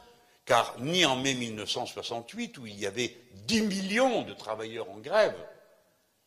[0.45, 3.17] car ni en mai 1968, où il y avait
[3.47, 5.37] 10 millions de travailleurs en grève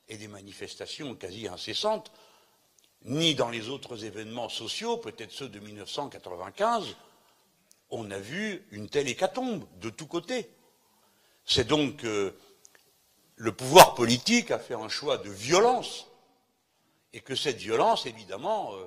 [0.08, 2.10] et des manifestations quasi incessantes,
[3.04, 6.96] ni dans les autres événements sociaux, peut-être ceux de 1995,
[7.90, 10.50] on a vu une telle hécatombe de tous côtés.
[11.46, 12.34] C'est donc que
[13.36, 16.08] le pouvoir politique a fait un choix de violence
[17.16, 18.86] et que cette violence, évidemment, euh,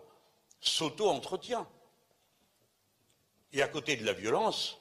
[0.60, 1.66] s'auto-entretient.
[3.54, 4.78] Et à côté de la violence,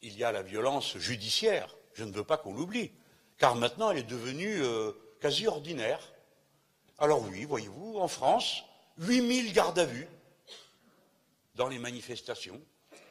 [0.00, 1.76] il y a la violence judiciaire.
[1.92, 2.90] Je ne veux pas qu'on l'oublie,
[3.36, 6.00] car maintenant elle est devenue euh, quasi ordinaire.
[6.98, 8.64] Alors oui, voyez-vous, en France,
[8.96, 10.08] 8000 gardes à vue
[11.54, 12.58] dans les manifestations,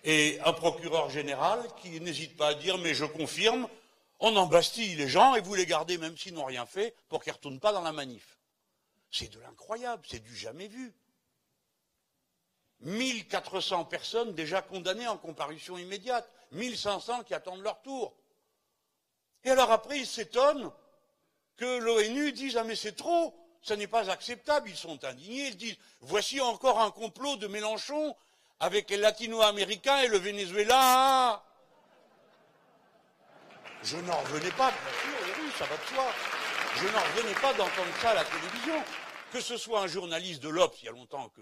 [0.03, 3.67] et un procureur général qui n'hésite pas à dire mais je confirme,
[4.19, 7.33] on embastille les gens et vous les gardez même s'ils n'ont rien fait pour qu'ils
[7.33, 8.36] ne retournent pas dans la manif.
[9.11, 10.93] C'est de l'incroyable, c'est du jamais vu.
[12.81, 18.15] 1400 personnes déjà condamnées en comparution immédiate, 1500 qui attendent leur tour.
[19.43, 20.71] Et alors après, ils s'étonnent
[21.55, 25.57] que l'ONU dise Ah mais c'est trop, ce n'est pas acceptable, ils sont indignés, ils
[25.57, 28.15] disent Voici encore un complot de Mélenchon
[28.59, 31.43] avec les latino-américains et le Venezuela.
[33.83, 36.36] Je n'en revenais pas, bien sûr, oui, ça va de soi.
[36.79, 38.83] Je n'en revenais pas d'entendre ça à la télévision.
[39.31, 41.41] Que ce soit un journaliste de l'Obs, il y a longtemps que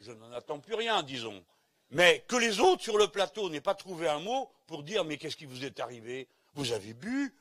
[0.00, 1.44] je n'en attends plus rien, disons.
[1.90, 5.16] Mais que les autres sur le plateau n'aient pas trouvé un mot pour dire mais
[5.16, 6.28] qu'est-ce qui vous est arrivé?
[6.54, 7.34] Vous avez bu?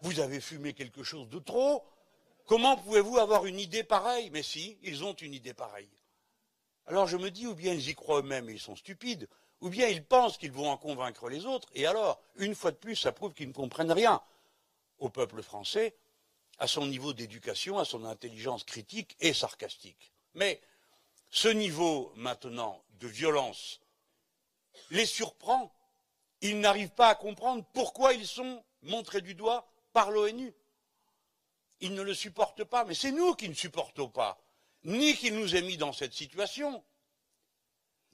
[0.00, 1.84] Vous avez fumé quelque chose de trop?
[2.46, 4.30] Comment pouvez-vous avoir une idée pareille?
[4.30, 5.90] Mais si, ils ont une idée pareille.
[6.86, 9.28] Alors je me dis, ou bien ils y croient eux-mêmes et ils sont stupides,
[9.60, 12.76] ou bien ils pensent qu'ils vont en convaincre les autres, et alors, une fois de
[12.76, 14.20] plus, ça prouve qu'ils ne comprennent rien
[15.02, 15.96] au peuple français,
[16.58, 20.12] à son niveau d'éducation, à son intelligence critique et sarcastique.
[20.34, 20.60] Mais
[21.28, 23.80] ce niveau maintenant de violence
[24.90, 25.74] les surprend.
[26.40, 30.54] Ils n'arrivent pas à comprendre pourquoi ils sont montrés du doigt par l'ONU.
[31.80, 34.40] Ils ne le supportent pas, mais c'est nous qui ne supportons pas.
[34.84, 36.84] Ni qu'ils nous aient mis dans cette situation,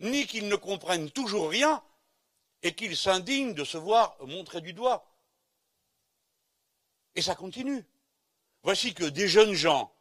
[0.00, 1.82] ni qu'ils ne comprennent toujours rien
[2.62, 5.06] et qu'ils s'indignent de se voir montrés du doigt.
[7.14, 7.84] Et ça continue.
[8.62, 9.92] Voici que des jeunes gens,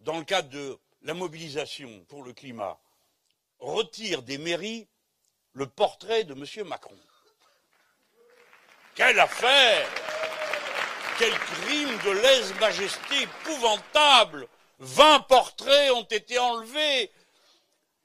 [0.00, 2.78] dans le cadre de la mobilisation pour le climat
[3.58, 4.86] retire des mairies
[5.52, 6.66] le portrait de M.
[6.66, 6.96] Macron.
[8.94, 9.88] Quelle affaire
[11.18, 14.48] Quel crime de lèse-majesté épouvantable
[14.78, 17.10] Vingt portraits ont été enlevés.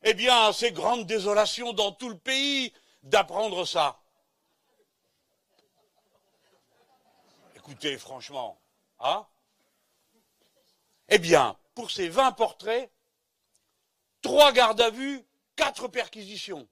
[0.04, 2.72] Eh bien, c'est grande désolation dans tout le pays
[3.04, 4.00] d'apprendre ça.
[7.70, 8.60] Écoutez, franchement,
[9.00, 9.28] hein
[11.08, 12.90] Eh bien, pour ces 20 portraits,
[14.24, 15.24] trois gardes à vue,
[15.56, 16.68] quatre perquisitions.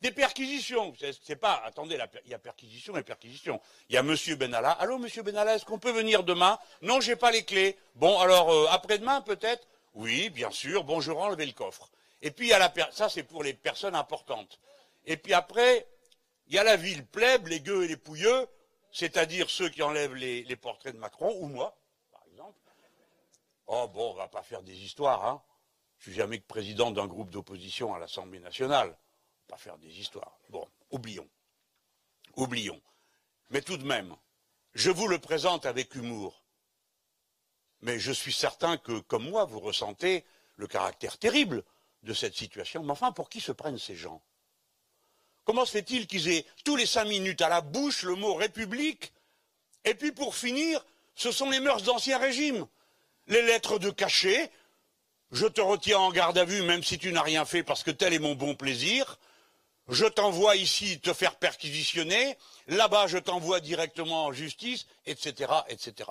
[0.00, 0.92] Des perquisitions.
[1.22, 3.60] C'est pas, attendez, il y a perquisition et perquisition.
[3.88, 4.72] Il y a Monsieur Benalla.
[4.72, 6.58] Allô, Monsieur Benalla, est-ce qu'on peut venir demain?
[6.82, 7.78] Non, j'ai pas les clés.
[7.94, 9.68] Bon, alors euh, après-demain peut-être?
[9.94, 10.82] Oui, bien sûr.
[10.82, 11.88] Bon, je enlever le coffre.
[12.20, 14.58] Et puis il y a la ça c'est pour les personnes importantes.
[15.04, 15.86] Et puis après,
[16.48, 18.48] il y a la ville plèbe, les gueux et les pouilleux,
[18.96, 21.76] c'est-à-dire ceux qui enlèvent les, portraits de Macron ou moi.
[23.66, 25.42] Oh bon, on va pas faire des histoires, hein.
[25.98, 28.96] Je suis jamais que président d'un groupe d'opposition à l'Assemblée nationale.
[29.48, 30.38] Pas faire des histoires.
[30.48, 31.28] Bon, oublions.
[32.36, 32.80] Oublions.
[33.50, 34.16] Mais tout de même,
[34.72, 36.42] je vous le présente avec humour.
[37.82, 40.24] Mais je suis certain que, comme moi, vous ressentez
[40.56, 41.64] le caractère terrible
[42.02, 42.82] de cette situation.
[42.82, 44.22] Mais enfin, pour qui se prennent ces gens?
[45.46, 49.12] Comment se fait-il qu'ils aient tous les cinq minutes à la bouche le mot République
[49.86, 50.84] Et puis pour finir,
[51.14, 52.66] ce sont les mœurs d'Ancien Régime
[53.28, 54.50] les lettres de cachet,
[55.32, 57.90] je te retiens en garde à vue même si tu n'as rien fait parce que
[57.90, 59.18] tel est mon bon plaisir,
[59.88, 62.36] je t'envoie ici te faire perquisitionner,
[62.68, 66.10] là-bas je t'envoie directement en justice, etc., etc.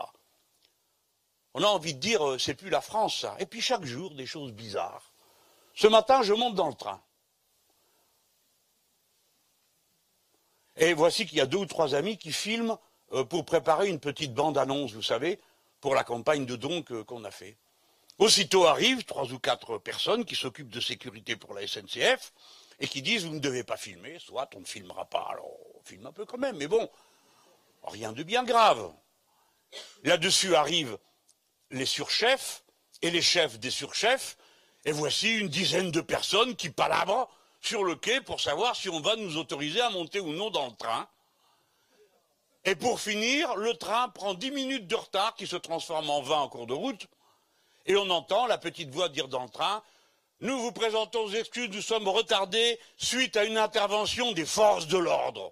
[1.53, 3.37] On a envie de dire, euh, c'est plus la France, ça.
[3.39, 5.13] Et puis chaque jour, des choses bizarres.
[5.73, 7.01] Ce matin, je monte dans le train.
[10.77, 12.77] Et voici qu'il y a deux ou trois amis qui filment
[13.13, 15.39] euh, pour préparer une petite bande-annonce, vous savez,
[15.79, 17.57] pour la campagne de dons qu'on a fait.
[18.17, 22.33] Aussitôt arrivent trois ou quatre personnes qui s'occupent de sécurité pour la SNCF
[22.79, 25.83] et qui disent vous ne devez pas filmer, soit on ne filmera pas, alors on
[25.83, 26.89] filme un peu quand même, mais bon,
[27.83, 28.91] rien de bien grave.
[30.03, 30.97] Là-dessus arrivent
[31.71, 32.63] les surchefs
[33.01, 34.37] et les chefs des surchefs,
[34.85, 37.29] et voici une dizaine de personnes qui palabrent
[37.65, 40.67] sur le quai pour savoir si on va nous autoriser à monter ou non dans
[40.67, 41.07] le train.
[42.63, 46.41] Et pour finir, le train prend dix minutes de retard qui se transforme en vingt
[46.41, 47.07] en cours de route.
[47.85, 49.83] Et on entend la petite voix dire dans le train
[50.41, 54.97] Nous vous présentons aux excuses, nous sommes retardés suite à une intervention des forces de
[54.97, 55.51] l'ordre.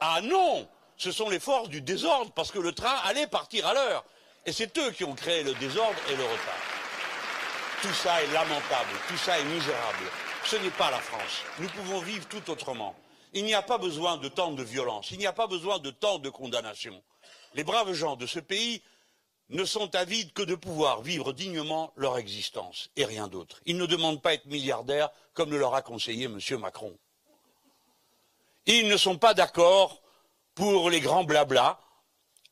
[0.00, 0.68] Ah non
[0.98, 4.04] Ce sont les forces du désordre parce que le train allait partir à l'heure.
[4.44, 6.62] Et c'est eux qui ont créé le désordre et le retard.
[7.80, 10.25] Tout ça est lamentable, tout ça est misérable.
[10.48, 11.42] Ce n'est pas la France.
[11.58, 12.94] Nous pouvons vivre tout autrement.
[13.32, 15.90] Il n'y a pas besoin de tant de violence, il n'y a pas besoin de
[15.90, 17.02] tant de condamnations.
[17.54, 18.80] Les braves gens de ce pays
[19.48, 23.60] ne sont avides que de pouvoir vivre dignement leur existence et rien d'autre.
[23.66, 26.38] Ils ne demandent pas à être milliardaires comme le leur a conseillé M.
[26.60, 26.96] Macron.
[28.66, 30.00] Ils ne sont pas d'accord
[30.54, 31.80] pour les grands blablas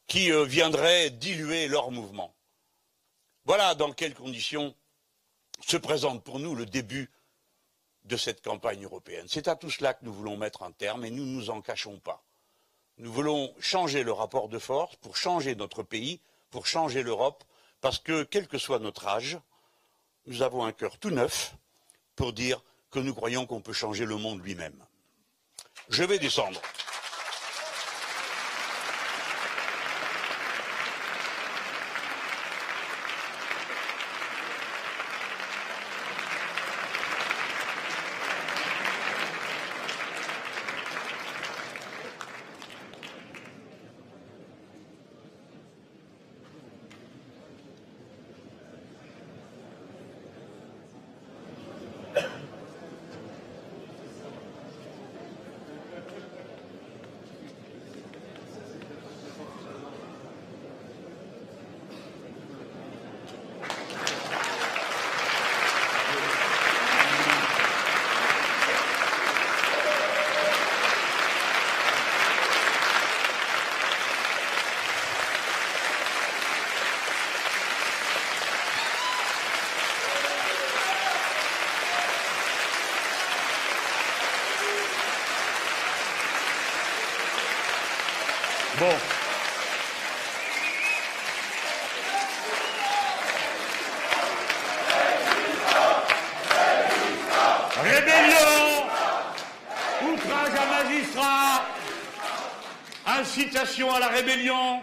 [0.08, 2.34] qui euh, viendraient diluer leur mouvement.
[3.44, 4.74] Voilà dans quelles conditions
[5.64, 7.10] se présente pour nous le début
[8.04, 9.26] de cette campagne européenne.
[9.28, 11.60] C'est à tout cela que nous voulons mettre un terme et nous ne nous en
[11.60, 12.22] cachons pas.
[12.98, 17.42] Nous voulons changer le rapport de force pour changer notre pays, pour changer l'Europe,
[17.80, 19.38] parce que, quel que soit notre âge,
[20.26, 21.54] nous avons un cœur tout neuf
[22.16, 24.78] pour dire que nous croyons qu'on peut changer le monde lui-même.
[25.88, 26.60] Je vais descendre.
[88.78, 88.86] Bon.
[97.82, 98.86] Rébellion,
[100.02, 101.66] outrage à magistrat,
[103.06, 104.80] incitation à la rébellion.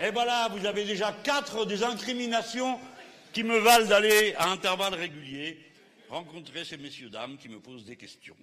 [0.00, 2.78] Et voilà, vous avez déjà quatre des incriminations
[3.32, 5.58] qui me valent d'aller à intervalles réguliers
[6.10, 8.36] rencontrer ces messieurs dames qui me posent des questions.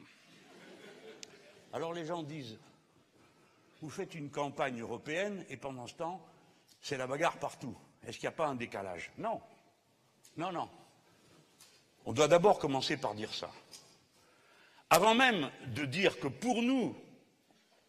[1.71, 2.57] Alors les gens disent
[3.81, 6.23] vous faites une campagne européenne et pendant ce temps,
[6.81, 7.75] c'est la bagarre partout.
[8.05, 9.11] Est-ce qu'il n'y a pas un décalage?
[9.17, 9.39] Non.
[10.37, 10.69] Non, non.
[12.05, 13.49] On doit d'abord commencer par dire ça.
[14.89, 16.95] Avant même de dire que pour nous,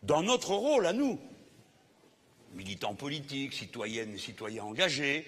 [0.02, 1.20] dans notre rôle à nous,
[2.54, 5.26] militants politiques, citoyennes et citoyens engagés,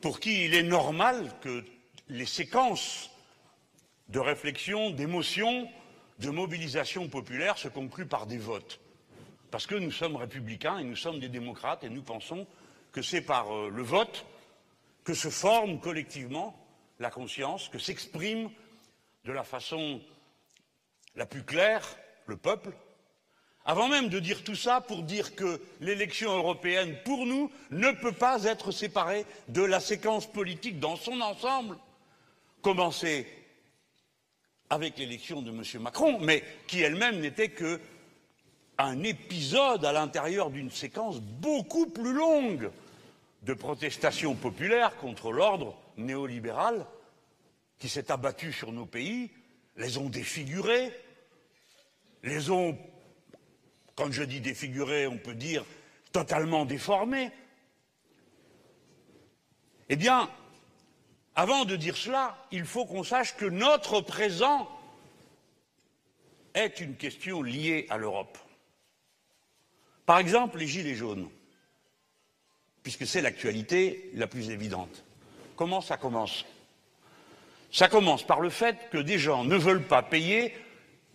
[0.00, 1.64] pour qui il est normal que
[2.08, 3.10] les séquences
[4.08, 5.68] de réflexion, d'émotion,
[6.18, 8.80] de mobilisation populaire se concluent par des votes.
[9.50, 12.46] Parce que nous sommes républicains et nous sommes des démocrates et nous pensons
[12.92, 14.26] que c'est par euh, le vote
[15.04, 16.54] que se forme collectivement
[16.98, 18.50] la conscience, que s'exprime
[19.24, 20.00] de la façon
[21.14, 21.84] la plus claire
[22.26, 22.72] le peuple,
[23.68, 28.12] avant même de dire tout ça pour dire que l'élection européenne, pour nous, ne peut
[28.12, 31.76] pas être séparée de la séquence politique dans son ensemble,
[32.62, 33.28] commencée
[34.70, 35.82] avec l'élection de M.
[35.82, 37.78] Macron, mais qui elle-même n'était que
[38.78, 42.70] un épisode à l'intérieur d'une séquence beaucoup plus longue
[43.42, 46.86] de protestations populaires contre l'ordre néolibéral
[47.78, 49.30] qui s'est abattu sur nos pays,
[49.76, 50.90] les ont défigurés,
[52.22, 52.78] les ont,
[53.98, 55.64] quand je dis défigurés, on peut dire
[56.12, 57.32] totalement déformés.
[59.88, 60.30] Eh bien,
[61.34, 64.68] avant de dire cela, il faut qu'on sache que notre présent
[66.54, 68.38] est une question liée à l'Europe.
[70.06, 71.28] Par exemple, les gilets jaunes,
[72.84, 75.02] puisque c'est l'actualité la plus évidente.
[75.56, 76.46] Comment ça commence?
[77.72, 80.54] Ça commence par le fait que des gens ne veulent pas payer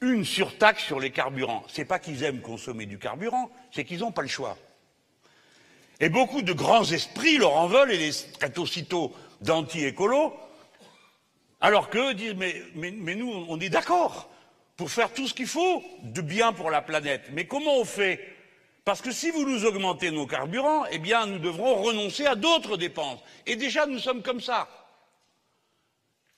[0.03, 1.63] une surtaxe sur les carburants.
[1.67, 4.57] Ce n'est pas qu'ils aiment consommer du carburant, c'est qu'ils n'ont pas le choix.
[5.99, 10.34] Et beaucoup de grands esprits leur en veulent et les traitent aussitôt d'anti-écolos,
[11.61, 14.30] alors qu'eux disent mais, mais, mais nous, on est d'accord
[14.75, 17.30] pour faire tout ce qu'il faut de bien pour la planète.
[17.31, 18.19] Mais comment on fait?
[18.84, 22.75] Parce que si vous nous augmentez nos carburants, eh bien, nous devrons renoncer à d'autres
[22.75, 23.19] dépenses.
[23.45, 24.67] Et déjà, nous sommes comme ça.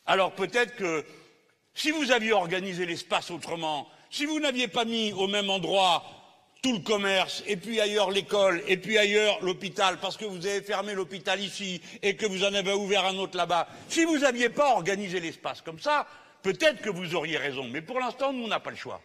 [0.06, 1.04] Alors peut-être que
[1.76, 6.04] si vous aviez organisé l'espace autrement, si vous n'aviez pas mis au même endroit
[6.64, 10.62] tout le commerce, et puis ailleurs l'école, et puis ailleurs l'hôpital, parce que vous avez
[10.62, 14.50] fermé l'hôpital ici, et que vous en avez ouvert un autre là-bas, si vous n'aviez
[14.50, 16.08] pas organisé l'espace comme ça,
[16.42, 17.66] peut-être que vous auriez raison.
[17.66, 19.02] Mais pour l'instant, nous, on n'a pas le choix.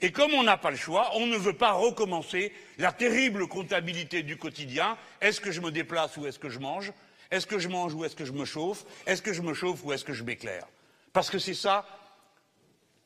[0.00, 4.22] Et comme on n'a pas le choix, on ne veut pas recommencer la terrible comptabilité
[4.22, 4.96] du quotidien.
[5.20, 6.92] Est-ce que je me déplace ou est-ce que je mange?
[7.30, 8.84] Est-ce que je mange ou est-ce que je me chauffe?
[9.06, 10.66] Est-ce que je me chauffe ou est-ce que je m'éclaire?
[11.12, 11.86] Parce que c'est ça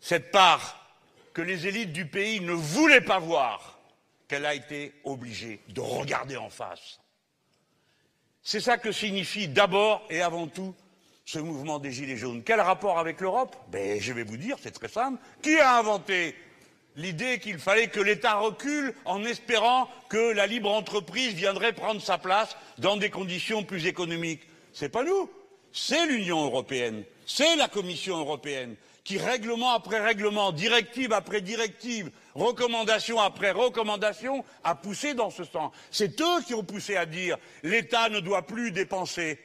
[0.00, 0.86] cette part
[1.32, 3.78] que les élites du pays ne voulaient pas voir,
[4.28, 7.00] qu'elle a été obligée de regarder en face.
[8.42, 10.74] C'est ça que signifie d'abord et avant tout
[11.24, 12.44] ce mouvement des Gilets jaunes.
[12.44, 13.56] Quel rapport avec l'Europe?
[13.68, 15.20] Ben, Je vais vous dire, c'est très simple.
[15.42, 16.36] Qui a inventé
[16.94, 22.18] l'idée qu'il fallait que l'État recule en espérant que la libre entreprise viendrait prendre sa
[22.18, 24.42] place dans des conditions plus économiques?
[24.72, 25.28] C'est pas nous,
[25.72, 33.20] c'est l'Union européenne, c'est la Commission européenne qui, règlement après règlement, directive après directive, recommandation
[33.20, 35.72] après recommandation, a poussé dans ce sens.
[35.90, 39.38] C'est eux qui ont poussé à dire l'État ne doit plus dépenser,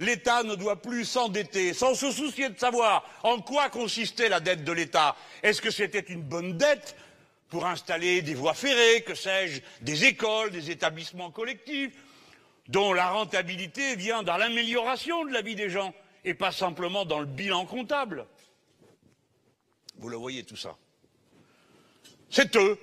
[0.00, 4.64] l'État ne doit plus s'endetter, sans se soucier de savoir en quoi consistait la dette
[4.64, 5.14] de l'État.
[5.44, 6.96] Est-ce que c'était une bonne dette
[7.50, 11.92] pour installer des voies ferrées, que sais-je, des écoles, des établissements collectifs,
[12.66, 15.94] dont la rentabilité vient dans l'amélioration de la vie des gens?
[16.24, 18.26] Et pas simplement dans le bilan comptable
[19.98, 20.76] vous le voyez tout ça.
[22.30, 22.78] C'est eux.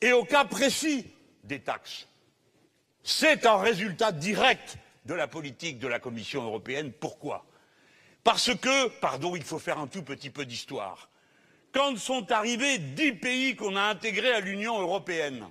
[0.00, 1.06] Et au cas précis
[1.44, 2.06] des taxes,
[3.02, 6.92] c'est un résultat direct de la politique de la Commission européenne.
[6.92, 7.44] Pourquoi?
[8.22, 11.08] Parce que, pardon, il faut faire un tout petit peu d'histoire.
[11.72, 15.48] Quand sont arrivés dix pays qu'on a intégrés à l'Union européenne,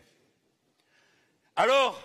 [1.55, 2.01] alors,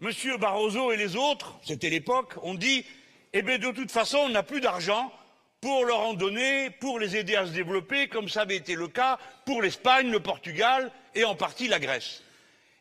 [0.00, 0.10] M.
[0.38, 2.84] Barroso et les autres, c'était l'époque, ont dit
[3.32, 5.12] Eh bien, de toute façon, on n'a plus d'argent,
[5.60, 8.88] pour leur en donner, pour les aider à se développer, comme ça avait été le
[8.88, 12.22] cas pour l'Espagne, le Portugal et en partie la Grèce.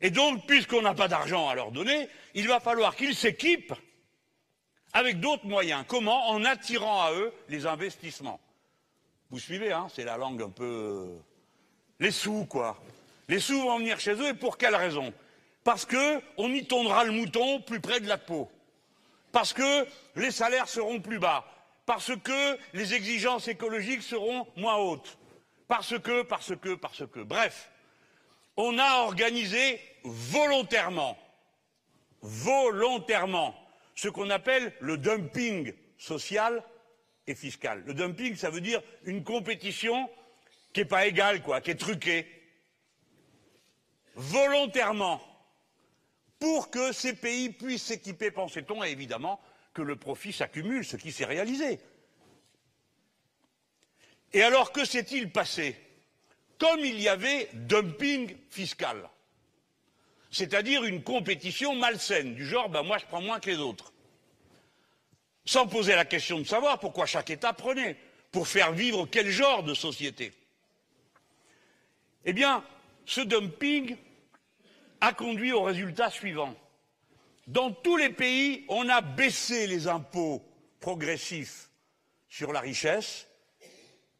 [0.01, 3.73] Et donc, puisqu'on n'a pas d'argent à leur donner, il va falloir qu'ils s'équipent
[4.93, 5.83] avec d'autres moyens.
[5.87, 6.29] Comment?
[6.29, 8.39] En attirant à eux les investissements.
[9.29, 10.63] Vous suivez, hein C'est la langue un peu.
[10.63, 11.19] Euh,
[11.99, 12.81] les sous, quoi.
[13.27, 15.13] Les sous vont venir chez eux et pour quelle raison?
[15.65, 18.49] Parce qu'on y tournera le mouton plus près de la peau.
[19.31, 21.45] Parce que les salaires seront plus bas
[21.89, 25.17] parce que les exigences écologiques seront moins hautes,
[25.67, 27.21] parce que, parce que, parce que.
[27.21, 27.71] Bref,
[28.57, 31.17] on a organisé volontairement,
[32.21, 33.55] volontairement,
[33.95, 36.63] ce qu'on appelle le dumping social
[37.25, 37.81] et fiscal.
[37.87, 40.11] Le dumping, ça veut dire une compétition
[40.73, 42.27] qui n'est pas égale, quoi, qui est truquée.
[44.13, 45.19] Volontairement,
[46.39, 49.39] pour que ces pays puissent s'équiper, pensait-on, évidemment,
[49.73, 51.79] que le profit s'accumule, ce qui s'est réalisé.
[54.33, 55.75] Et alors que s'est-il passé?
[56.57, 59.09] Comme il y avait dumping fiscal,
[60.31, 63.93] c'est-à-dire une compétition malsaine, du genre ben moi je prends moins que les autres,
[65.45, 67.97] sans poser la question de savoir pourquoi chaque État prenait,
[68.31, 70.31] pour faire vivre quel genre de société.
[72.25, 72.63] Eh bien,
[73.05, 73.97] ce dumping
[75.01, 76.55] a conduit au résultat suivant
[77.49, 80.43] dans tous les pays, on a baissé les impôts
[80.79, 81.71] progressifs
[82.27, 83.25] sur la richesse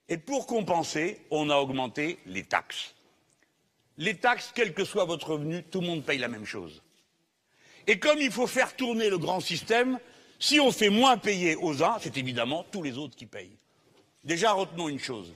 [0.08, 2.96] et pour compenser, on a augmenté les taxes.
[4.00, 6.82] Les taxes, quel que soit votre revenu, tout le monde paye la même chose.
[7.86, 10.00] Et comme il faut faire tourner le grand système,
[10.40, 13.58] si on fait moins payer aux uns, c'est évidemment tous les autres qui payent.
[14.24, 15.36] Déjà, retenons une chose.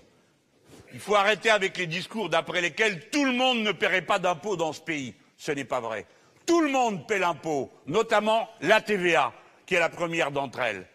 [0.94, 4.56] Il faut arrêter avec les discours d'après lesquels tout le monde ne paierait pas d'impôts
[4.56, 5.14] dans ce pays.
[5.44, 6.06] Ce n'est pas vrai.
[6.46, 9.34] Tout le monde paie l'impôt, notamment la TVA,
[9.66, 10.88] qui est la première d'entre elles.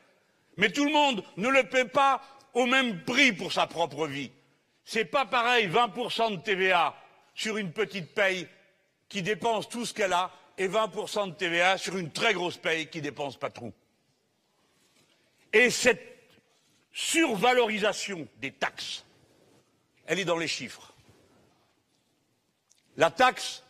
[0.57, 2.23] Mais tout le monde ne le paie pas
[2.55, 4.33] au même prix pour sa propre vie.
[4.87, 6.95] C'est pas pareil 20% de TVA
[7.35, 8.49] sur une petite paye
[9.11, 12.89] qui dépense tout ce qu'elle a et 20% de TVA sur une très grosse paye
[12.89, 13.75] qui dépense pas trop.
[15.53, 16.31] Et cette
[16.91, 19.05] survalorisation des taxes,
[20.07, 20.95] elle est dans les chiffres.
[22.97, 23.62] La taxe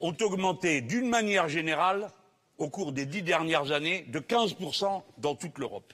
[0.00, 2.10] ont augmenté d'une manière générale
[2.58, 5.92] au cours des dix dernières années de 15% dans toute l'Europe.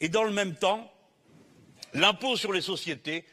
[0.00, 0.90] Et dans le même temps,
[1.92, 3.24] l'impôt sur les sociétés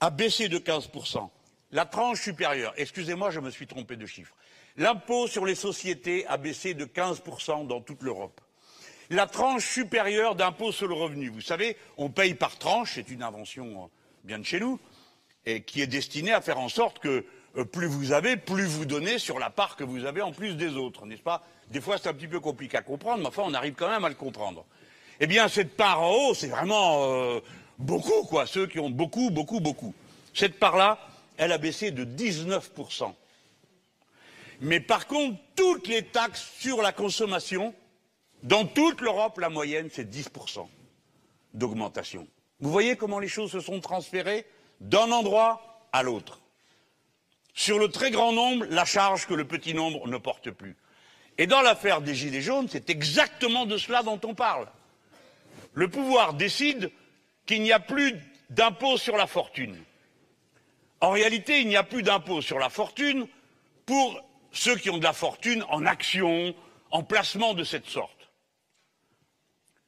[0.00, 1.28] a baissé de 15%.
[1.72, 4.34] La tranche supérieure, excusez-moi, je me suis trompé de chiffre.
[4.76, 8.40] L'impôt sur les sociétés a baissé de 15% dans toute l'Europe.
[9.10, 13.22] La tranche supérieure d'impôt sur le revenu, vous savez, on paye par tranche, c'est une
[13.22, 13.86] invention euh,
[14.24, 14.80] bien de chez nous,
[15.44, 17.26] et qui est destinée à faire en sorte que
[17.72, 20.76] plus vous avez, plus vous donnez sur la part que vous avez en plus des
[20.76, 21.44] autres, n'est-ce pas?
[21.70, 24.04] Des fois, c'est un petit peu compliqué à comprendre, mais enfin, on arrive quand même
[24.04, 24.64] à le comprendre.
[25.20, 27.40] Eh bien, cette part en haut, c'est vraiment euh,
[27.78, 29.94] beaucoup, quoi, ceux qui ont beaucoup, beaucoup, beaucoup.
[30.34, 30.98] Cette part-là,
[31.36, 33.14] elle a baissé de 19%.
[34.60, 37.74] Mais par contre, toutes les taxes sur la consommation,
[38.42, 40.66] dans toute l'Europe, la moyenne, c'est 10%
[41.54, 42.26] d'augmentation.
[42.60, 44.46] Vous voyez comment les choses se sont transférées?
[44.80, 46.41] D'un endroit à l'autre.
[47.54, 50.76] Sur le très grand nombre, la charge que le petit nombre ne porte plus.
[51.38, 54.68] Et dans l'affaire des Gilets jaunes, c'est exactement de cela dont on parle.
[55.74, 56.90] Le pouvoir décide
[57.46, 58.16] qu'il n'y a plus
[58.50, 59.76] d'impôt sur la fortune.
[61.00, 63.26] En réalité, il n'y a plus d'impôt sur la fortune
[63.86, 64.22] pour
[64.52, 66.54] ceux qui ont de la fortune en actions,
[66.90, 68.30] en placements de cette sorte.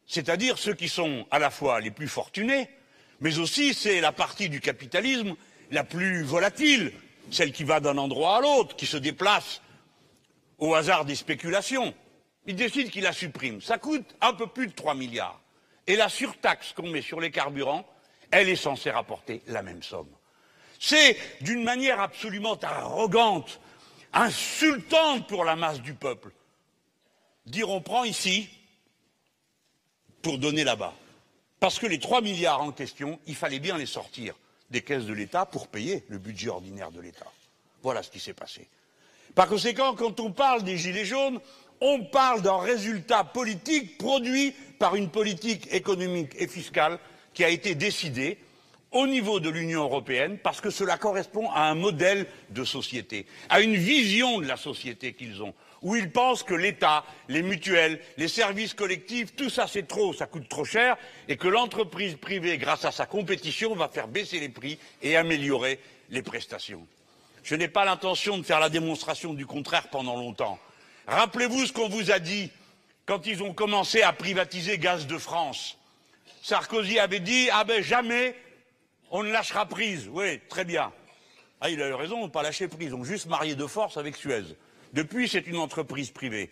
[0.06, 2.68] C'est-à-dire ceux qui sont à la fois les plus fortunés,
[3.20, 5.34] mais aussi c'est la partie du capitalisme
[5.70, 6.92] la plus volatile,
[7.30, 9.60] celle qui va d'un endroit à l'autre, qui se déplace
[10.58, 11.94] au hasard des spéculations.
[12.46, 13.60] Il décide qu'il la supprime.
[13.60, 15.40] Ça coûte un peu plus de 3 milliards.
[15.86, 17.86] Et la surtaxe qu'on met sur les carburants,
[18.30, 20.08] elle est censée rapporter la même somme.
[20.80, 23.60] C'est d'une manière absolument arrogante,
[24.12, 26.30] insultante pour la masse du peuple,
[27.46, 28.48] dire on prend ici
[30.22, 30.94] pour donner là-bas.
[31.60, 34.34] Parce que les 3 milliards en question, il fallait bien les sortir
[34.70, 37.30] des caisses de l'État pour payer le budget ordinaire de l'État.
[37.82, 38.68] Voilà ce qui s'est passé.
[39.34, 41.40] Par conséquent, quand on parle des Gilets jaunes,
[41.80, 46.98] on parle d'un résultat politique produit par une politique économique et fiscale
[47.32, 48.38] qui a été décidée
[48.92, 53.60] au niveau de l'Union européenne parce que cela correspond à un modèle de société, à
[53.60, 55.52] une vision de la société qu'ils ont,
[55.84, 60.26] où ils pensent que l'État, les mutuelles, les services collectifs, tout ça c'est trop, ça
[60.26, 60.96] coûte trop cher,
[61.28, 65.78] et que l'entreprise privée, grâce à sa compétition, va faire baisser les prix et améliorer
[66.10, 66.84] les prestations.
[67.44, 70.58] Je n'ai pas l'intention de faire la démonstration du contraire pendant longtemps.
[71.06, 72.50] Rappelez-vous ce qu'on vous a dit
[73.04, 75.76] quand ils ont commencé à privatiser Gaz de France.
[76.42, 78.34] Sarkozy avait dit Ah ben jamais
[79.10, 80.08] on ne lâchera prise.
[80.10, 80.90] Oui, très bien.
[81.60, 83.98] Ah, il a eu raison, on n'a pas lâché prise, on juste marié de force
[83.98, 84.44] avec Suez.
[84.94, 86.50] Depuis, c'est une entreprise privée.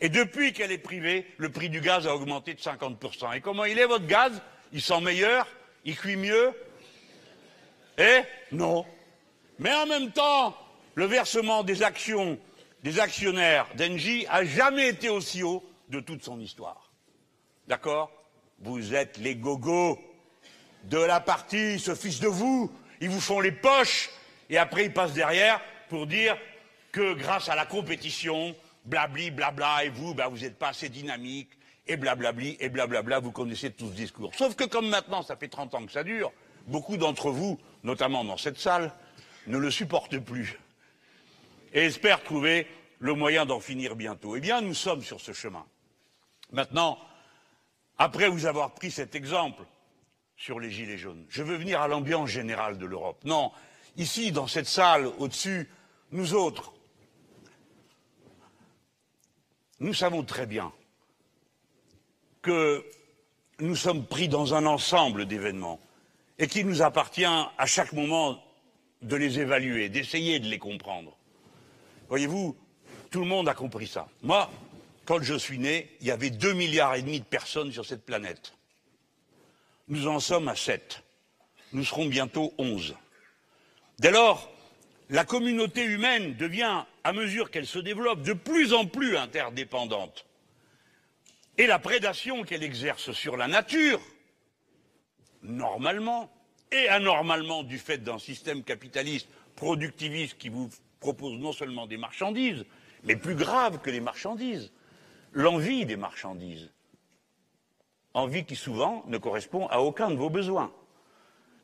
[0.00, 3.34] Et depuis qu'elle est privée, le prix du gaz a augmenté de 50%.
[3.34, 4.40] Et comment il est votre gaz?
[4.72, 5.46] Il sent meilleur?
[5.84, 6.52] Il cuit mieux?
[7.96, 8.20] Eh?
[8.52, 8.84] Non.
[9.58, 10.56] Mais en même temps,
[10.94, 12.38] le versement des actions
[12.82, 16.92] des actionnaires d'Engie a jamais été aussi haut de toute son histoire.
[17.66, 18.12] D'accord?
[18.60, 19.98] Vous êtes les gogos
[20.84, 22.70] de la partie, ils se fichent de vous,
[23.00, 24.10] ils vous font les poches,
[24.48, 26.36] et après ils passent derrière pour dire
[26.92, 28.54] que grâce à la compétition,
[28.84, 31.50] blabli, blabla, et vous, ben, vous n'êtes pas assez dynamique,
[31.86, 34.34] et blablabli, et blablabla, vous connaissez tout ce discours.
[34.34, 36.32] Sauf que comme maintenant, ça fait 30 ans que ça dure,
[36.66, 38.92] beaucoup d'entre vous, notamment dans cette salle,
[39.46, 40.58] ne le supportent plus
[41.72, 42.66] et espèrent trouver
[42.98, 44.36] le moyen d'en finir bientôt.
[44.36, 45.64] Eh bien, nous sommes sur ce chemin.
[46.52, 46.98] Maintenant,
[47.98, 49.62] après vous avoir pris cet exemple
[50.36, 53.24] sur les Gilets jaunes, je veux venir à l'ambiance générale de l'Europe.
[53.24, 53.50] Non,
[53.96, 55.68] ici, dans cette salle, au-dessus,
[56.10, 56.72] nous autres,
[59.80, 60.72] nous savons très bien
[62.42, 62.84] que
[63.60, 65.80] nous sommes pris dans un ensemble d'événements
[66.38, 68.42] et qu'il nous appartient à chaque moment
[69.02, 71.16] de les évaluer, d'essayer de les comprendre.
[72.08, 72.56] Voyez-vous,
[73.10, 74.08] tout le monde a compris ça.
[74.22, 74.50] Moi,
[75.04, 78.04] quand je suis né, il y avait deux milliards et demi de personnes sur cette
[78.04, 78.54] planète.
[79.88, 81.02] Nous en sommes à sept.
[81.72, 82.94] Nous serons bientôt onze.
[83.98, 84.50] Dès lors,
[85.10, 90.26] la communauté humaine devient, à mesure qu'elle se développe, de plus en plus interdépendante.
[91.56, 93.98] Et la prédation qu'elle exerce sur la nature,
[95.42, 96.30] normalement
[96.70, 99.26] et anormalement du fait d'un système capitaliste
[99.56, 100.68] productiviste qui vous
[101.00, 102.66] propose non seulement des marchandises,
[103.04, 104.70] mais plus grave que les marchandises,
[105.32, 106.70] l'envie des marchandises.
[108.12, 110.70] Envie qui souvent ne correspond à aucun de vos besoins,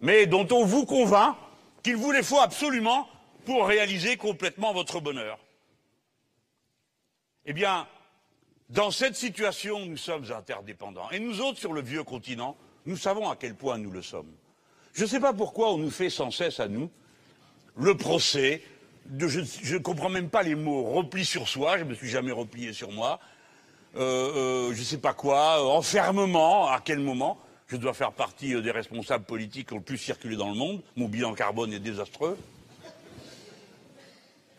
[0.00, 1.36] mais dont on vous convainc
[1.82, 3.06] qu'il vous les faut absolument
[3.44, 5.38] pour réaliser complètement votre bonheur.
[7.46, 7.86] Eh bien,
[8.70, 11.10] dans cette situation, nous sommes interdépendants.
[11.10, 12.56] Et nous autres, sur le vieux continent,
[12.86, 14.32] nous savons à quel point nous le sommes.
[14.94, 16.90] Je ne sais pas pourquoi on nous fait sans cesse à nous
[17.76, 18.62] le procès,
[19.06, 22.08] de, je ne comprends même pas les mots repli sur soi, je ne me suis
[22.08, 23.18] jamais replié sur moi,
[23.96, 28.12] euh, euh, je ne sais pas quoi, euh, enfermement, à quel moment je dois faire
[28.12, 31.72] partie des responsables politiques qui ont le plus circulé dans le monde, mon bilan carbone
[31.72, 32.38] est désastreux,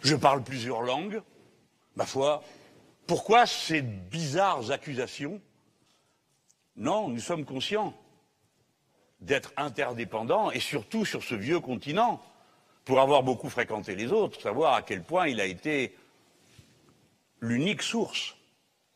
[0.05, 1.21] je parle plusieurs langues,
[1.95, 2.43] ma foi,
[3.07, 5.41] pourquoi ces bizarres accusations
[6.75, 7.93] Non, nous sommes conscients
[9.19, 12.21] d'être interdépendants et surtout sur ce vieux continent,
[12.83, 15.95] pour avoir beaucoup fréquenté les autres, savoir à quel point il a été
[17.39, 18.35] l'unique source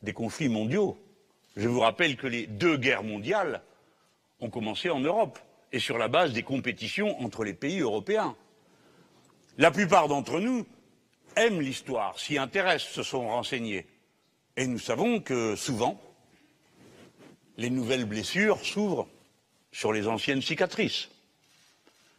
[0.04, 0.96] des conflits mondiaux.
[1.56, 3.64] Je vous rappelle que les deux guerres mondiales
[4.42, 5.40] ont commencé en Europe
[5.72, 8.36] et sur la base des compétitions entre les pays européens.
[9.58, 10.68] La plupart d'entre nous
[11.36, 13.86] aiment l'histoire, s'y intéressent, se sont renseignés.
[14.58, 16.00] Et nous savons que souvent,
[17.58, 19.08] les nouvelles blessures s'ouvrent
[19.72, 21.10] sur les anciennes cicatrices.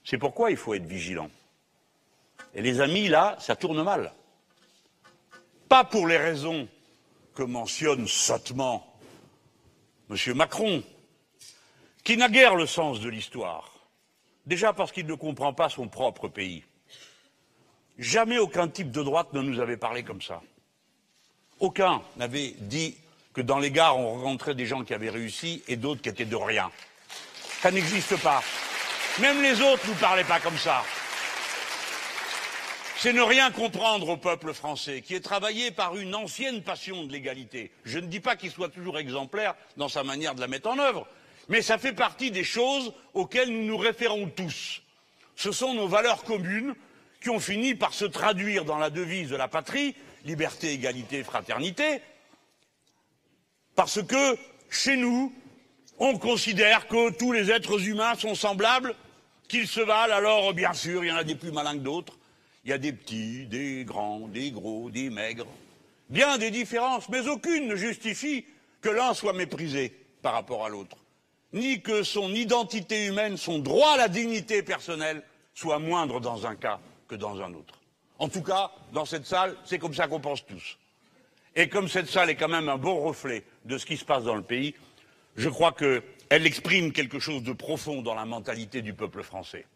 [0.05, 1.31] C'est pourquoi il faut être vigilant.
[2.55, 4.13] Et les amis, là, ça tourne mal.
[5.69, 6.69] Pas pour les raisons
[7.35, 8.87] que mentionne sottement
[10.11, 10.35] M.
[10.35, 10.83] Macron,
[12.03, 13.73] qui n'a guère le sens de l'histoire.
[14.47, 16.65] Déjà parce qu'il ne comprend pas son propre pays.
[18.01, 20.41] Jamais aucun type de droite ne nous avait parlé comme ça.
[21.61, 22.97] Aucun n'avait dit
[23.35, 26.25] que dans les gares, on rencontrait des gens qui avaient réussi et d'autres qui étaient
[26.25, 26.71] de rien.
[27.61, 28.43] Ça n'existe pas.
[29.21, 30.83] Même les autres ne nous parlaient pas comme ça.
[32.97, 37.13] C'est ne rien comprendre au peuple français, qui est travaillé par une ancienne passion de
[37.13, 37.71] l'égalité.
[37.85, 40.79] Je ne dis pas qu'il soit toujours exemplaire dans sa manière de la mettre en
[40.79, 41.07] œuvre,
[41.51, 44.81] mais ça fait partie des choses auxquelles nous nous référons tous.
[45.37, 46.75] Ce sont nos valeurs communes
[47.21, 49.95] qui ont fini par se traduire dans la devise de la patrie,
[50.25, 52.01] liberté, égalité, fraternité,
[53.75, 54.37] parce que
[54.69, 55.33] chez nous,
[55.99, 58.95] on considère que tous les êtres humains sont semblables,
[59.49, 62.19] qu'ils se valent, alors bien sûr, il y en a des plus malins que d'autres.
[62.65, 65.47] Il y a des petits, des grands, des gros, des maigres.
[66.09, 68.45] Bien des différences, mais aucune ne justifie
[68.81, 70.97] que l'un soit méprisé par rapport à l'autre,
[71.53, 75.23] ni que son identité humaine, son droit à la dignité personnelle
[75.55, 76.81] soit moindre dans un cas
[77.11, 77.75] que dans un autre.
[78.21, 80.79] En tout cas, dans cette salle, c'est comme ça qu'on pense tous.
[81.57, 84.23] Et comme cette salle est quand même un bon reflet de ce qui se passe
[84.23, 84.75] dans le pays,
[85.37, 89.67] je crois qu'elle exprime quelque chose de profond dans la mentalité du peuple français.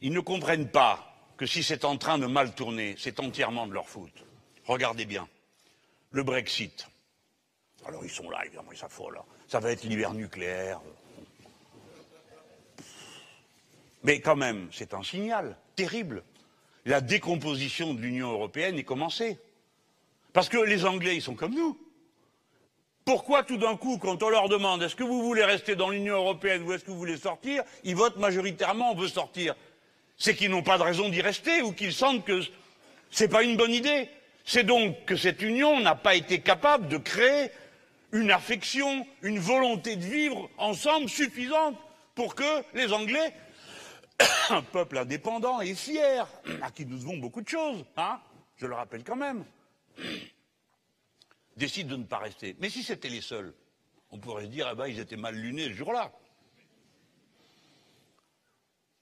[0.00, 1.04] Ils ne comprennent pas
[1.36, 4.24] que si c'est en train de mal tourner, c'est entièrement de leur faute.
[4.66, 5.26] Regardez bien.
[6.12, 6.88] Le Brexit.
[7.84, 9.20] Alors ils sont là, évidemment, ils s'affolent.
[9.48, 10.80] Ça va être l'hiver nucléaire.
[14.02, 16.22] Mais quand même, c'est un signal terrible.
[16.84, 19.38] La décomposition de l'Union européenne est commencée.
[20.32, 21.78] Parce que les Anglais, ils sont comme nous.
[23.04, 26.16] Pourquoi tout d'un coup, quand on leur demande est-ce que vous voulez rester dans l'Union
[26.16, 29.54] européenne ou est-ce que vous voulez sortir, ils votent majoritairement on veut sortir
[30.18, 32.42] C'est qu'ils n'ont pas de raison d'y rester ou qu'ils sentent que
[33.10, 34.10] ce n'est pas une bonne idée.
[34.44, 37.50] C'est donc que cette union n'a pas été capable de créer
[38.12, 41.76] une affection, une volonté de vivre ensemble suffisante
[42.14, 43.32] pour que les Anglais,
[44.50, 46.26] un peuple indépendant et fier,
[46.62, 48.20] à qui nous devons beaucoup de choses, hein,
[48.56, 49.44] je le rappelle quand même,
[51.56, 52.56] décident de ne pas rester.
[52.60, 53.54] Mais si c'était les seuls,
[54.10, 56.12] on pourrait se dire, eh ben, ils étaient mal lunés ce jour-là.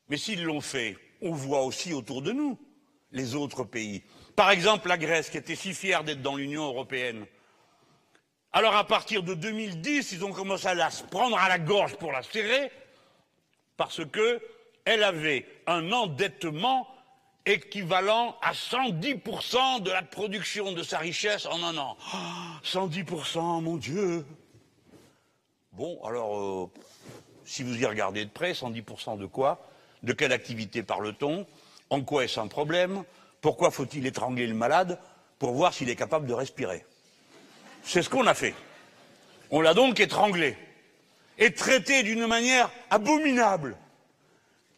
[0.08, 2.58] Mais s'ils l'ont fait, on voit aussi autour de nous
[3.12, 4.02] les autres pays.
[4.34, 7.26] Par exemple, la Grèce, qui était si fière d'être dans l'Union européenne.
[8.52, 11.96] Alors, à partir de 2010, ils ont commencé à la se prendre à la gorge
[11.96, 12.70] pour la serrer,
[13.76, 14.04] parce
[14.86, 16.86] qu'elle avait un endettement
[17.44, 21.96] équivalent à 110% de la production de sa richesse en un an.
[22.64, 24.24] 110%, mon Dieu.
[25.72, 26.70] Bon, alors, euh,
[27.44, 29.66] si vous y regardez de près, 110% de quoi?
[30.02, 31.46] De quelle activité parle-t-on?
[31.90, 33.04] En quoi est-ce un problème?
[33.40, 34.98] Pourquoi faut-il étrangler le malade
[35.38, 36.84] pour voir s'il est capable de respirer?
[37.82, 38.54] C'est ce qu'on a fait.
[39.50, 40.56] On l'a donc étranglé.
[41.38, 43.76] Et traité d'une manière abominable,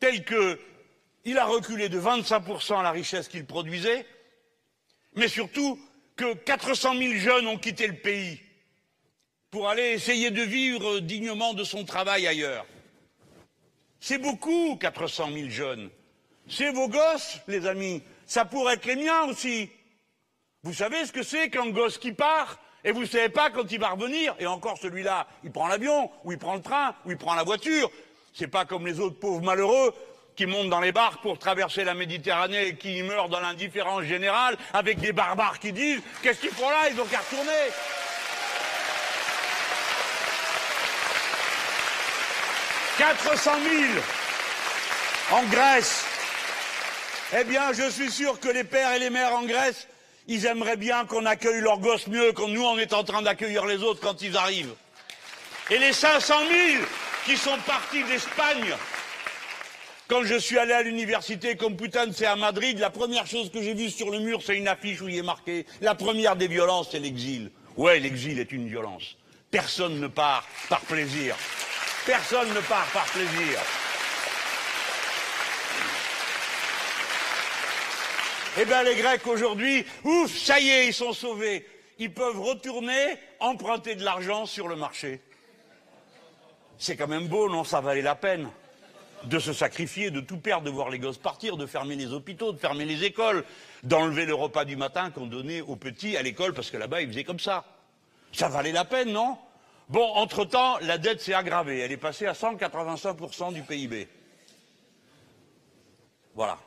[0.01, 0.59] telle que
[1.25, 4.07] il a reculé de 25% la richesse qu'il produisait,
[5.15, 5.79] mais surtout
[6.17, 8.41] que 400 000 jeunes ont quitté le pays
[9.51, 12.67] pour aller essayer de vivre dignement de son travail ailleurs.
[14.01, 15.91] C'est beaucoup, 400 000 jeunes.
[16.49, 18.03] C'est vos gosses, les amis.
[18.27, 19.71] Ça pourrait être les miens aussi.
[20.63, 23.71] Vous savez ce que c'est qu'un gosse qui part et vous ne savez pas quand
[23.71, 27.11] il va revenir Et encore celui-là, il prend l'avion, ou il prend le train, ou
[27.11, 27.91] il prend la voiture.
[28.35, 29.95] C'est pas comme les autres pauvres malheureux
[30.37, 34.57] qui montent dans les barques pour traverser la Méditerranée et qui meurent dans l'indifférence générale
[34.73, 36.89] avec des barbares qui disent Qu'est-ce qu'ils font là?
[36.91, 37.51] Ils ont qu'à retourner.
[42.97, 44.01] Quatre cent mille
[45.31, 46.05] en Grèce.
[47.39, 49.87] Eh bien, je suis sûr que les pères et les mères en Grèce,
[50.29, 53.67] ils aimeraient bien qu'on accueille leurs gosses mieux que nous, on est en train d'accueillir
[53.67, 54.75] les autres quand ils arrivent.
[55.71, 56.81] Et les cinq cent mille
[57.29, 58.75] qui sont partis d'Espagne
[60.09, 63.61] quand je suis allé à l'université comme putain c'est à Madrid, la première chose que
[63.61, 66.49] j'ai vue sur le mur, c'est une affiche où il est marqué La première des
[66.49, 67.51] violences, c'est l'exil.
[67.77, 69.19] Ouais, l'exil est une violence.
[69.51, 71.37] Personne ne part par plaisir.
[72.07, 73.61] Personne ne part par plaisir.
[78.59, 81.67] Eh bien, les Grecs aujourd'hui, ouf, ça y est, ils sont sauvés.
[81.99, 85.21] Ils peuvent retourner emprunter de l'argent sur le marché.
[86.79, 88.49] C'est quand même beau, non Ça valait la peine
[89.25, 92.53] de se sacrifier, de tout perdre, de voir les gosses partir, de fermer les hôpitaux,
[92.53, 93.45] de fermer les écoles,
[93.83, 97.09] d'enlever le repas du matin qu'on donnait aux petits à l'école parce que là-bas ils
[97.09, 97.65] faisaient comme ça.
[98.33, 99.37] Ça valait la peine, non?
[99.89, 101.81] Bon, entre-temps, la dette s'est aggravée.
[101.81, 104.07] Elle est passée à 185% du PIB.
[106.35, 106.59] Voilà.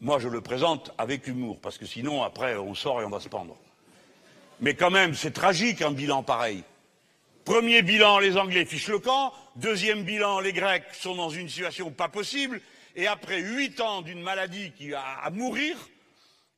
[0.00, 3.18] Moi, je le présente avec humour, parce que sinon, après, on sort et on va
[3.18, 3.56] se pendre.
[4.60, 6.62] Mais quand même, c'est tragique un bilan pareil.
[7.48, 9.32] Premier bilan, les Anglais fichent le camp.
[9.56, 12.60] Deuxième bilan, les Grecs sont dans une situation pas possible.
[12.94, 15.74] Et après huit ans d'une maladie qui a à mourir,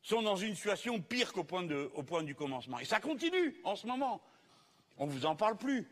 [0.02, 2.80] sont dans une situation pire qu'au point, du commencement.
[2.80, 4.20] Et ça continue en ce moment.
[4.98, 5.86] On ne vous en parle plus.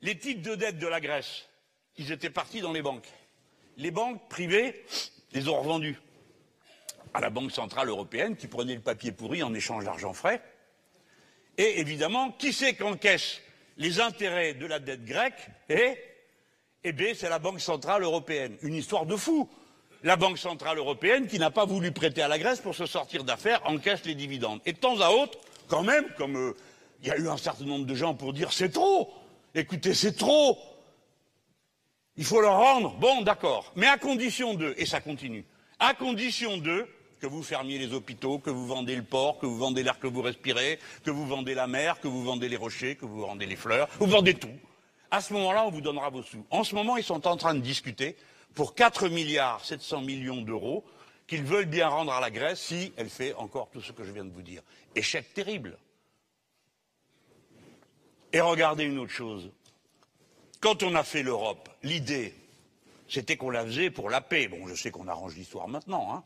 [0.00, 1.46] Les titres de dette de la Grèce,
[1.98, 3.08] ils étaient partis dans les banques.
[3.76, 4.82] Les banques privées
[5.32, 6.00] les ont revendus
[7.12, 10.42] à la Banque Centrale Européenne qui prenait le papier pourri en échange d'argent frais.
[11.60, 13.38] Et évidemment, qui c'est qu'encaisse
[13.76, 15.94] les intérêts de la dette grecque Eh,
[16.82, 18.56] eh bien, c'est la Banque Centrale Européenne.
[18.62, 19.46] Une histoire de fou.
[20.02, 23.24] La Banque Centrale Européenne, qui n'a pas voulu prêter à la Grèce pour se sortir
[23.24, 24.62] d'affaires, encaisse les dividendes.
[24.64, 25.36] Et de temps à autre,
[25.68, 26.56] quand même, comme euh,
[27.02, 29.12] il y a eu un certain nombre de gens pour dire c'est trop,
[29.54, 30.56] écoutez, c'est trop,
[32.16, 32.94] il faut le rendre.
[32.94, 33.70] Bon, d'accord.
[33.76, 35.44] Mais à condition de, et ça continue,
[35.78, 36.86] à condition de
[37.20, 40.06] que vous fermiez les hôpitaux, que vous vendez le port, que vous vendez l'air que
[40.06, 43.46] vous respirez, que vous vendez la mer, que vous vendez les rochers, que vous vendez
[43.46, 44.48] les fleurs, vous vendez tout.
[45.10, 46.44] À ce moment-là, on vous donnera vos sous.
[46.50, 48.16] En ce moment, ils sont en train de discuter
[48.54, 50.84] pour 4 milliards 700 millions d'euros
[51.26, 54.12] qu'ils veulent bien rendre à la Grèce si elle fait encore tout ce que je
[54.12, 54.62] viens de vous dire.
[54.96, 55.78] Échec terrible.
[58.32, 59.50] Et regardez une autre chose.
[60.60, 62.34] Quand on a fait l'Europe, l'idée,
[63.08, 64.48] c'était qu'on la faisait pour la paix.
[64.48, 66.24] Bon, je sais qu'on arrange l'histoire maintenant, hein.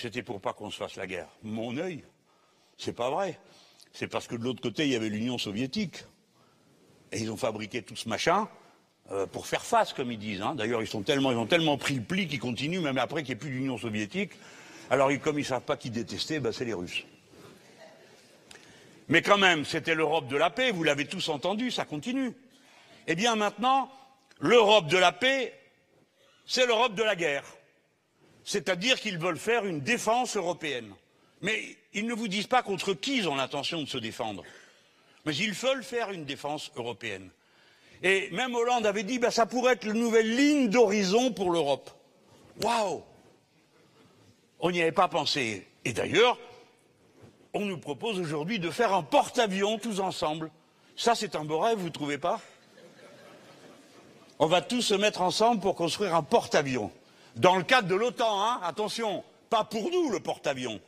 [0.00, 1.28] C'était pour pas qu'on se fasse la guerre.
[1.42, 2.04] Mon œil,
[2.76, 3.36] c'est pas vrai.
[3.92, 6.04] C'est parce que de l'autre côté, il y avait l'Union soviétique.
[7.10, 8.48] Et ils ont fabriqué tout ce machin
[9.10, 10.40] euh, pour faire face, comme ils disent.
[10.40, 10.54] hein.
[10.54, 13.40] D'ailleurs, ils, ils ont tellement pris le pli qu'ils continuent, même après qu'il n'y ait
[13.40, 14.32] plus d'Union soviétique.
[14.88, 17.04] Alors, comme ils ne savent pas qui détester, ben, c'est les Russes.
[19.08, 22.34] Mais quand même, c'était l'Europe de la paix, vous l'avez tous entendu, ça continue.
[23.08, 23.90] Eh bien maintenant,
[24.38, 25.58] l'Europe de la paix,
[26.46, 27.42] c'est l'Europe de la guerre.
[28.48, 30.94] C'est-à-dire qu'ils veulent faire une défense européenne.
[31.42, 34.42] Mais ils ne vous disent pas contre qui ils ont l'intention de se défendre.
[35.26, 37.28] Mais ils veulent faire une défense européenne.
[38.02, 41.90] Et même Hollande avait dit, ben, ça pourrait être la nouvelle ligne d'horizon pour l'Europe.
[42.62, 43.02] Waouh
[44.60, 45.68] On n'y avait pas pensé.
[45.84, 46.38] Et d'ailleurs,
[47.52, 50.50] on nous propose aujourd'hui de faire un porte-avions tous ensemble.
[50.96, 52.40] Ça, c'est un beau rêve, vous ne trouvez pas?
[54.38, 56.90] On va tous se mettre ensemble pour construire un porte-avions.
[57.38, 60.80] Dans le cadre de l'OTAN, hein, attention, pas pour nous le porte-avions,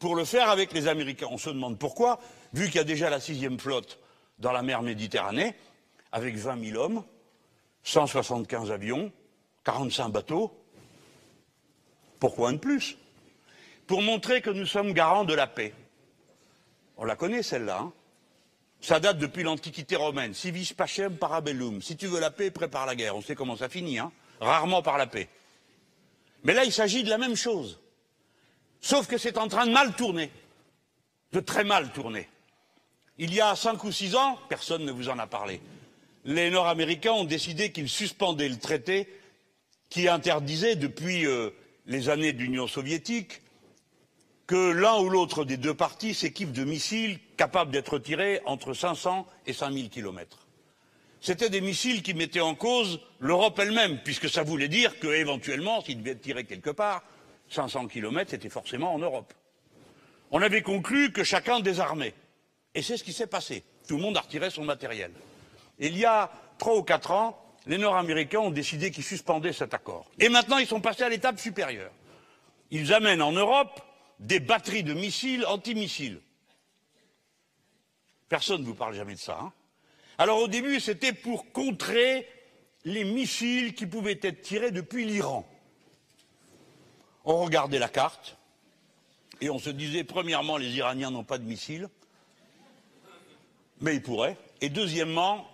[0.00, 1.28] pour le faire avec les Américains.
[1.30, 2.18] On se demande pourquoi,
[2.52, 4.00] vu qu'il y a déjà la sixième flotte
[4.40, 5.54] dans la mer Méditerranée,
[6.10, 7.04] avec 20 000 hommes,
[7.84, 9.12] 175 avions,
[9.62, 10.52] 45 bateaux.
[12.18, 12.96] Pourquoi un de plus?
[13.86, 15.74] Pour montrer que nous sommes garants de la paix.
[16.96, 17.78] On la connaît celle-là.
[17.78, 17.92] hein
[18.80, 20.34] ça date depuis l'Antiquité romaine.
[20.34, 21.80] Si vis pacem parabellum.
[21.80, 23.16] Si tu veux la paix, prépare la guerre.
[23.16, 23.98] On sait comment ça finit.
[23.98, 25.28] Hein Rarement par la paix.
[26.44, 27.80] Mais là, il s'agit de la même chose.
[28.80, 30.30] Sauf que c'est en train de mal tourner.
[31.32, 32.28] De très mal tourner.
[33.18, 35.60] Il y a cinq ou six ans, personne ne vous en a parlé,
[36.24, 39.08] les Nord-Américains ont décidé qu'ils suspendaient le traité
[39.88, 41.50] qui interdisait depuis euh,
[41.86, 43.42] les années de l'Union soviétique
[44.46, 49.26] que l'un ou l'autre des deux parties s'équipe de missiles capables d'être tirés entre 500
[49.46, 50.43] et 5000 kilomètres.
[51.24, 56.02] C'était des missiles qui mettaient en cause l'Europe elle-même, puisque ça voulait dire qu'éventuellement, s'ils
[56.02, 57.02] devaient tirés quelque part,
[57.48, 59.32] 500 kilomètres, c'était forcément en Europe.
[60.32, 62.12] On avait conclu que chacun désarmait.
[62.74, 63.64] Et c'est ce qui s'est passé.
[63.88, 65.12] Tout le monde a retiré son matériel.
[65.78, 70.10] Il y a trois ou quatre ans, les Nord-Américains ont décidé qu'ils suspendaient cet accord.
[70.18, 71.92] Et maintenant, ils sont passés à l'étape supérieure.
[72.70, 73.80] Ils amènent en Europe
[74.20, 76.20] des batteries de missiles antimissiles.
[78.28, 79.38] Personne ne vous parle jamais de ça.
[79.40, 79.52] Hein
[80.18, 82.28] Alors au début, c'était pour contrer
[82.84, 85.48] les missiles qui pouvaient être tirés depuis l'Iran.
[87.24, 88.36] On regardait la carte
[89.40, 91.88] et on se disait, premièrement, les Iraniens n'ont pas de missiles,
[93.80, 94.36] mais ils pourraient.
[94.60, 95.48] Et deuxièmement,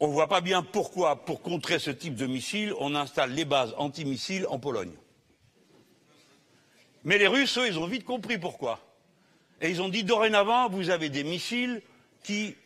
[0.00, 3.44] on ne voit pas bien pourquoi, pour contrer ce type de missiles, on installe les
[3.44, 4.92] bases antimissiles en Pologne.
[7.04, 8.80] Mais les Russes, eux, ils ont vite compris pourquoi.
[9.60, 11.80] Et ils ont dit dorénavant, vous avez des missiles
[12.24, 12.56] qui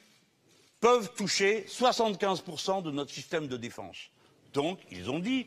[0.81, 4.11] peuvent toucher 75% de notre système de défense.
[4.53, 5.47] Donc, ils ont dit,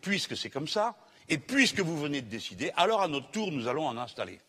[0.00, 0.96] puisque c'est comme ça,
[1.28, 4.40] et puisque vous venez de décider, alors à notre tour, nous allons en installer.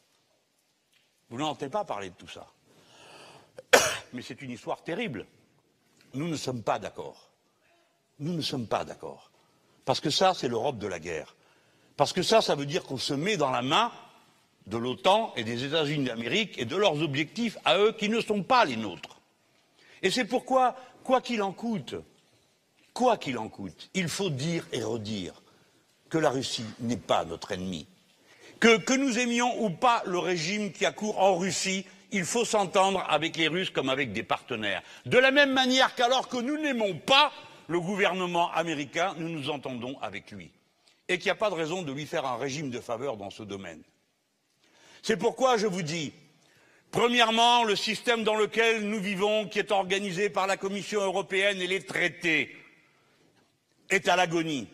[1.29, 2.47] Vous n'entendez pas parler de tout ça.
[4.13, 5.27] Mais c'est une histoire terrible.
[6.13, 7.29] Nous ne sommes pas d'accord.
[8.19, 9.31] Nous ne sommes pas d'accord.
[9.85, 11.35] Parce que ça, c'est l'Europe de la guerre.
[11.95, 13.91] Parce que ça, ça veut dire qu'on se met dans la main
[14.67, 18.43] de l'OTAN et des États-Unis d'Amérique et de leurs objectifs à eux qui ne sont
[18.43, 19.20] pas les nôtres.
[20.01, 21.95] Et c'est pourquoi, quoi qu'il en coûte,
[22.93, 25.41] quoi qu'il en coûte, il faut dire et redire
[26.09, 27.87] que la Russie n'est pas notre ennemi.
[28.59, 32.45] Que, que nous aimions ou pas le régime qui a cours en Russie, il faut
[32.45, 34.83] s'entendre avec les Russes comme avec des partenaires.
[35.05, 37.31] De la même manière qu'alors que nous n'aimons pas
[37.67, 40.51] le gouvernement américain, nous nous entendons avec lui.
[41.07, 43.29] Et qu'il n'y a pas de raison de lui faire un régime de faveur dans
[43.29, 43.81] ce domaine.
[45.01, 46.13] C'est pourquoi je vous dis,
[46.91, 51.67] premièrement, le système dans lequel nous vivons, qui est organisé par la Commission européenne et
[51.67, 52.55] les traités,
[53.89, 54.67] est à l'agonie.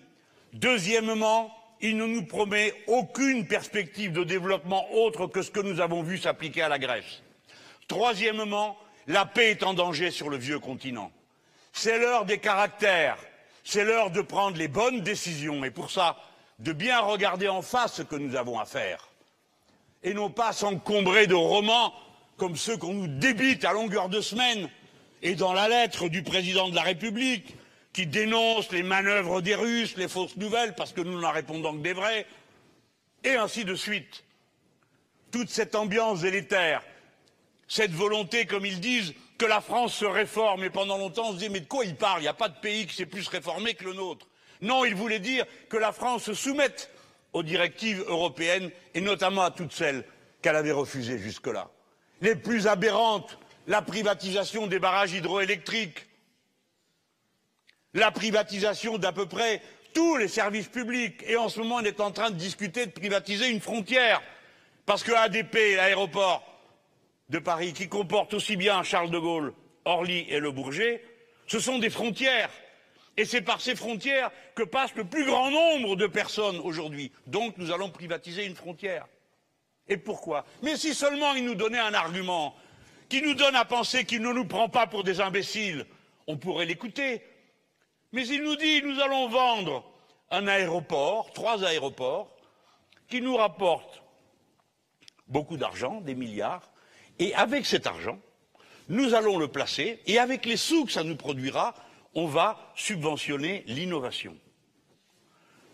[0.54, 6.04] Deuxièmement, il ne nous promet aucune perspective de développement autre que ce que nous avons
[6.04, 7.22] vu s'appliquer à la Grèce.
[7.88, 8.78] Troisièmement,
[9.08, 11.12] la paix est en danger sur le vieux continent.
[11.74, 13.18] C'est l'heure des caractères,
[13.64, 16.18] c'est l'heure de prendre les bonnes décisions et pour ça,
[16.60, 19.10] de bien regarder en face ce que nous avons à faire.
[20.04, 21.94] Et non pas s'encombrer de romans
[22.38, 24.70] comme ceux qu'on nous débite à longueur de semaine
[25.22, 27.56] et dans la lettre du président de la République
[27.94, 31.82] qui dénonce les manœuvres des Russes, les fausses nouvelles, parce que nous n'en répondons que
[31.82, 32.28] des vraies,
[33.24, 34.24] et ainsi de suite.
[35.32, 36.84] Toute cette ambiance délétère,
[37.68, 41.40] cette volonté, comme ils disent, que la France se réforme, et pendant longtemps on se
[41.40, 43.28] dit mais de quoi ils parlent Il n'y a pas de pays qui s'est plus
[43.28, 44.28] réformé que le nôtre.
[44.62, 46.92] Non, ils voulaient dire que la France se soumette
[47.34, 50.06] aux directives européennes, et notamment à toutes celles
[50.44, 51.70] qu'elle avait refusées jusque-là.
[52.22, 53.38] Les plus aberrantes,
[53.68, 56.08] la privatisation des barrages hydroélectriques,
[57.94, 59.62] la privatisation d'à peu près
[59.94, 61.24] tous les services publics.
[61.28, 64.22] Et en ce moment, on est en train de discuter de privatiser une frontière.
[64.86, 66.44] Parce que ADP, l'aéroport
[67.30, 69.54] de Paris, qui comporte aussi bien Charles de Gaulle,
[69.86, 71.04] Orly et Le Bourget,
[71.48, 72.52] ce sont des frontières.
[73.18, 77.12] Et c'est par ces frontières que passe le plus grand nombre de personnes aujourd'hui.
[77.26, 79.08] Donc nous allons privatiser une frontière.
[79.90, 80.46] Et pourquoi?
[80.62, 82.56] Mais si seulement il nous donnait un argument
[83.10, 85.86] qui nous donne à penser qu'il ne nous prend pas pour des imbéciles,
[86.28, 87.22] on pourrait l'écouter.
[88.12, 89.84] Mais il nous dit nous allons vendre
[90.30, 92.36] un aéroport, trois aéroports,
[93.08, 94.04] qui nous rapportent
[95.28, 96.70] beaucoup d'argent, des milliards,
[97.20, 98.20] et avec cet argent,
[98.90, 101.74] nous allons le placer, et avec les sous que ça nous produira,
[102.14, 104.38] on va subventionner l'innovation.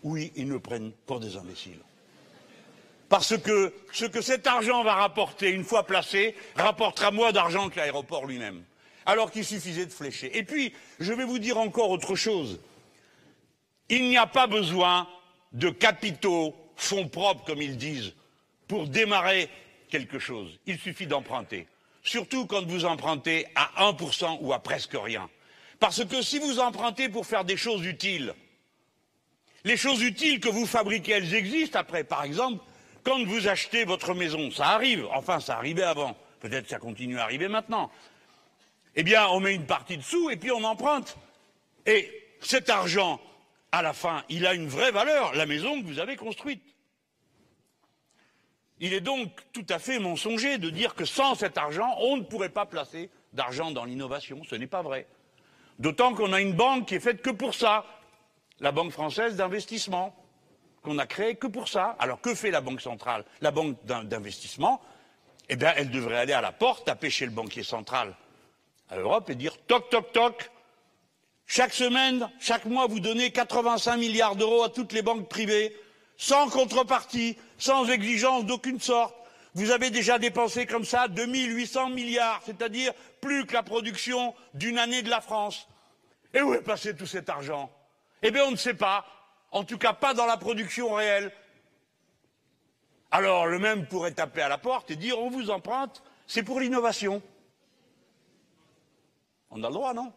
[0.02, 1.80] Oui, ils nous prennent pour des imbéciles.
[3.08, 7.76] Parce que ce que cet argent va rapporter une fois placé rapportera moins d'argent que
[7.76, 8.64] l'aéroport lui-même
[9.06, 10.36] alors qu'il suffisait de flécher.
[10.36, 12.60] Et puis, je vais vous dire encore autre chose.
[13.88, 15.08] Il n'y a pas besoin
[15.52, 18.14] de capitaux, fonds propres, comme ils disent,
[18.66, 19.48] pour démarrer
[19.90, 20.58] quelque chose.
[20.66, 21.66] Il suffit d'emprunter.
[22.02, 25.28] Surtout quand vous empruntez à 1% ou à presque rien.
[25.80, 28.34] Parce que si vous empruntez pour faire des choses utiles,
[29.64, 32.04] les choses utiles que vous fabriquez, elles existent après.
[32.04, 32.62] Par exemple,
[33.04, 37.24] quand vous achetez votre maison, ça arrive, enfin ça arrivait avant, peut-être ça continue à
[37.24, 37.90] arriver maintenant
[38.96, 41.16] eh bien, on met une partie de sous et puis on emprunte.
[41.86, 42.10] Et
[42.40, 43.20] cet argent,
[43.72, 46.62] à la fin, il a une vraie valeur, la maison que vous avez construite.
[48.80, 52.22] Il est donc tout à fait mensonger de dire que sans cet argent, on ne
[52.22, 54.42] pourrait pas placer d'argent dans l'innovation.
[54.48, 55.06] Ce n'est pas vrai.
[55.78, 57.84] D'autant qu'on a une banque qui est faite que pour ça,
[58.60, 60.14] la Banque française d'investissement,
[60.84, 61.96] qu'on a créée que pour ça.
[61.98, 63.24] Alors que fait la Banque centrale?
[63.40, 64.80] La Banque d'investissement,
[65.48, 68.14] eh bien, elle devrait aller à la porte, taper chez le banquier central
[68.90, 70.50] à l'Europe et dire toc toc toc,
[71.46, 75.76] chaque semaine, chaque mois, vous donnez 85 milliards d'euros à toutes les banques privées,
[76.16, 79.14] sans contrepartie, sans exigence d'aucune sorte.
[79.54, 85.02] Vous avez déjà dépensé comme ça 2800 milliards, c'est-à-dire plus que la production d'une année
[85.02, 85.68] de la France.
[86.32, 87.70] Et où est passé tout cet argent?
[88.22, 89.06] Eh bien, on ne sait pas.
[89.54, 91.30] En tout cas, pas dans la production réelle.
[93.12, 96.58] Alors, le même pourrait taper à la porte et dire on vous emprunte, c'est pour
[96.58, 97.22] l'innovation.
[99.50, 100.12] On a le droit, non?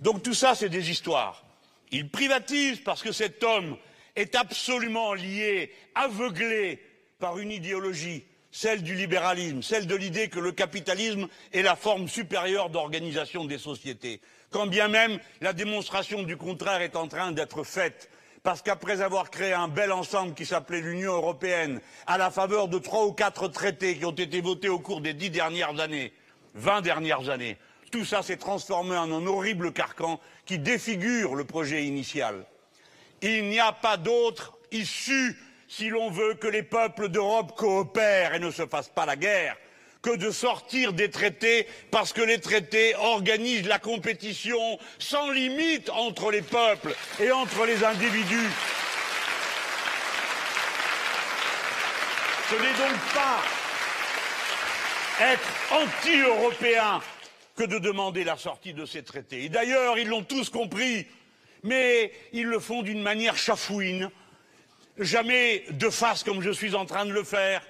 [0.00, 1.46] Donc tout ça, c'est des histoires.
[1.90, 3.78] Il privatise parce que cet homme
[4.16, 6.82] est absolument lié, aveuglé
[7.18, 12.06] par une idéologie, celle du libéralisme, celle de l'idée que le capitalisme est la forme
[12.06, 14.20] supérieure d'organisation des sociétés.
[14.50, 18.10] Quand bien même la démonstration du contraire est en train d'être faite
[18.46, 22.78] parce qu'après avoir créé un bel ensemble qui s'appelait l'Union européenne, à la faveur de
[22.78, 26.12] trois ou quatre traités qui ont été votés au cours des dix dernières années,
[26.54, 27.56] vingt dernières années,
[27.90, 32.46] tout ça s'est transformé en un horrible carcan qui défigure le projet initial.
[33.20, 35.36] Il n'y a pas d'autre issue
[35.66, 39.56] si l'on veut que les peuples d'Europe coopèrent et ne se fassent pas la guerre
[40.02, 46.30] que de sortir des traités parce que les traités organisent la compétition sans limite entre
[46.30, 48.50] les peuples et entre les individus.
[52.48, 53.42] Ce n'est donc pas
[55.20, 57.00] être anti-européen
[57.56, 59.44] que de demander la sortie de ces traités.
[59.44, 61.06] Et d'ailleurs, ils l'ont tous compris,
[61.62, 64.10] mais ils le font d'une manière chafouine,
[64.98, 67.62] jamais de face comme je suis en train de le faire.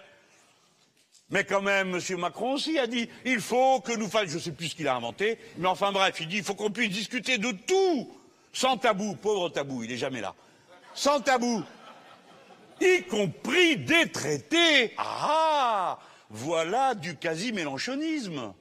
[1.31, 2.19] Mais quand même, M.
[2.19, 4.87] Macron aussi a dit il faut que nous fassions, je ne sais plus ce qu'il
[4.87, 8.13] a inventé, mais enfin bref, il dit il faut qu'on puisse discuter de tout,
[8.53, 10.35] sans tabou, pauvre tabou, il n'est jamais là,
[10.95, 11.65] sans tabou,
[12.81, 14.93] y compris des traités.
[14.99, 15.99] Ah
[16.31, 18.53] Voilà du quasi-mélanchonisme.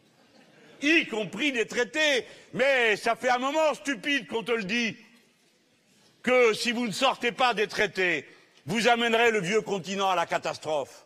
[0.82, 2.26] Y compris des traités.
[2.54, 4.96] Mais ça fait un moment stupide qu'on te le dit
[6.24, 8.28] que si vous ne sortez pas des traités,
[8.66, 11.05] vous amènerez le vieux continent à la catastrophe.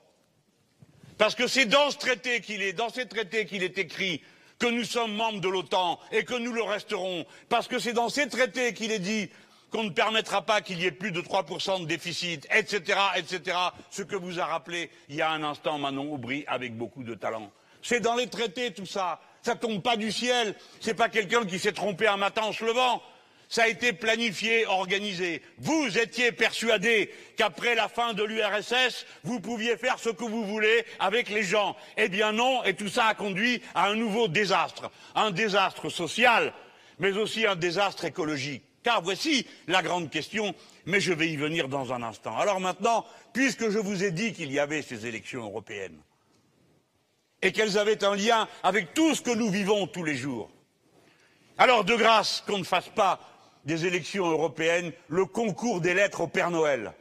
[1.20, 4.22] Parce que c'est dans ce traité qu'il est, dans ces traités qu'il est écrit
[4.58, 7.26] que nous sommes membres de l'OTAN et que nous le resterons.
[7.50, 9.30] Parce que c'est dans ces traités qu'il est dit
[9.70, 13.58] qu'on ne permettra pas qu'il y ait plus de 3% de déficit, etc., etc.,
[13.91, 17.16] ce que vous a rappelé il y a un instant Manon Aubry avec beaucoup de
[17.16, 17.52] talent.
[17.82, 19.20] C'est dans les traités tout ça.
[19.41, 20.56] Ça tombe pas du ciel.
[20.80, 23.04] C'est pas quelqu'un qui s'est trompé un matin en se levant.
[23.50, 25.42] Ça a été planifié, organisé.
[25.58, 30.86] Vous étiez persuadé qu'après la fin de l'URSS, vous pouviez faire ce que vous voulez
[31.00, 31.76] avec les gens.
[31.98, 34.92] Eh bien non, et tout ça a conduit à un nouveau désastre.
[35.16, 36.54] Un désastre social,
[37.00, 38.62] mais aussi un désastre écologique.
[38.84, 40.54] Car voici la grande question,
[40.86, 42.38] mais je vais y venir dans un instant.
[42.38, 43.04] Alors maintenant,
[43.34, 46.00] puisque je vous ai dit qu'il y avait ces élections européennes,
[47.42, 50.52] et qu'elles avaient un lien avec tout ce que nous vivons tous les jours,
[51.58, 53.20] alors de grâce qu'on ne fasse pas
[53.70, 56.91] des élections européennes le concours des lettres au Père Noël.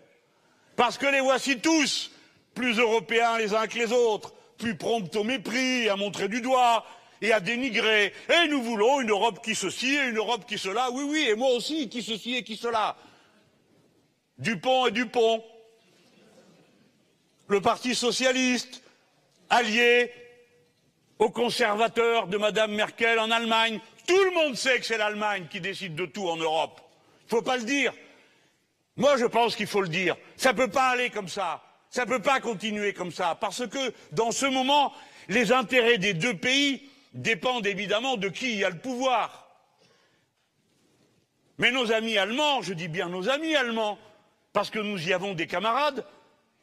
[0.77, 2.11] Parce que les voici tous,
[2.55, 6.85] plus européens les uns que les autres, plus prompts au mépris, à montrer du doigt,
[7.23, 8.13] et à dénigrer.
[8.29, 10.91] Et nous voulons une Europe qui ceci et une Europe qui cela.
[10.93, 12.97] Oui, oui, et moi aussi, qui ceci et qui cela.
[14.37, 15.43] Dupont et Dupont.
[17.49, 18.83] Le Parti socialiste,
[19.49, 20.13] allié
[21.19, 23.81] aux conservateurs de Mme Merkel en Allemagne.
[24.09, 26.81] Tout le monde sait que c'est l'Allemagne qui décide de tout en Europe.
[27.21, 27.93] Il ne faut pas le dire.
[28.97, 30.17] Moi, je pense qu'il faut le dire.
[30.37, 31.63] Ça ne peut pas aller comme ça.
[31.91, 33.37] Ça ne peut pas continuer comme ça.
[33.39, 34.95] Parce que, dans ce moment,
[35.29, 39.47] les intérêts des deux pays dépendent évidemment de qui a le pouvoir.
[41.59, 43.99] Mais nos amis allemands, je dis bien nos amis allemands,
[44.55, 46.07] parce que nous y avons des camarades,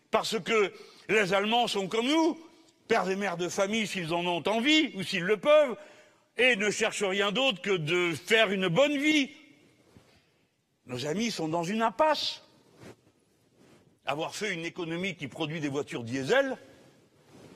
[0.10, 0.74] parce que
[1.10, 2.40] les Allemands sont comme nous,
[2.88, 5.76] pères et mères de famille s'ils en ont envie ou s'ils le peuvent,
[6.38, 9.32] et ne cherchent rien d'autre que de faire une bonne vie.
[10.86, 12.42] Nos amis sont dans une impasse.
[14.06, 16.58] Avoir fait une économie qui produit des voitures diesel,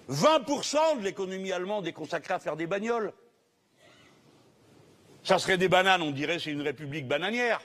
[0.09, 3.13] 20% de l'économie allemande est consacrée à faire des bagnoles.
[5.23, 7.61] Ça serait des bananes, on dirait c'est une république bananière.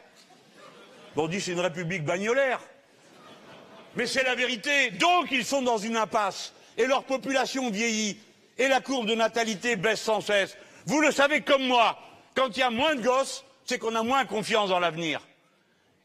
[1.16, 2.60] On dit c'est une république bagnolaire.
[3.96, 4.90] Mais c'est la vérité.
[4.90, 6.52] Donc ils sont dans une impasse.
[6.76, 8.18] Et leur population vieillit.
[8.58, 10.56] Et la courbe de natalité baisse sans cesse.
[10.86, 11.98] Vous le savez comme moi.
[12.34, 15.20] Quand il y a moins de gosses, c'est qu'on a moins confiance dans l'avenir.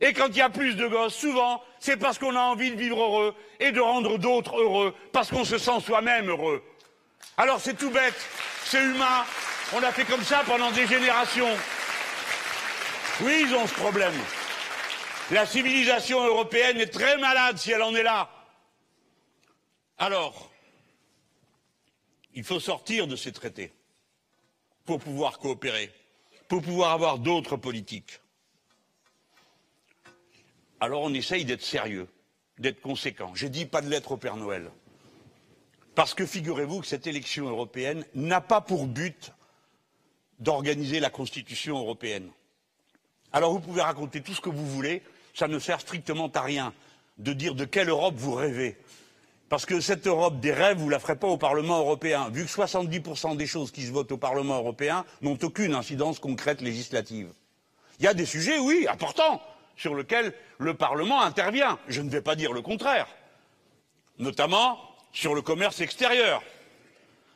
[0.01, 2.77] Et quand il y a plus de gosses, souvent, c'est parce qu'on a envie de
[2.77, 6.63] vivre heureux et de rendre d'autres heureux, parce qu'on se sent soi-même heureux.
[7.35, 8.15] Alors c'est tout bête,
[8.63, 9.25] c'est humain,
[9.73, 11.53] on a fait comme ça pendant des générations.
[13.21, 14.13] Oui, ils ont ce problème.
[15.31, 18.29] La civilisation européenne est très malade si elle en est là.
[19.97, 20.49] Alors,
[22.33, 23.73] il faut sortir de ces traités
[24.89, 25.91] pour pouvoir coopérer,
[26.47, 28.21] pour pouvoir avoir d'autres politiques.
[30.79, 32.07] Alors on essaye d'être sérieux,
[32.57, 33.31] d'être conséquent.
[33.35, 34.71] J'ai dit pas de lettre au Père Noël.
[35.93, 39.31] Parce que figurez-vous que cette élection européenne n'a pas pour but
[40.39, 42.31] d'organiser la Constitution européenne.
[43.31, 45.03] Alors vous pouvez raconter tout ce que vous voulez,
[45.35, 46.73] ça ne sert strictement à rien
[47.19, 48.75] de dire de quelle Europe vous rêvez.
[49.49, 52.45] Parce que cette Europe des rêves, vous ne la ferez pas au Parlement européen, vu
[52.45, 57.33] que 70% des choses qui se votent au Parlement européen n'ont aucune incidence concrète législative.
[57.99, 59.41] Il y a des sujets, oui, importants,
[59.75, 61.79] sur lesquels le Parlement intervient.
[61.87, 63.07] Je ne vais pas dire le contraire.
[64.19, 64.79] Notamment
[65.13, 66.43] sur le commerce extérieur,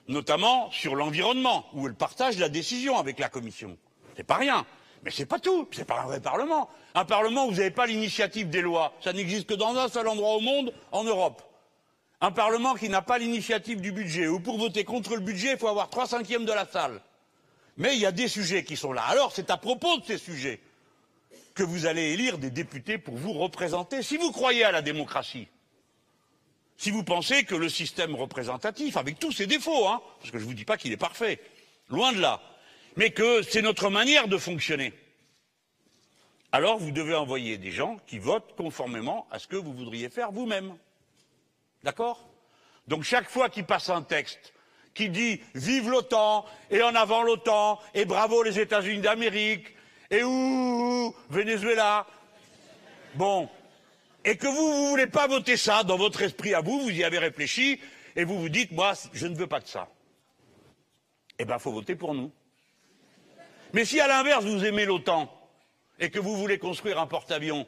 [0.07, 3.75] notamment sur l'environnement, où elle partage la décision avec la Commission.
[4.15, 4.67] C'est pas rien.
[5.03, 5.67] Mais c'est pas tout.
[5.71, 6.69] C'est pas un vrai Parlement.
[6.93, 8.93] Un Parlement où vous n'avez pas l'initiative des lois.
[9.01, 11.41] Ça n'existe que dans un seul endroit au monde, en Europe.
[12.23, 15.57] Un Parlement qui n'a pas l'initiative du budget, où pour voter contre le budget, il
[15.57, 17.01] faut avoir trois cinquièmes de la salle.
[17.75, 19.01] Mais il y a des sujets qui sont là.
[19.03, 20.61] Alors c'est à propos de ces sujets
[21.53, 24.01] que vous allez élire des députés pour vous représenter.
[24.03, 25.49] Si vous croyez à la démocratie,
[26.77, 30.43] si vous pensez que le système représentatif, avec tous ses défauts, hein, parce que je
[30.43, 31.41] ne vous dis pas qu'il est parfait,
[31.89, 32.39] loin de là,
[32.95, 34.93] mais que c'est notre manière de fonctionner,
[36.53, 40.31] alors vous devez envoyer des gens qui votent conformément à ce que vous voudriez faire
[40.31, 40.73] vous-même.
[41.83, 42.29] D'accord?
[42.87, 44.53] Donc chaque fois qu'il passe un texte
[44.93, 46.45] qui dit vive l'OTAN!
[46.69, 47.79] et en avant l'OTAN!
[47.93, 49.67] et bravo les États-Unis d'Amérique!
[50.09, 52.05] et ouh Venezuela,
[53.15, 53.49] bon,
[54.25, 57.03] et que vous ne voulez pas voter ça dans votre esprit à vous, vous y
[57.03, 57.79] avez réfléchi,
[58.15, 59.89] et vous vous dites, moi, je ne veux pas de ça.
[61.39, 62.31] Eh bien, faut voter pour nous.
[63.73, 65.29] Mais si à l'inverse, vous aimez l'OTAN
[65.99, 67.65] et que vous voulez construire un porte-avions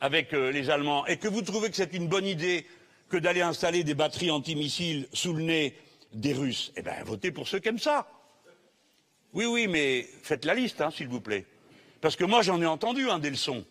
[0.00, 2.66] avec euh, les Allemands et que vous trouvez que c'est une bonne idée
[3.08, 5.76] que d'aller installer des batteries antimissiles sous le nez
[6.12, 8.08] des Russes, eh bien, votez pour ceux qui aiment ça.
[9.32, 11.44] Oui, oui, mais faites la liste, hein, s'il vous plaît.
[12.00, 13.64] Parce que moi, j'en ai entendu hein, des leçons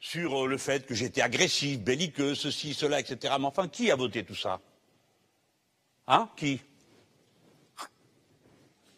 [0.00, 3.34] sur euh, le fait que j'étais agressif, belliqueux, ceci, cela, etc.
[3.38, 4.60] Mais enfin, qui a voté tout ça?
[6.06, 6.30] Hein?
[6.36, 6.60] Qui?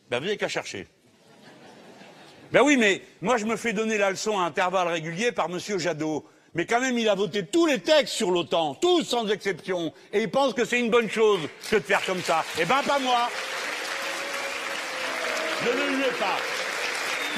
[0.08, 0.86] Ben, vous n'avez qu'à chercher.
[2.52, 5.58] Ben oui, mais moi, je me fais donner la leçon à intervalles réguliers par M.
[5.58, 6.28] Jadot.
[6.54, 10.22] Mais quand même, il a voté tous les textes sur l'OTAN, tous sans exception, et
[10.22, 11.40] il pense que c'est une bonne chose
[11.70, 12.44] que de faire comme ça.
[12.58, 13.28] Eh ben, pas moi.
[15.64, 16.38] Ne le huez pas.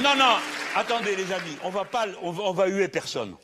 [0.03, 0.37] Non, non,
[0.75, 3.35] attendez, les amis, on va pas, on va, on va huer personne.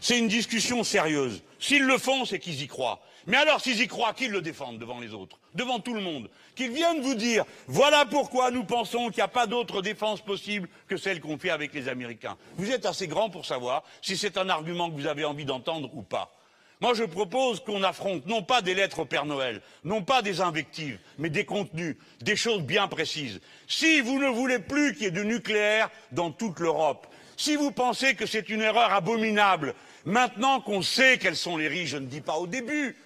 [0.00, 1.42] C'est une discussion sérieuse.
[1.60, 3.00] S'ils le font, c'est qu'ils y croient.
[3.26, 6.28] Mais alors, s'ils y croient, qu'ils le défendent devant les autres, devant tout le monde.
[6.54, 10.68] Qu'ils viennent vous dire, voilà pourquoi nous pensons qu'il n'y a pas d'autre défense possible
[10.88, 12.36] que celle qu'on fait avec les Américains.
[12.56, 15.90] Vous êtes assez grand pour savoir si c'est un argument que vous avez envie d'entendre
[15.94, 16.32] ou pas.
[16.80, 20.40] Moi, je propose qu'on affronte non pas des lettres au Père Noël, non pas des
[20.40, 23.40] invectives, mais des contenus, des choses bien précises.
[23.66, 27.06] Si vous ne voulez plus qu'il y ait du nucléaire dans toute l'Europe,
[27.36, 29.74] si vous pensez que c'est une erreur abominable,
[30.04, 32.96] maintenant qu'on sait quels sont les risques, je ne dis pas au début,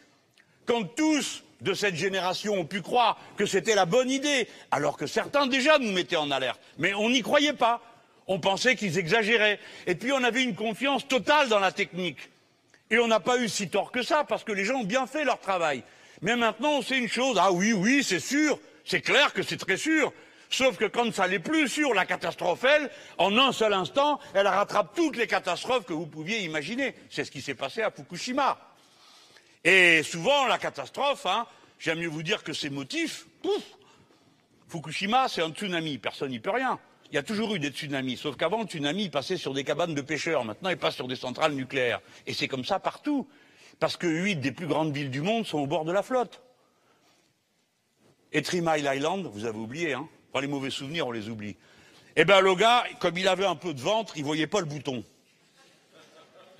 [0.69, 5.07] quand tous de cette génération ont pu croire que c'était la bonne idée, alors que
[5.07, 7.81] certains déjà nous mettaient en alerte, mais on n'y croyait pas.
[8.28, 9.59] On pensait qu'ils exagéraient.
[9.86, 12.19] Et puis on avait une confiance totale dans la technique.
[12.90, 15.07] Et on n'a pas eu si tort que ça, parce que les gens ont bien
[15.07, 15.82] fait leur travail.
[16.20, 17.39] Mais maintenant, on sait une chose.
[17.40, 18.59] Ah oui, oui, c'est sûr.
[18.85, 20.12] C'est clair que c'est très sûr.
[20.51, 24.47] Sauf que quand ça n'est plus sûr, la catastrophe, elle, en un seul instant, elle
[24.47, 26.95] rattrape toutes les catastrophes que vous pouviez imaginer.
[27.11, 28.59] C'est ce qui s'est passé à Fukushima.
[29.69, 31.47] Et souvent, la catastrophe, hein,
[31.78, 33.62] j'aime mieux vous dire que ces motifs, pouf,
[34.66, 36.78] Fukushima, c'est un tsunami, personne n'y peut rien.
[37.12, 39.95] Il y a toujours eu des tsunamis, sauf qu'avant, le tsunami passait sur des cabanes
[39.95, 42.01] de pêcheurs, maintenant il passe sur des centrales nucléaires.
[42.27, 43.28] Et c'est comme ça partout,
[43.78, 46.40] parce que huit des plus grandes villes du monde sont au bord de la flotte.
[48.32, 51.57] Et Three Island, vous avez oublié, hein Pas les mauvais souvenirs, on les oublie.
[52.16, 54.66] Eh bien, le gars, comme il avait un peu de ventre, il voyait pas le
[54.66, 55.05] bouton.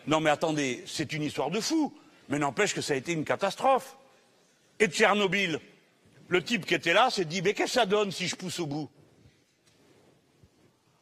[0.07, 1.95] Non mais attendez, c'est une histoire de fou.
[2.29, 3.97] Mais n'empêche que ça a été une catastrophe.
[4.81, 5.61] Et Tchernobyl,
[6.29, 8.61] le type qui était là s'est dit, mais qu'est-ce que ça donne si je pousse
[8.61, 8.91] au bout?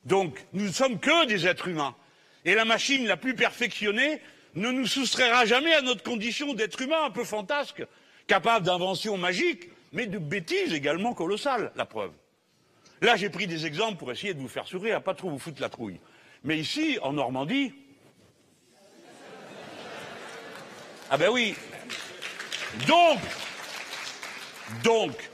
[0.04, 1.96] Donc, nous ne sommes que des êtres humains.
[2.44, 4.20] Et la machine la plus perfectionnée
[4.54, 7.84] ne nous soustraira jamais à notre condition d'être humain un peu fantasque,
[8.28, 12.12] capable d'inventions magiques, mais de bêtises également colossales, la preuve.
[13.02, 15.38] Là, j'ai pris des exemples pour essayer de vous faire sourire, à pas trop vous
[15.38, 16.00] foutre la trouille.
[16.44, 17.74] Mais ici, en Normandie,
[21.10, 21.54] Ah ben oui.
[22.88, 23.18] Donc,
[24.82, 25.30] donc,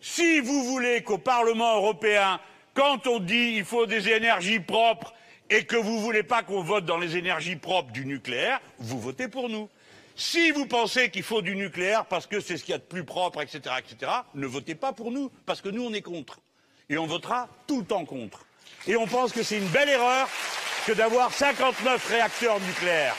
[0.00, 2.40] si vous voulez qu'au Parlement européen,
[2.72, 5.12] quand on dit il faut des énergies propres
[5.50, 8.98] et que vous ne voulez pas qu'on vote dans les énergies propres du nucléaire, vous
[8.98, 9.68] votez pour nous.
[10.16, 12.82] Si vous pensez qu'il faut du nucléaire parce que c'est ce qu'il y a de
[12.82, 16.40] plus propre, etc., etc., ne votez pas pour nous, parce que nous, on est contre.
[16.88, 18.46] Et on votera tout le temps contre.
[18.86, 20.28] Et on pense que c'est une belle erreur
[20.86, 23.16] que d'avoir 59 réacteurs nucléaires.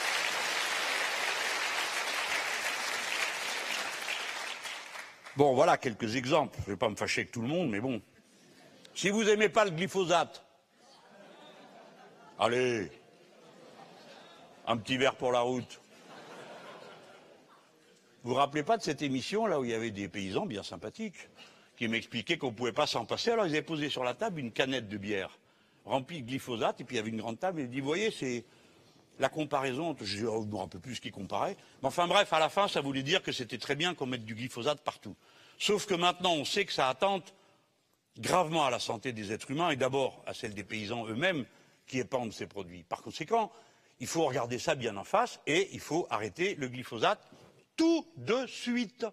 [5.38, 6.58] Bon, voilà quelques exemples.
[6.62, 8.02] Je ne vais pas me fâcher avec tout le monde, mais bon.
[8.92, 10.44] Si vous n'aimez pas le glyphosate,
[12.40, 12.90] allez,
[14.66, 15.80] un petit verre pour la route.
[18.24, 20.64] Vous vous rappelez pas de cette émission là où il y avait des paysans bien
[20.64, 21.28] sympathiques
[21.76, 23.30] qui m'expliquaient qu'on ne pouvait pas s'en passer.
[23.30, 25.38] Alors ils avaient posé sur la table une canette de bière
[25.84, 28.10] remplie de glyphosate et puis il y avait une grande table et ils dit, voyez,
[28.10, 28.44] c'est
[29.18, 31.56] la comparaison, je ne me rappelle plus ce qui comparait.
[31.82, 34.24] Mais enfin bref, à la fin, ça voulait dire que c'était très bien qu'on mette
[34.24, 35.16] du glyphosate partout.
[35.58, 37.34] Sauf que maintenant, on sait que ça attente
[38.18, 41.44] gravement à la santé des êtres humains et d'abord à celle des paysans eux-mêmes
[41.86, 42.82] qui épandent ces produits.
[42.82, 43.50] Par conséquent,
[44.00, 47.20] il faut regarder ça bien en face et il faut arrêter le glyphosate
[47.76, 49.06] tout de suite.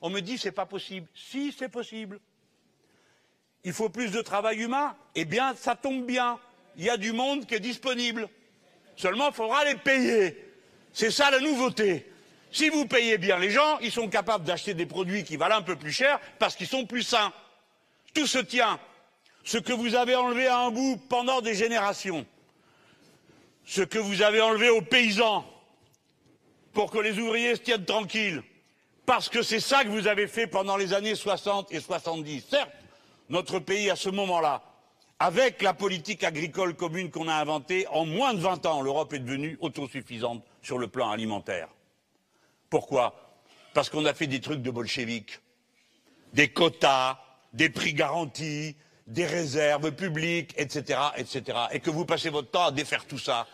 [0.00, 1.08] On me dit c'est pas possible.
[1.14, 2.20] Si c'est possible.
[3.64, 6.38] Il faut plus de travail humain Eh bien, ça tombe bien.
[6.76, 8.28] Il y a du monde qui est disponible.
[8.96, 10.36] Seulement, il faudra les payer.
[10.92, 12.10] C'est ça la nouveauté.
[12.50, 15.62] Si vous payez bien les gens, ils sont capables d'acheter des produits qui valent un
[15.62, 17.32] peu plus cher parce qu'ils sont plus sains.
[18.14, 18.80] Tout se tient.
[19.44, 22.26] Ce que vous avez enlevé à un bout pendant des générations,
[23.66, 25.44] ce que vous avez enlevé aux paysans
[26.72, 28.42] pour que les ouvriers se tiennent tranquilles,
[29.04, 32.44] parce que c'est ça que vous avez fait pendant les années 60 et 70.
[32.50, 32.70] Certes,
[33.28, 34.62] notre pays, à ce moment-là,
[35.18, 39.18] avec la politique agricole commune qu'on a inventée, en moins de 20 ans, l'Europe est
[39.18, 41.68] devenue autosuffisante sur le plan alimentaire.
[42.68, 43.40] Pourquoi?
[43.72, 45.40] Parce qu'on a fait des trucs de bolcheviques.
[46.34, 47.18] Des quotas,
[47.54, 48.76] des prix garantis,
[49.06, 51.58] des réserves publiques, etc., etc.
[51.72, 53.46] Et que vous passez votre temps à défaire tout ça.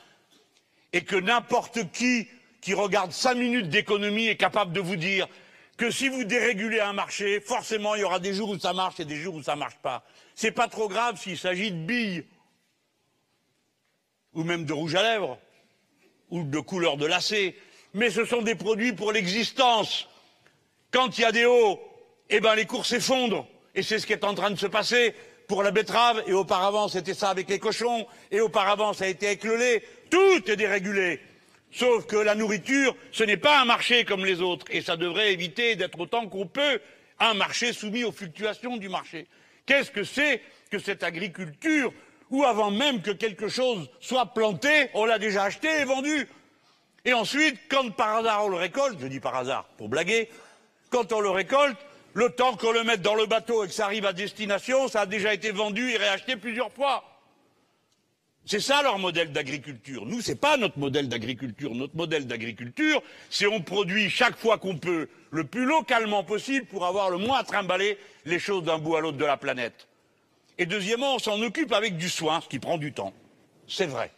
[0.92, 2.28] Et que n'importe qui
[2.60, 5.28] qui regarde cinq minutes d'économie est capable de vous dire
[5.82, 9.00] que si vous dérégulez un marché, forcément il y aura des jours où ça marche
[9.00, 10.04] et des jours où ça marche pas.
[10.36, 12.24] C'est pas trop grave s'il s'agit de billes
[14.32, 15.40] ou même de rouge à lèvres
[16.30, 17.56] ou de couleur de lacet,
[17.94, 20.08] mais ce sont des produits pour l'existence.
[20.92, 21.80] Quand il y a des hauts,
[22.30, 25.16] eh ben les cours s'effondrent et c'est ce qui est en train de se passer
[25.48, 29.26] pour la betterave et auparavant c'était ça avec les cochons et auparavant ça a été
[29.26, 29.82] avec le lait.
[30.10, 31.18] Tout est dérégulé.
[31.72, 35.32] Sauf que la nourriture, ce n'est pas un marché comme les autres, et ça devrait
[35.32, 36.80] éviter d'être autant qu'on peut
[37.18, 39.26] un marché soumis aux fluctuations du marché.
[39.64, 41.92] Qu'est-ce que c'est que cette agriculture
[42.30, 46.28] où avant même que quelque chose soit planté, on l'a déjà acheté et vendu?
[47.04, 50.28] Et ensuite, quand par hasard on le récolte, je dis par hasard pour blaguer,
[50.90, 51.78] quand on le récolte,
[52.14, 55.02] le temps qu'on le mette dans le bateau et que ça arrive à destination, ça
[55.02, 57.11] a déjà été vendu et réacheté plusieurs fois.
[58.44, 60.04] C'est ça leur modèle d'agriculture.
[60.04, 61.74] Nous, c'est pas notre modèle d'agriculture.
[61.74, 66.84] Notre modèle d'agriculture, c'est on produit chaque fois qu'on peut, le plus localement possible, pour
[66.84, 69.86] avoir le moins à trimballer les choses d'un bout à l'autre de la planète.
[70.58, 73.12] Et deuxièmement, on s'en occupe avec du soin, ce qui prend du temps.
[73.68, 74.10] C'est vrai.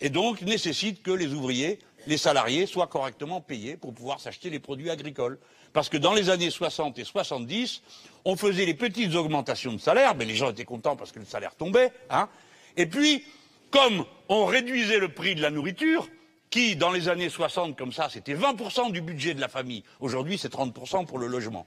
[0.00, 4.58] Et donc nécessite que les ouvriers, les salariés soient correctement payés pour pouvoir s'acheter les
[4.58, 5.38] produits agricoles.
[5.72, 7.82] Parce que dans les années 60 et 70,
[8.24, 11.24] on faisait les petites augmentations de salaire, mais les gens étaient contents parce que le
[11.24, 12.28] salaire tombait, hein.
[12.76, 13.24] Et puis,
[13.70, 16.08] comme on réduisait le prix de la nourriture,
[16.50, 19.84] qui, dans les années 60, comme ça, c'était 20% du budget de la famille.
[20.00, 21.66] Aujourd'hui, c'est 30% pour le logement.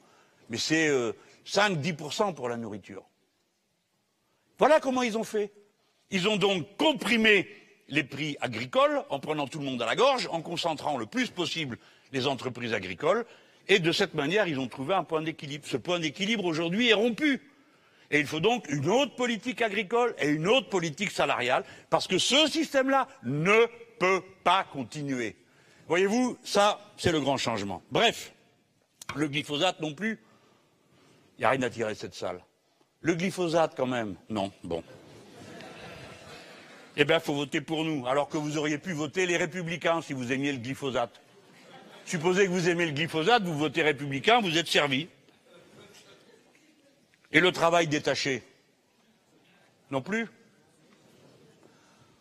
[0.50, 1.14] Mais c'est euh,
[1.46, 3.04] 5-10% pour la nourriture.
[4.60, 5.52] Voilà comment ils ont fait.
[6.12, 7.48] Ils ont donc comprimé
[7.88, 11.30] les prix agricoles en prenant tout le monde à la gorge, en concentrant le plus
[11.30, 11.78] possible
[12.12, 13.26] les entreprises agricoles,
[13.68, 15.66] et de cette manière, ils ont trouvé un point d'équilibre.
[15.66, 17.42] Ce point d'équilibre, aujourd'hui, est rompu.
[18.14, 22.20] Et il faut donc une autre politique agricole et une autre politique salariale, parce que
[22.20, 23.66] ce système-là ne
[23.98, 25.36] peut pas continuer.
[25.88, 27.82] Voyez-vous, ça, c'est le grand changement.
[27.90, 28.32] Bref,
[29.16, 30.20] le glyphosate non plus,
[31.38, 32.40] il n'y a rien à tirer de cette salle.
[33.02, 34.84] Le glyphosate, quand même, non, bon.
[36.96, 40.04] Eh bien, il faut voter pour nous, alors que vous auriez pu voter les républicains
[40.04, 41.20] si vous aimiez le glyphosate.
[42.06, 45.08] Supposez que vous aimez le glyphosate, vous votez républicain, vous êtes servi.
[47.34, 48.44] Et le travail détaché
[49.90, 50.28] Non plus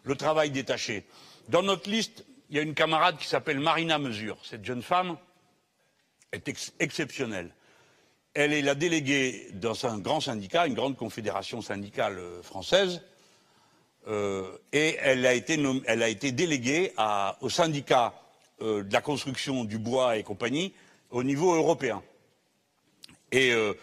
[0.04, 1.04] Le travail détaché.
[1.48, 4.38] Dans notre liste, il y a une camarade qui s'appelle Marina Mesure.
[4.42, 5.16] Cette jeune femme
[6.32, 7.50] est ex exceptionnelle.
[8.34, 13.02] Elle est la déléguée dans un grand syndicat, une grande confédération syndicale française,
[14.08, 16.92] euh, et elle a été, déléguée
[17.42, 18.14] au syndicat
[18.62, 20.72] euh, de la construction du bois et compagnie
[21.10, 22.02] au niveau européen.
[23.30, 23.74] Et euh,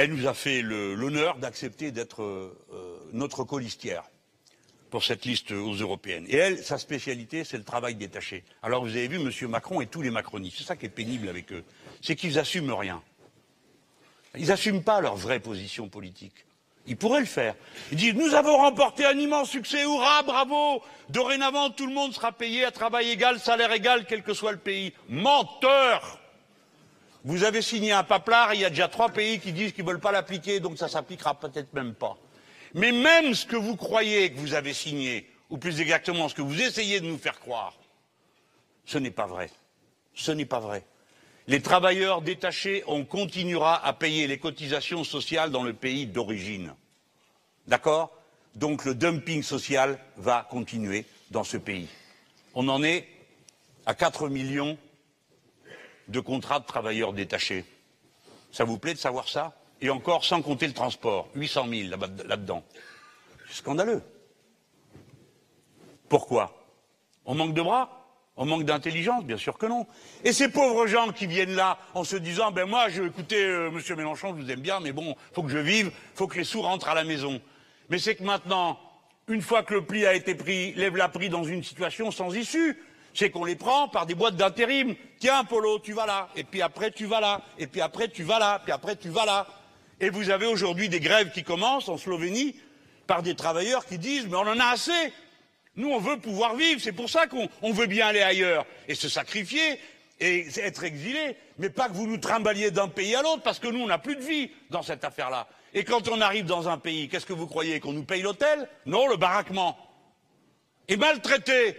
[0.00, 4.04] elle nous a fait l'honneur d'accepter d'être euh, notre colistière
[4.88, 6.24] pour cette liste aux européennes.
[6.28, 8.42] Et elle, sa spécialité, c'est le travail détaché.
[8.62, 9.48] Alors vous avez vu M.
[9.48, 11.64] Macron et tous les macronistes, c'est ça qui est pénible avec eux,
[12.00, 13.02] c'est qu'ils n'assument rien.
[14.38, 16.46] Ils n'assument pas leur vraie position politique.
[16.86, 17.54] Ils pourraient le faire.
[17.92, 22.32] Ils disent Nous avons remporté un immense succès, hurrah, bravo Dorénavant, tout le monde sera
[22.32, 24.94] payé à travail égal, salaire égal, quel que soit le pays.
[25.08, 26.19] Menteur
[27.24, 29.90] Vous avez signé un paplard, il y a déjà trois pays qui disent qu'ils ne
[29.90, 32.16] veulent pas l'appliquer, donc ça s'appliquera peut-être même pas.
[32.74, 36.42] Mais même ce que vous croyez que vous avez signé, ou plus exactement ce que
[36.42, 37.74] vous essayez de nous faire croire,
[38.86, 39.50] ce n'est pas vrai.
[40.14, 40.84] Ce n'est pas vrai.
[41.46, 46.74] Les travailleurs détachés, on continuera à payer les cotisations sociales dans le pays d'origine.
[47.66, 48.12] D'accord?
[48.54, 51.88] Donc le dumping social va continuer dans ce pays.
[52.54, 53.06] On en est
[53.86, 54.78] à 4 millions
[56.10, 57.64] de contrats de travailleurs détachés.
[58.52, 59.54] Ça vous plaît de savoir ça?
[59.80, 61.88] Et encore sans compter le transport, 800 000
[62.26, 62.62] là-dedans.
[63.48, 64.02] C'est scandaleux.
[66.08, 66.52] Pourquoi?
[67.24, 67.96] On manque de bras?
[68.36, 69.24] On manque d'intelligence?
[69.24, 69.86] Bien sûr que non.
[70.24, 73.70] Et ces pauvres gens qui viennent là en se disant ben moi, je, écoutez, euh,
[73.70, 76.44] Monsieur Mélenchon, je vous aime bien, mais bon, faut que je vive, faut que les
[76.44, 77.40] sous rentrent à la maison.
[77.88, 78.78] Mais c'est que maintenant,
[79.28, 82.34] une fois que le pli a été pris, lève la pris dans une situation sans
[82.34, 82.76] issue.
[83.20, 84.94] C'est qu'on les prend par des boîtes d'intérim.
[85.18, 88.22] Tiens, Polo, tu vas là, et puis après tu vas là, et puis après tu
[88.22, 89.46] vas là, puis après tu vas là.
[90.00, 92.56] Et vous avez aujourd'hui des grèves qui commencent en Slovénie
[93.06, 95.12] par des travailleurs qui disent mais on en a assez.
[95.76, 99.10] Nous, on veut pouvoir vivre, c'est pour ça qu'on veut bien aller ailleurs et se
[99.10, 99.78] sacrifier
[100.18, 103.68] et être exilé, mais pas que vous nous trimballiez d'un pays à l'autre, parce que
[103.68, 105.46] nous, on n'a plus de vie dans cette affaire-là.
[105.74, 108.66] Et quand on arrive dans un pays, qu'est-ce que vous croyez Qu'on nous paye l'hôtel?
[108.86, 109.76] Non, le baraquement.
[110.88, 111.76] Et maltraité.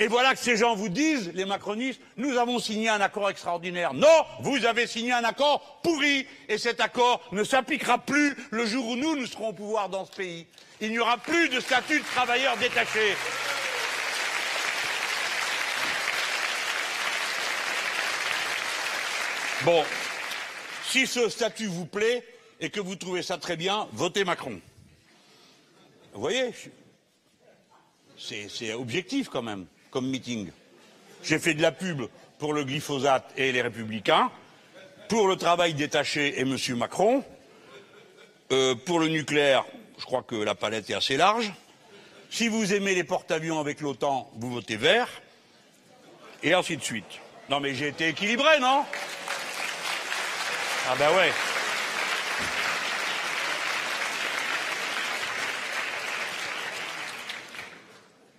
[0.00, 3.94] Et voilà que ces gens vous disent, les macronistes, nous avons signé un accord extraordinaire.
[3.94, 4.06] Non,
[4.40, 8.96] vous avez signé un accord pourri, et cet accord ne s'appliquera plus le jour où
[8.96, 10.46] nous, nous serons au pouvoir dans ce pays.
[10.80, 13.16] Il n'y aura plus de statut de travailleur détaché.
[19.64, 19.84] Bon,
[20.84, 22.24] si ce statut vous plaît
[22.60, 24.60] et que vous trouvez ça très bien, votez Macron.
[26.12, 26.52] Vous voyez
[28.16, 29.66] C'est objectif quand même,
[30.06, 30.50] meeting.
[31.22, 32.02] J'ai fait de la pub
[32.38, 34.30] pour le glyphosate et les républicains,
[35.08, 36.56] pour le travail détaché et M.
[36.76, 37.24] Macron,
[38.52, 39.64] euh, pour le nucléaire,
[39.98, 41.52] je crois que la palette est assez large.
[42.30, 45.08] Si vous aimez les porte-avions avec l'OTAN, vous votez vert,
[46.42, 47.20] et ainsi de suite.
[47.50, 48.84] Non mais j'ai été équilibré, non?
[50.90, 51.32] Ah ben ouais.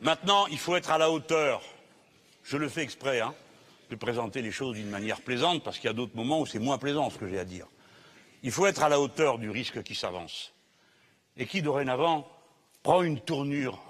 [0.01, 1.61] Maintenant, il faut être à la hauteur.
[2.43, 3.35] Je le fais exprès, hein,
[3.89, 6.59] de présenter les choses d'une manière plaisante, parce qu'il y a d'autres moments où c'est
[6.59, 7.67] moins plaisant ce que j'ai à dire.
[8.43, 10.53] Il faut être à la hauteur du risque qui s'avance
[11.35, 12.29] et qui, dorénavant,
[12.81, 13.81] prend une tournure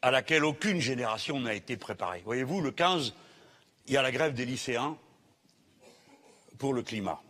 [0.00, 2.22] à laquelle aucune génération n'a été préparée.
[2.24, 3.14] Voyez-vous, le 15,
[3.86, 4.96] il y a la grève des lycéens
[6.58, 7.20] pour le climat.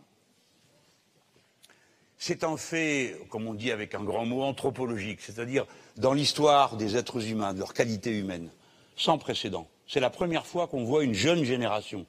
[2.27, 6.97] C'est un fait, comme on dit avec un grand mot, anthropologique, c'est-à-dire dans l'histoire des
[6.97, 8.49] êtres humains, de leur qualité humaine,
[8.95, 9.67] sans précédent.
[9.87, 12.07] C'est la première fois qu'on voit une jeune génération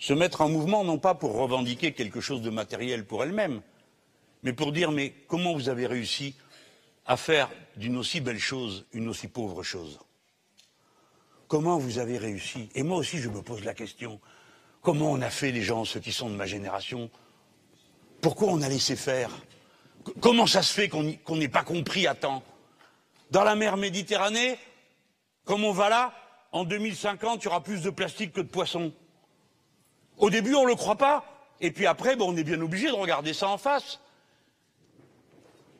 [0.00, 3.62] se mettre en mouvement, non pas pour revendiquer quelque chose de matériel pour elle-même,
[4.42, 6.34] mais pour dire mais comment vous avez réussi
[7.06, 10.00] à faire d'une aussi belle chose une aussi pauvre chose?
[11.46, 12.68] Comment vous avez réussi?
[12.74, 14.18] Et moi aussi je me pose la question,
[14.82, 17.10] comment on a fait les gens, ceux qui sont de ma génération,
[18.20, 19.30] pourquoi on a laissé faire
[20.20, 22.42] Comment ça se fait qu'on n'ait pas compris à temps?
[23.30, 24.56] Dans la mer Méditerranée,
[25.44, 26.12] comme on va là,
[26.52, 28.92] en 2050, il y aura plus de plastique que de poissons.
[30.16, 31.24] Au début, on ne le croit pas.
[31.60, 34.00] Et puis après, on est bien obligé de regarder ça en face.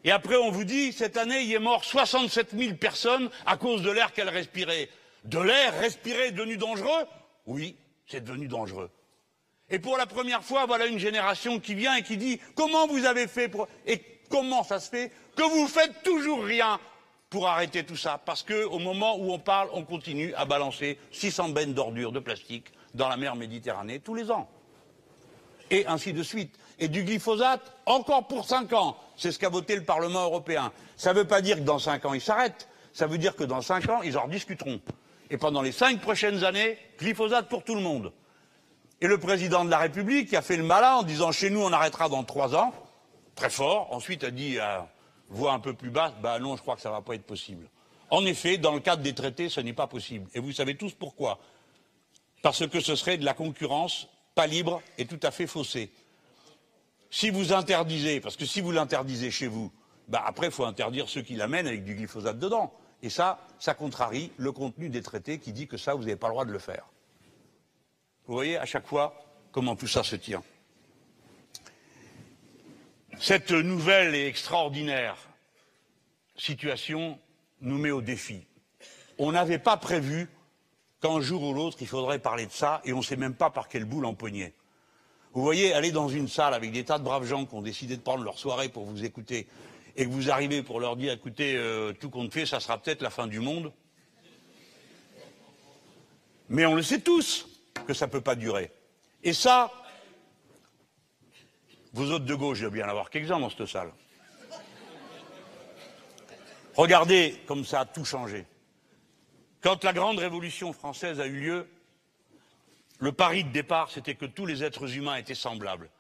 [0.05, 3.83] Et après, on vous dit, cette année, il est mort 67 000 personnes à cause
[3.83, 4.89] de l'air qu'elles respiraient.
[5.25, 7.05] De l'air respiré est devenu dangereux?
[7.47, 7.77] Oui,
[8.07, 8.91] c'est devenu dangereux.
[9.71, 13.05] Et pour la première fois, voilà une génération qui vient et qui dit comment vous
[13.05, 16.79] avez fait pour et comment ça se fait que vous faites toujours rien
[17.31, 18.21] pour arrêter tout ça?
[18.25, 22.73] Parce qu'au moment où on parle, on continue à balancer 600 bennes d'ordures de plastique
[22.95, 24.49] dans la mer Méditerranée tous les ans.
[25.71, 26.57] Et ainsi de suite.
[26.79, 28.97] Et du glyphosate, encore pour cinq ans.
[29.17, 30.73] C'est ce qu'a voté le Parlement européen.
[30.97, 32.69] Ça ne veut pas dire que dans cinq ans, ils s'arrêtent.
[32.93, 34.81] Ça veut dire que dans cinq ans, ils en discuteront.
[35.31, 38.13] Et pendant les cinq prochaines années, glyphosate pour tout le monde.
[39.01, 41.73] Et le président de la République a fait le malin en disant chez nous on
[41.73, 42.73] arrêtera dans trois ans,
[43.35, 44.89] très fort, ensuite a dit à
[45.28, 47.27] voix un peu plus basse, bah non, je crois que ça ne va pas être
[47.27, 47.68] possible.
[48.10, 50.31] En effet, dans le cadre des traités, ce n'est pas possible.
[50.35, 51.40] Et vous savez tous pourquoi.
[52.43, 55.90] Parce que ce serait de la concurrence pas libre et tout à fait faussée.
[57.10, 59.73] Si vous interdisez, parce que si vous l'interdisez chez vous,
[60.09, 62.73] bah après, il faut interdire ceux qui l'amènent avec du glyphosate dedans.
[63.02, 66.28] Et ça, ça contrarie le contenu des traités qui dit que ça, vous n'avez pas
[66.28, 66.85] le droit de le faire.
[68.27, 69.15] Vous voyez à chaque fois
[69.53, 70.43] comment tout ça se tient.
[73.19, 75.16] Cette nouvelle et extraordinaire
[76.36, 77.19] situation
[77.61, 78.47] nous met au défi.
[79.19, 80.28] On n'avait pas prévu
[81.01, 83.48] qu'un jour ou l'autre, il faudrait parler de ça, et on ne sait même pas
[83.48, 84.53] par quelle boule empoigner.
[85.32, 87.97] Vous voyez, aller dans une salle avec des tas de braves gens qui ont décidé
[87.97, 89.47] de prendre leur soirée pour vous écouter,
[89.97, 93.03] et que vous arrivez pour leur dire, écoutez, euh, tout compte fait, ça sera peut-être
[93.03, 93.73] la fin du monde.
[96.48, 97.56] Mais on le sait tous
[97.86, 98.70] que ça ne peut pas durer.
[99.23, 99.73] Et ça,
[101.93, 103.93] vous autres de gauche, il bien avoir quelques-uns dans cette salle.
[106.77, 108.44] Regardez comme ça a tout changé.
[109.62, 111.69] Quand la grande révolution française a eu lieu,
[112.98, 115.90] le pari de départ, c'était que tous les êtres humains étaient semblables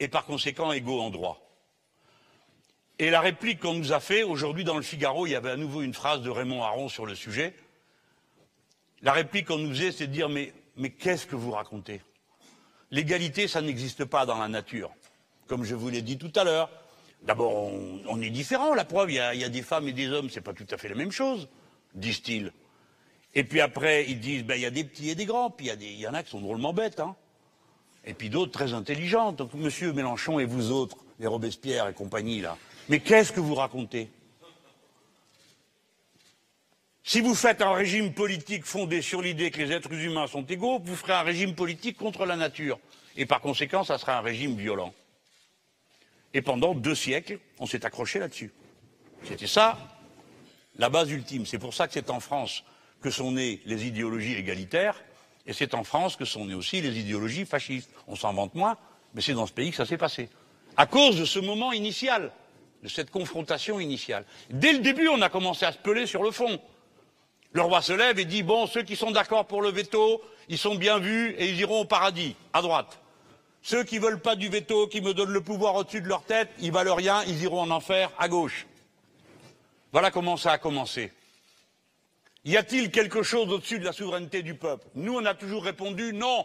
[0.00, 1.40] et par conséquent égaux en droit.
[2.98, 5.56] Et la réplique qu'on nous a faite, aujourd'hui dans le Figaro, il y avait à
[5.56, 7.54] nouveau une phrase de Raymond Aron sur le sujet.
[9.02, 12.02] La réplique qu'on nous faisait, c'est de dire mais mais qu'est-ce que vous racontez?
[12.90, 14.90] L'égalité, ça n'existe pas dans la nature.
[15.46, 16.70] Comme je vous l'ai dit tout à l'heure,
[17.22, 17.70] d'abord,
[18.08, 20.52] on, est différents, la preuve, il y, a, des femmes et des hommes, c'est pas
[20.52, 21.48] tout à fait la même chose,
[21.94, 22.52] disent-ils.
[23.34, 25.68] Et puis après, ils disent, ben, il y a des petits et des grands, puis
[25.68, 27.16] il y, en a qui sont drôlement bêtes, hein.
[28.04, 29.32] Et puis d'autres très intelligents.
[29.32, 32.58] Donc, monsieur Mélenchon et vous autres, les Robespierre et compagnie, là,
[32.88, 34.10] mais qu'est-ce que vous racontez?
[37.04, 40.78] Si vous faites un régime politique fondé sur l'idée que les êtres humains sont égaux,
[40.78, 42.78] vous ferez un régime politique contre la nature.
[43.16, 44.94] Et par conséquent, ça sera un régime violent.
[46.34, 48.52] Et pendant deux siècles, on s'est accroché là-dessus.
[49.24, 49.78] C'était ça,
[50.76, 51.44] la base ultime.
[51.44, 52.64] C'est pour ça que c'est en France
[53.00, 55.02] que sont nées les idéologies égalitaires,
[55.46, 57.90] et c'est en France que sont nées aussi les idéologies fascistes.
[58.06, 58.78] On s'en vante moins,
[59.14, 60.28] mais c'est dans ce pays que ça s'est passé.
[60.76, 62.32] À cause de ce moment initial,
[62.82, 64.24] de cette confrontation initiale.
[64.50, 66.60] Dès le début, on a commencé à se peler sur le fond.
[67.52, 70.58] Le roi se lève et dit Bon, ceux qui sont d'accord pour le veto, ils
[70.58, 72.98] sont bien vus et ils iront au paradis, à droite.
[73.62, 76.50] Ceux qui veulent pas du veto, qui me donnent le pouvoir au-dessus de leur tête,
[76.58, 78.66] ils valent rien, ils iront en enfer, à gauche.
[79.92, 81.12] Voilà comment ça a commencé.
[82.44, 84.86] Y a-t-il quelque chose au-dessus de la souveraineté du peuple?
[84.96, 86.44] Nous, on a toujours répondu non.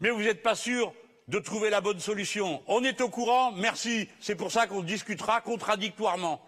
[0.00, 0.92] Mais vous n'êtes pas sûr
[1.28, 2.60] de trouver la bonne solution.
[2.66, 4.08] On est au courant, merci.
[4.20, 6.40] C'est pour ça qu'on discutera contradictoirement.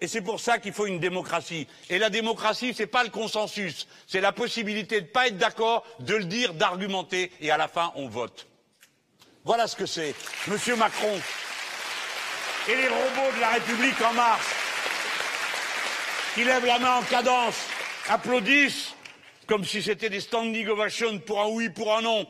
[0.00, 1.66] Et c'est pour ça qu'il faut une démocratie.
[1.88, 5.38] Et la démocratie, ce n'est pas le consensus, c'est la possibilité de ne pas être
[5.38, 8.46] d'accord, de le dire, d'argumenter, et à la fin, on vote.
[9.44, 10.14] Voilà ce que c'est.
[10.48, 11.18] Monsieur Macron
[12.68, 14.46] et les robots de la République en marche
[16.34, 17.56] qui lèvent la main en cadence,
[18.08, 18.94] applaudissent
[19.46, 22.26] comme si c'était des standing ovations pour un oui, pour un non.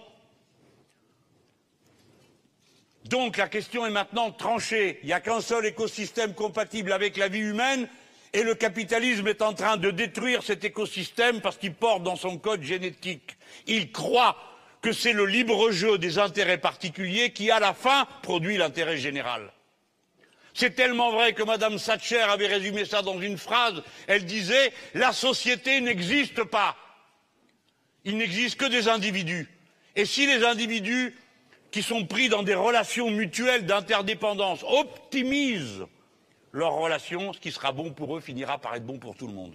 [3.09, 4.99] Donc la question est maintenant tranchée.
[5.03, 7.89] Il n'y a qu'un seul écosystème compatible avec la vie humaine
[8.33, 12.37] et le capitalisme est en train de détruire cet écosystème parce qu'il porte dans son
[12.37, 13.37] code génétique.
[13.67, 14.37] Il croit
[14.83, 19.53] que c'est le libre jeu des intérêts particuliers qui, à la fin, produit l'intérêt général.
[20.53, 23.83] C'est tellement vrai que Mme Thatcher avait résumé ça dans une phrase.
[24.07, 26.77] Elle disait La société n'existe pas.
[28.05, 29.49] Il n'existe que des individus.
[29.95, 31.15] Et si les individus
[31.71, 35.87] qui sont pris dans des relations mutuelles d'interdépendance optimisent
[36.53, 39.35] leurs relations, ce qui sera bon pour eux finira par être bon pour tout le
[39.35, 39.55] monde.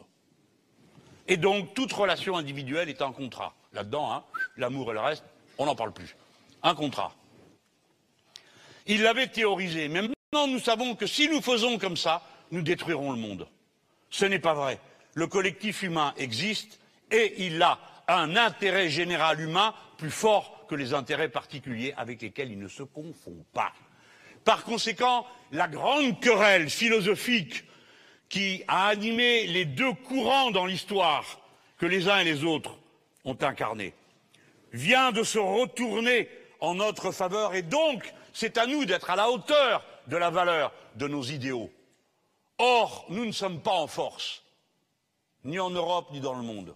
[1.28, 3.54] Et donc, toute relation individuelle est un contrat.
[3.74, 4.24] Là-dedans, hein,
[4.58, 5.24] l'amour et le reste,
[5.58, 6.16] on n'en parle plus.
[6.62, 7.16] Un contrat.
[8.86, 9.88] Il l'avait théorisé.
[9.88, 10.02] Mais
[10.34, 12.22] Maintenant, nous savons que si nous faisons comme ça,
[12.52, 13.50] nous détruirons le monde.
[14.10, 14.80] Ce n'est pas vrai.
[15.14, 16.80] Le collectif humain existe
[17.12, 22.50] et il a un intérêt général humain plus fort que les intérêts particuliers avec lesquels
[22.50, 23.74] il ne se confond pas.
[24.46, 27.66] Par conséquent, la grande querelle philosophique
[28.30, 31.42] qui a animé les deux courants dans l'histoire
[31.78, 32.78] que les uns et les autres
[33.26, 33.94] ont incarnés
[34.72, 36.30] vient de se retourner
[36.62, 40.72] en notre faveur et donc c'est à nous d'être à la hauteur de la valeur
[40.96, 41.70] de nos idéaux.
[42.60, 44.42] Or, nous ne sommes pas en force,
[45.44, 46.74] ni en Europe, ni dans le monde.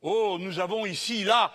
[0.00, 1.52] Oh, nous avons ici, là,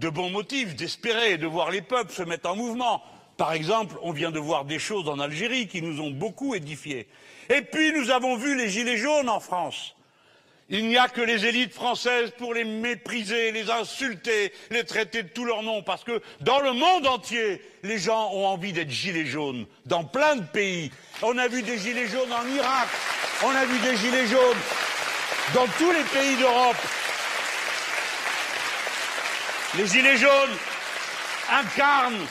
[0.00, 3.02] de bons motifs d'espérer de voir les peuples se mettre en mouvement.
[3.36, 7.06] Par exemple, on vient de voir des choses en Algérie qui nous ont beaucoup édifiés.
[7.50, 9.94] Et puis, nous avons vu les Gilets jaunes en France.
[10.72, 15.28] Il n'y a que les élites françaises pour les mépriser, les insulter, les traiter de
[15.28, 19.26] tous leurs noms, parce que dans le monde entier, les gens ont envie d'être gilets
[19.26, 20.92] jaunes, dans plein de pays.
[21.22, 22.88] On a vu des gilets jaunes en Irak,
[23.44, 24.58] on a vu des gilets jaunes
[25.54, 26.76] dans tous les pays d'Europe.
[29.76, 30.56] Les gilets jaunes
[31.48, 32.26] incarnent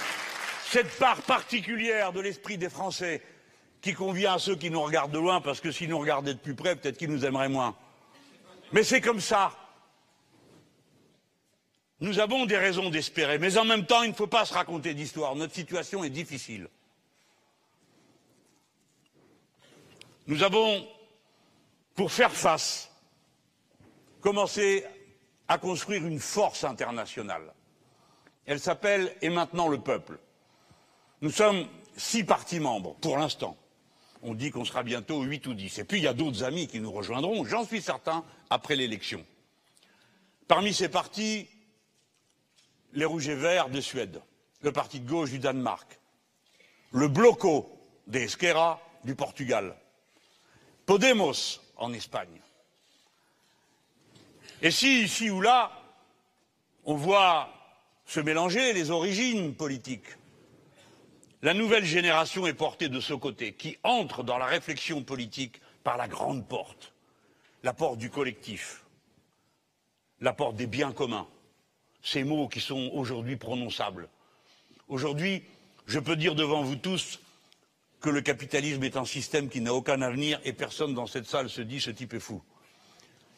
[0.66, 3.22] cette part particulière de l'esprit des Français
[3.82, 6.40] qui convient à ceux qui nous regardent de loin, parce que s'ils nous regardaient de
[6.40, 7.78] plus près, peut-être qu'ils nous aimeraient moins.
[8.74, 9.58] Mais c'est comme ça.
[12.02, 14.94] Nous avons des raisons d'espérer, mais en même temps, il ne faut pas se raconter
[14.94, 15.36] d'histoire.
[15.36, 16.68] Notre situation est difficile.
[20.28, 20.86] Nous avons,
[21.96, 22.92] pour faire face,
[24.20, 24.86] commencé
[25.50, 27.54] à construire une force internationale.
[28.46, 30.20] Elle s'appelle Et maintenant le peuple.
[31.22, 31.68] Nous sommes
[31.98, 33.58] six partis membres, pour l'instant.
[34.22, 35.80] On dit qu'on sera bientôt huit ou dix.
[35.80, 39.26] Et puis il y a d'autres amis qui nous rejoindront, j'en suis certain, après l'élection.
[40.48, 41.48] Parmi ces partis,
[42.94, 44.22] les Rouges et Verts de Suède,
[44.62, 46.00] le parti de gauche du Danemark,
[46.92, 47.72] le Bloco
[48.08, 49.76] des Esquerra du Portugal,
[50.86, 52.42] Podemos en Espagne.
[54.62, 55.72] Et si, ici ou là,
[56.86, 57.50] on voit
[58.06, 60.18] se mélanger les origines politiques,
[61.42, 65.96] la nouvelle génération est portée de ce côté, qui entre dans la réflexion politique par
[65.96, 66.94] la grande porte,
[67.64, 68.84] la porte du collectif,
[70.20, 71.28] la porte des biens communs,
[72.04, 74.10] ces mots qui sont aujourd'hui prononçables.
[74.90, 75.44] Aujourd'hui,
[75.88, 77.20] je peux dire devant vous tous
[78.02, 81.50] que le capitalisme est un système qui n'a aucun avenir et personne dans cette salle
[81.50, 82.42] se dit ce type est fou.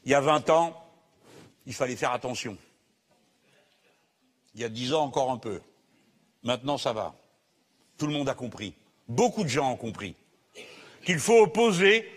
[0.06, 0.91] Il y a 20 ans,
[1.66, 2.58] il fallait faire attention.
[4.56, 5.62] Il y a dix ans encore un peu.
[6.44, 7.16] Maintenant, ça va.
[7.98, 8.74] Tout le monde a compris.
[9.08, 10.16] Beaucoup de gens ont compris
[11.06, 12.08] qu'il faut opposer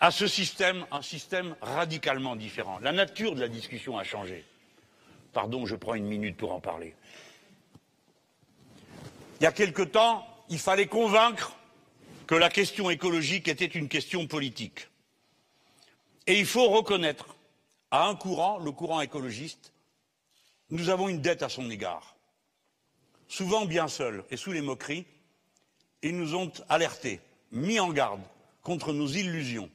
[0.00, 2.78] à ce système un système radicalement différent.
[2.80, 4.44] La nature de la discussion a changé.
[5.32, 6.94] Pardon, je prends une minute pour en parler.
[9.40, 11.56] Il y a quelque temps, il fallait convaincre
[12.26, 14.88] que la question écologique était une question politique.
[16.26, 17.36] Et il faut reconnaître
[17.92, 19.72] à un courant, le courant écologiste,
[20.70, 22.16] nous avons une dette à son égard.
[23.28, 25.06] Souvent bien seuls et sous les moqueries,
[26.00, 27.20] ils nous ont alertés,
[27.52, 28.22] mis en garde
[28.62, 29.70] contre nos illusions.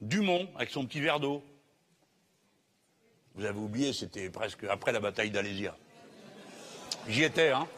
[0.00, 1.42] Dumont, avec son petit verre d'eau.
[3.36, 5.76] Vous avez oublié, c'était presque après la bataille d'Alésia.
[7.08, 7.68] J'y étais, hein,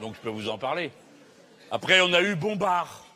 [0.00, 0.90] donc je peux vous en parler.
[1.70, 3.06] Après, on a eu Bombard.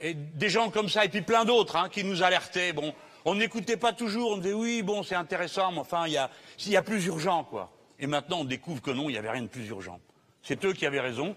[0.00, 2.72] Et des gens comme ça, et puis plein d'autres, hein, qui nous alertaient.
[2.72, 2.94] Bon,
[3.24, 6.30] on n'écoutait pas toujours, on disait oui, bon, c'est intéressant, mais enfin, il y a,
[6.66, 7.70] y a plus urgent, quoi.
[7.98, 10.00] Et maintenant, on découvre que non, il n'y avait rien de plus urgent.
[10.42, 11.36] C'est eux qui avaient raison,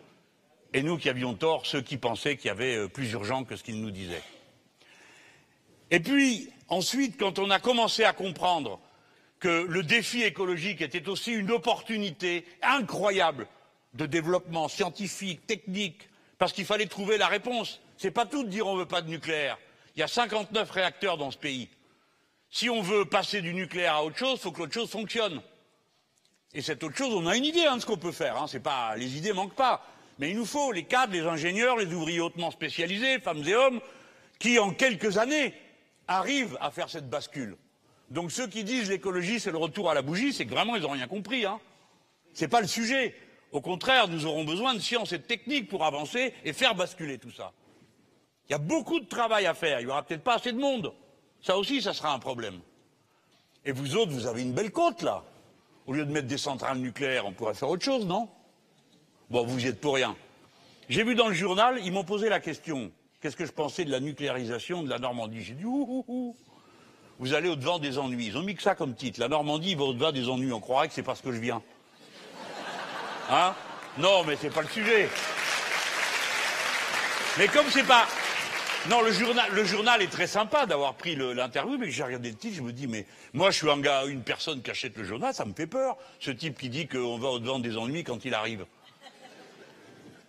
[0.74, 3.56] et nous qui avions tort, ceux qui pensaient qu'il y avait euh, plus urgent que
[3.56, 4.24] ce qu'ils nous disaient.
[5.92, 8.80] Et puis, ensuite, quand on a commencé à comprendre
[9.40, 13.48] que le défi écologique était aussi une opportunité incroyable
[13.94, 17.82] de développement scientifique, technique, parce qu'il fallait trouver la réponse.
[17.98, 19.58] C'est pas tout de dire on veut pas de nucléaire.
[19.96, 21.70] Il y a 59 réacteurs dans ce pays.
[22.50, 25.42] Si on veut passer du nucléaire à autre chose, il faut que l'autre chose fonctionne.
[26.54, 28.42] Et cette autre chose, on a une idée hein, de ce qu'on peut faire.
[28.42, 28.48] Hein.
[28.64, 29.86] Pas, les idées manquent pas.
[30.20, 33.82] Mais il nous faut les cadres, les ingénieurs, les ouvriers hautement spécialisés, femmes et hommes,
[34.40, 35.54] qui en quelques années
[36.08, 37.58] arrivent à faire cette bascule.
[38.10, 40.82] Donc ceux qui disent l'écologie c'est le retour à la bougie, c'est que vraiment ils
[40.82, 41.46] n'ont rien compris.
[41.46, 41.60] Hein.
[42.40, 43.16] n'est pas le sujet.
[43.52, 47.18] Au contraire, nous aurons besoin de science et de technique pour avancer et faire basculer
[47.18, 47.52] tout ça.
[48.48, 49.80] Il y a beaucoup de travail à faire.
[49.80, 50.94] Il n'y aura peut-être pas assez de monde.
[51.42, 52.60] Ça aussi, ça sera un problème.
[53.66, 55.24] Et vous autres, vous avez une belle côte là.
[55.88, 58.28] Au lieu de mettre des centrales nucléaires, on pourrait faire autre chose, non?
[59.30, 60.16] Bon, vous y êtes pour rien.
[60.90, 62.92] J'ai vu dans le journal, ils m'ont posé la question
[63.26, 65.42] qu'est-ce que je pensais de la nucléarisation de la Normandie?
[65.42, 66.36] J'ai dit ouh, ouh, ouh.
[67.18, 68.28] Vous allez au-devant des ennuis.
[68.28, 69.20] Ils ont mis que ça comme titre.
[69.20, 70.54] La Normandie va au-devant des ennuis.
[70.54, 71.64] On croirait que c'est parce que je viens.
[73.32, 73.56] Hein?
[73.98, 75.10] Non, mais c'est pas le sujet.
[77.40, 78.06] Mais comme c'est pas.
[78.90, 82.36] Non, le journal, le journal est très sympa d'avoir pris l'interview, mais j'ai regardé le
[82.36, 85.04] titre, je me dis, mais moi je suis un gars, une personne qui achète le
[85.04, 85.98] journal, ça me fait peur.
[86.20, 88.68] Ce type qui dit qu'on va au-devant des ennuis quand il arrive.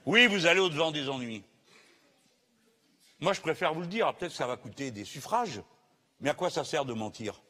[0.07, 1.43] Oui, vous allez au-devant des ennuis.
[3.21, 4.15] Moi, je préfère vous le dire.
[4.15, 5.61] Peut-être que ça va coûter des suffrages,
[6.21, 7.43] mais à quoi ça sert de mentir?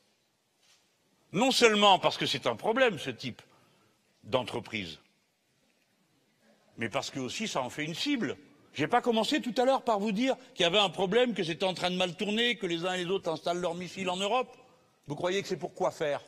[1.33, 3.43] Non seulement parce que c'est un problème, ce type
[4.25, 4.99] d'entreprise,
[6.79, 8.37] mais parce que aussi ça en fait une cible.
[8.77, 11.43] J'ai pas commencé tout à l'heure par vous dire qu'il y avait un problème, que
[11.43, 14.11] c'était en train de mal tourner, que les uns et les autres installent leurs missiles
[14.11, 14.55] en Europe.
[15.07, 16.21] Vous croyez que c'est pour quoi faire?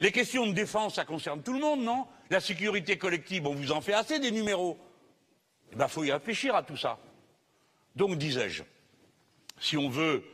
[0.00, 2.06] Les questions de défense, ça concerne tout le monde, non?
[2.28, 4.78] La sécurité collective, on vous en fait assez des numéros.
[5.70, 6.98] Il eh ben, faut y réfléchir à tout ça.
[7.96, 8.64] Donc, disais-je,
[9.58, 10.24] si on veut,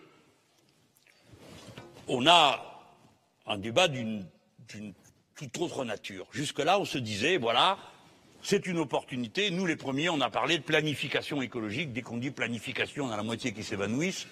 [2.09, 2.91] on a
[3.47, 4.27] un débat d'une
[5.36, 6.27] toute autre nature.
[6.32, 7.78] Jusque-là, on se disait, voilà,
[8.45, 9.51] c'est une opportunité.
[9.51, 11.95] Nous, les premiers, on a parlé de planification écologique.
[11.95, 14.27] Dès qu'on dit planification, on a la moitié qui s'évanouissent.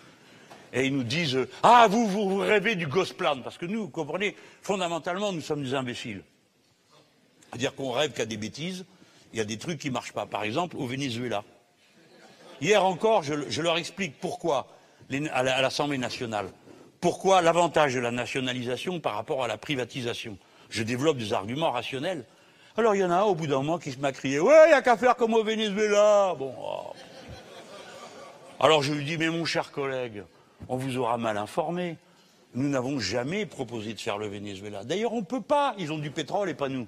[0.74, 3.40] Et ils nous disent Ah, vous, vous, rêvez du Gosplan.
[3.40, 6.22] Parce que nous, vous comprenez, fondamentalement, nous sommes des imbéciles.
[7.48, 8.84] C'est-à-dire qu'on rêve qu'à des bêtises.
[9.32, 10.26] Il y a des trucs qui ne marchent pas.
[10.26, 11.42] Par exemple, au Venezuela.
[12.60, 14.68] Hier encore, je, leur explique pourquoi,
[15.32, 16.50] à l'Assemblée nationale,
[17.00, 20.36] pourquoi l'avantage de la nationalisation par rapport à la privatisation.
[20.68, 22.26] Je développe des arguments rationnels.
[22.76, 24.64] Alors il y en a un au bout d'un moment qui se m'a crié Ouais,
[24.66, 26.34] il n'y a qu'à faire comme au Venezuela.
[26.38, 26.54] Bon.
[26.58, 26.92] Oh.
[28.60, 30.22] Alors je lui dis Mais mon cher collègue,
[30.68, 31.98] on vous aura mal informé.
[32.54, 34.84] Nous n'avons jamais proposé de faire le Venezuela.
[34.84, 35.74] D'ailleurs, on ne peut pas.
[35.78, 36.86] Ils ont du pétrole et pas nous.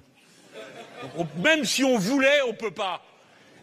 [1.37, 3.01] même si on voulait, on ne peut pas.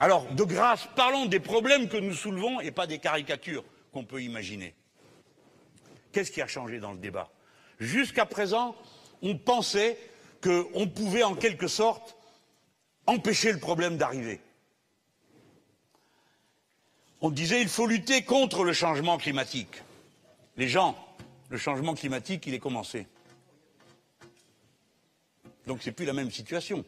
[0.00, 4.20] Alors, de grâce, parlons des problèmes que nous soulevons et pas des caricatures qu'on peut
[4.20, 4.74] imaginer.
[6.10, 7.30] Qu'est-ce qui a changé dans le débat?
[7.78, 8.74] Jusqu'à présent,
[9.22, 9.96] on pensait
[10.43, 12.16] qu'on pouvait en quelque sorte
[13.06, 14.40] empêcher le problème d'arriver.
[17.20, 19.82] On disait il faut lutter contre le changement climatique.
[20.56, 20.97] Les gens,
[21.48, 23.06] le changement climatique, il est commencé.
[25.66, 26.85] Donc c'est plus la même situation.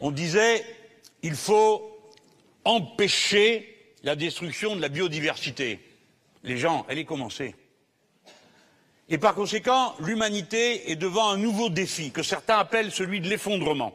[0.00, 0.64] On disait
[1.22, 1.92] il faut
[2.64, 5.80] empêcher la destruction de la biodiversité.
[6.44, 7.56] Les gens, elle est commencée.
[9.08, 13.94] Et par conséquent, l'humanité est devant un nouveau défi que certains appellent celui de l'effondrement.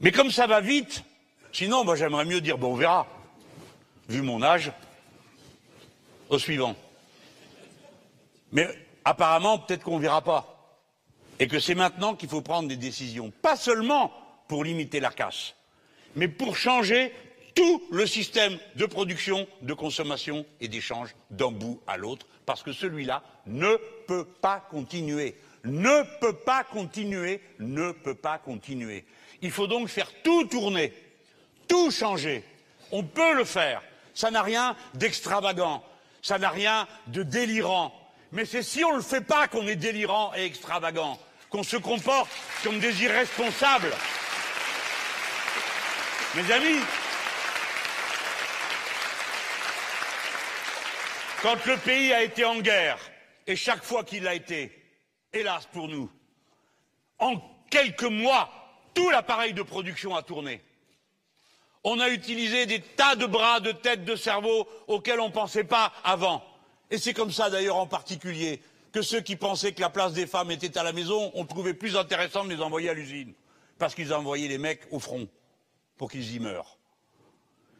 [0.00, 1.04] Mais comme ça va vite,
[1.52, 3.06] sinon, moi j'aimerais mieux dire, bon, on verra,
[4.08, 4.72] vu mon âge,
[6.28, 6.76] au suivant.
[8.52, 8.68] Mais
[9.04, 10.56] apparemment, peut-être qu'on ne verra pas.
[11.38, 13.32] Et que c'est maintenant qu'il faut prendre des décisions.
[13.42, 14.12] Pas seulement
[14.48, 15.54] pour limiter la casse,
[16.16, 17.14] mais pour changer
[17.54, 22.72] tout le système de production, de consommation et d'échange d'un bout à l'autre, parce que
[22.72, 25.36] celui-là ne peut pas continuer.
[25.64, 29.04] Ne peut pas continuer, ne peut pas continuer.
[29.42, 30.92] Il faut donc faire tout tourner,
[31.68, 32.44] tout changer,
[32.92, 33.82] On peut le faire.
[34.14, 35.84] Ça n'a rien d'extravagant.
[36.22, 37.94] Ça n'a rien de délirant.
[38.32, 41.18] Mais c'est si on ne le fait pas qu'on est délirant et extravagant,
[41.50, 42.30] qu'on se comporte
[42.62, 43.92] comme des irresponsables.
[46.34, 46.80] Mes amis,
[51.42, 52.98] quand le pays a été en guerre,
[53.46, 54.72] et chaque fois qu'il l'a été,
[55.32, 56.10] hélas pour nous,
[57.18, 57.40] en
[57.70, 58.50] quelques mois,
[58.94, 60.62] tout l'appareil de production a tourné.
[61.82, 65.64] On a utilisé des tas de bras, de têtes, de cerveaux auxquels on ne pensait
[65.64, 66.44] pas avant.
[66.90, 68.60] Et c'est comme ça d'ailleurs en particulier
[68.92, 71.72] que ceux qui pensaient que la place des femmes était à la maison ont trouvé
[71.72, 73.32] plus intéressant de les envoyer à l'usine,
[73.78, 75.28] parce qu'ils envoyaient les mecs au front
[75.96, 76.76] pour qu'ils y meurent.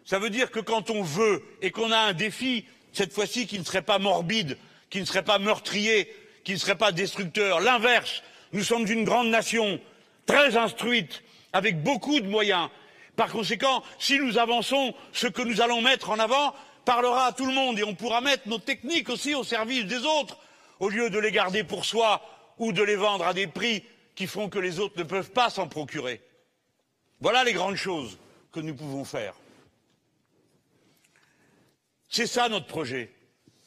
[0.04, 3.58] Ça veut dire que quand on veut et qu'on a un défi, cette fois-ci qui
[3.58, 4.56] ne serait pas morbide,
[4.88, 6.12] qui ne serait pas meurtrier,
[6.44, 8.22] qui ne serait pas destructeur, l'inverse,
[8.52, 9.80] nous sommes une grande nation,
[10.26, 11.22] très instruite,
[11.52, 12.68] avec beaucoup de moyens.
[13.16, 16.54] Par conséquent, si nous avançons, ce que nous allons mettre en avant
[16.84, 20.04] parlera à tout le monde et on pourra mettre nos techniques aussi au service des
[20.04, 20.38] autres,
[20.78, 22.22] au lieu de les garder pour soi
[22.58, 23.84] ou de les vendre à des prix
[24.14, 26.20] qui font que les autres ne peuvent pas s'en procurer.
[27.20, 28.18] Voilà les grandes choses
[28.52, 29.34] que nous pouvons faire.
[32.10, 33.14] C'est ça notre projet.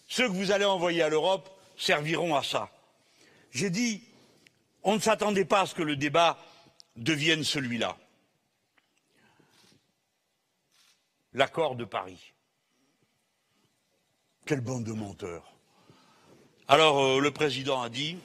[0.08, 2.70] Ceux que vous allez envoyer à l'Europe serviront à ça.
[3.52, 4.04] J'ai dit,
[4.84, 6.38] on ne s'attendait pas à ce que le débat
[6.98, 7.98] devienne celui-là.
[11.34, 12.34] L'accord de Paris.
[14.46, 15.54] Quelle bande de menteurs.
[16.68, 18.18] Alors, euh, le président a dit,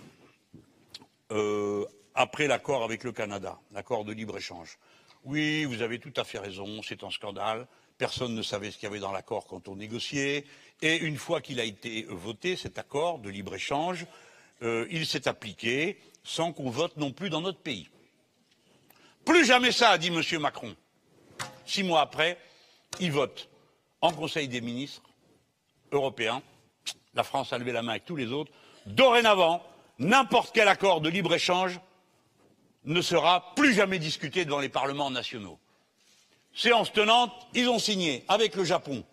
[1.31, 4.79] euh, après l'accord avec le Canada, l'accord de libre-échange,
[5.25, 7.69] oui, vous avez tout à fait raison, c'est un scandale.
[7.99, 10.45] Personne ne savait ce qu'il y avait dans l'accord quand on négociait.
[10.81, 14.07] Et une fois qu'il a été voté, cet accord de libre-échange,
[14.63, 17.89] euh, il s'est appliqué sans qu'on vote non plus dans notre pays.
[19.25, 20.23] Plus jamais ça, dit M.
[20.41, 20.75] Macron.
[21.67, 22.39] Six mois après,
[23.01, 23.49] il vote
[24.01, 25.03] en Conseil des ministres
[25.91, 26.41] européens.
[27.15, 28.53] La France a levé la main avec tous les autres.
[28.87, 29.63] Dorénavant,
[29.99, 31.81] n'importe quel accord de libre-échange
[32.85, 35.59] ne sera plus jamais discuté devant les parlements nationaux.
[36.55, 39.05] Séance tenante, ils ont signé avec le Japon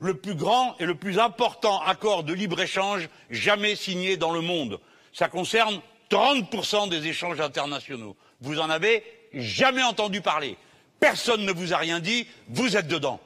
[0.00, 4.80] le plus grand et le plus important accord de libre-échange jamais signé dans le monde.
[5.12, 5.80] Ça concerne
[6.10, 8.16] 30% des échanges internationaux.
[8.40, 10.56] Vous en avez jamais entendu parler.
[11.00, 13.20] Personne ne vous a rien dit, vous êtes dedans.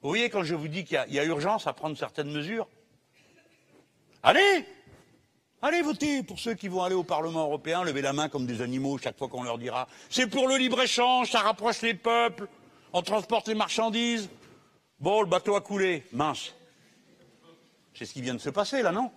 [0.00, 2.66] Vous voyez quand je vous dis qu'il y, y, a urgence à prendre certaines mesures
[4.22, 4.64] Allez
[5.64, 8.62] Allez voter pour ceux qui vont aller au Parlement européen, lever la main comme des
[8.62, 12.48] animaux chaque fois qu'on leur dira c'est pour le libre-échange, ça rapproche les peuples,
[12.92, 14.28] on transporte les marchandises.
[14.98, 16.52] Bon, le bateau a coulé, mince.
[17.94, 19.12] C'est ce qui vient de se passer là, non?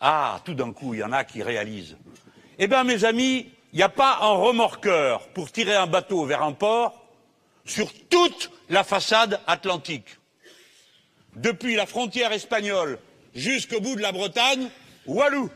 [0.00, 1.98] Ah, tout d'un coup, il y en a qui réalisent.
[2.58, 6.42] Eh bien, mes amis, il n'y a pas un remorqueur pour tirer un bateau vers
[6.42, 7.04] un port
[7.66, 10.16] sur toute la façade atlantique.
[11.36, 12.98] Depuis la frontière espagnole
[13.38, 14.68] jusqu'au bout de la Bretagne,
[15.06, 15.50] Walou.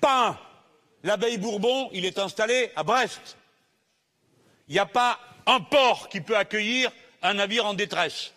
[0.00, 0.38] Pas un.
[1.02, 3.36] L'abeille Bourbon, il est installé à Brest.
[4.68, 6.90] Il n'y a pas un port qui peut accueillir
[7.22, 8.32] un navire en détresse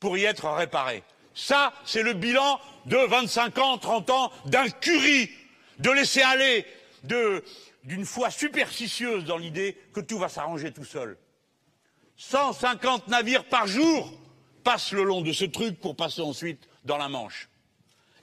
[0.00, 1.02] pour y être réparé.
[1.34, 5.30] Ça, c'est le bilan de 25 ans, 30 ans d'incurie,
[5.78, 6.66] de laisser aller,
[7.02, 11.16] d'une foi superstitieuse dans l'idée que tout va s'arranger tout seul.
[12.16, 14.12] 150 navires par jour
[14.64, 17.48] passent le long de ce truc pour passer ensuite dans la Manche.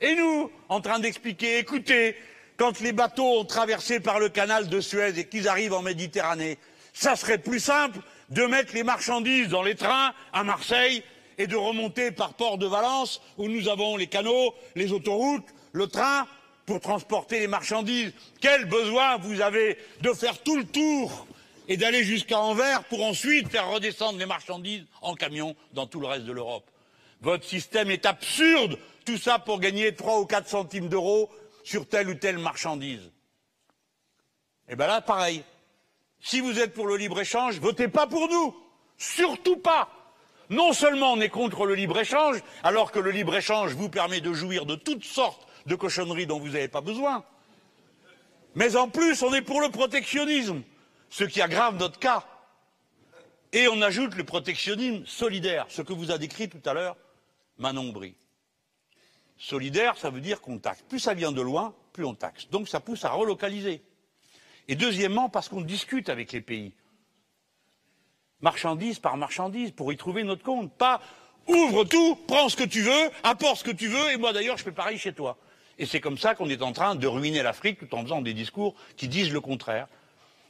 [0.02, 2.16] Et nous, en train d'expliquer, écoutez,
[2.58, 6.58] quand les bateaux ont traversé par le canal de Suez et qu'ils arrivent en Méditerranée,
[6.94, 8.00] ça serait plus simple
[8.30, 11.04] de mettre les marchandises dans les trains à Marseille
[11.38, 15.88] et de remonter par port de Valence, où nous avons les canaux, les autoroutes, le
[15.88, 16.28] train,
[16.66, 18.14] pour transporter les marchandises.
[18.40, 21.28] Quel besoin vous avez de faire tout le tour
[21.68, 26.08] et d'aller jusqu'à Anvers pour ensuite faire redescendre les marchandises en camion dans tout le
[26.08, 26.70] reste de l'Europe?
[27.24, 31.30] Votre système est absurde, tout ça pour gagner trois ou quatre centimes d'euros
[31.64, 33.12] sur telle ou telle marchandise.
[34.68, 35.44] Et bien là, pareil.
[36.20, 38.54] Si vous êtes pour le libre-échange, votez pas pour nous.
[38.98, 39.90] Surtout pas.
[40.50, 44.66] Non seulement on est contre le libre-échange, alors que le libre-échange vous permet de jouir
[44.66, 47.24] de toutes sortes de cochonneries dont vous n'avez pas besoin,
[48.54, 50.62] mais en plus on est pour le protectionnisme,
[51.10, 52.26] ce qui aggrave notre cas.
[53.54, 56.98] Et on ajoute le protectionnisme solidaire, ce que vous a décrit tout à l'heure
[57.58, 58.16] Manon Brie.
[59.38, 60.84] Solidaire, ça veut dire qu'on taxe.
[60.88, 62.48] Plus ça vient de loin, plus on taxe.
[62.50, 63.82] Donc ça pousse à relocaliser.
[64.68, 66.74] Et deuxièmement, parce qu'on discute avec les pays.
[68.42, 70.72] Marchandise par marchandise, pour y trouver notre compte.
[70.74, 71.02] Pas
[71.48, 74.58] ouvre tout, prends ce que tu veux, apporte ce que tu veux, et moi d'ailleurs
[74.58, 75.38] je fais pareil chez toi.
[75.78, 78.34] Et c'est comme ça qu'on est en train de ruiner l'Afrique tout en faisant des
[78.34, 79.88] discours qui disent le contraire.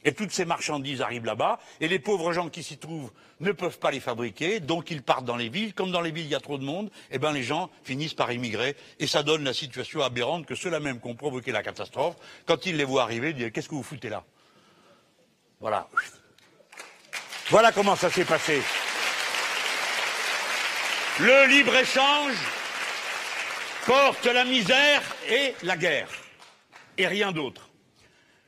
[0.04, 3.10] Et toutes ces marchandises arrivent là-bas, et les pauvres gens qui s'y trouvent
[3.40, 5.72] ne peuvent pas les fabriquer, donc ils partent dans les villes.
[5.72, 8.14] Comme dans les villes, il y a trop de monde, eh ben les gens finissent
[8.14, 11.62] par immigrer, et ça donne la situation aberrante que ceux-là même qui ont provoqué la
[11.62, 12.16] catastrophe,
[12.46, 14.24] quand ils les voient arriver, ils disent Qu'est-ce que vous foutez là?
[15.60, 15.88] Voilà.
[17.48, 18.62] Voilà comment ça s'est passé.
[21.20, 22.36] Le libre-échange
[23.86, 26.08] porte la misère et la guerre,
[26.98, 27.70] et rien d'autre.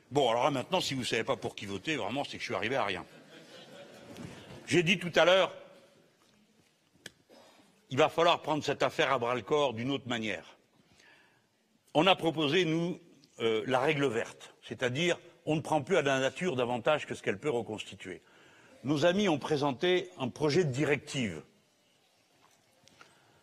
[0.09, 2.39] Bon, alors là, maintenant, si vous ne savez pas pour qui voter, vraiment, c'est que
[2.39, 3.05] je suis arrivé à rien.
[4.65, 5.53] J'ai dit tout à l'heure,
[7.89, 10.57] il va falloir prendre cette affaire à bras-le-corps d'une autre manière.
[11.93, 12.99] On a proposé, nous,
[13.39, 17.21] euh, la règle verte, c'est-à-dire on ne prend plus à la nature davantage que ce
[17.23, 18.21] qu'elle peut reconstituer.
[18.83, 21.41] Nos amis ont présenté un projet de directive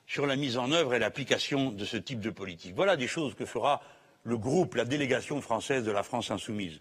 [0.07, 2.75] sur la mise en œuvre et l'application de ce type de politique.
[2.75, 3.83] Voilà des choses que fera
[4.25, 6.81] le groupe, la délégation française de la France insoumise.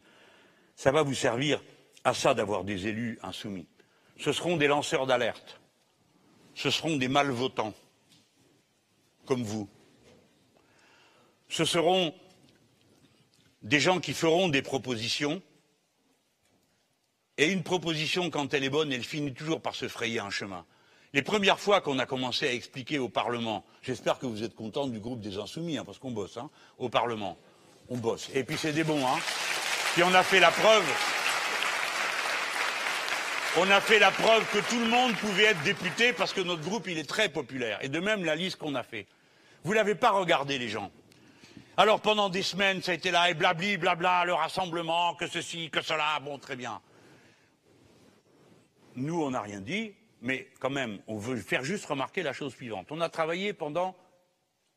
[0.75, 1.61] Ça va vous servir
[2.03, 3.67] à ça d'avoir des élus insoumis.
[4.17, 5.59] Ce seront des lanceurs d'alerte.
[6.55, 7.73] Ce seront des malvotants,
[9.25, 9.69] comme vous.
[11.49, 12.13] Ce seront
[13.61, 15.41] des gens qui feront des propositions.
[17.37, 20.65] Et une proposition, quand elle est bonne, elle finit toujours par se frayer un chemin.
[21.13, 24.87] Les premières fois qu'on a commencé à expliquer au Parlement, j'espère que vous êtes contents
[24.87, 26.49] du groupe des Insoumis, hein, parce qu'on bosse, hein,
[26.79, 27.37] au Parlement.
[27.89, 28.31] On bosse.
[28.33, 29.19] Et puis c'est des bons, hein.
[29.93, 30.83] Puis on a fait la preuve.
[33.59, 36.63] On a fait la preuve que tout le monde pouvait être député parce que notre
[36.63, 37.77] groupe, il est très populaire.
[37.83, 39.05] Et de même, la liste qu'on a fait.
[39.63, 40.89] Vous l'avez pas regardé, les gens.
[41.77, 45.69] Alors pendant des semaines, ça a été là, et blabli, blabla, le rassemblement, que ceci,
[45.69, 46.81] que cela, bon, très bien.
[48.95, 49.93] Nous, on n'a rien dit,
[50.23, 52.87] mais quand même, on veut faire juste remarquer la chose suivante.
[52.91, 53.95] On a travaillé pendant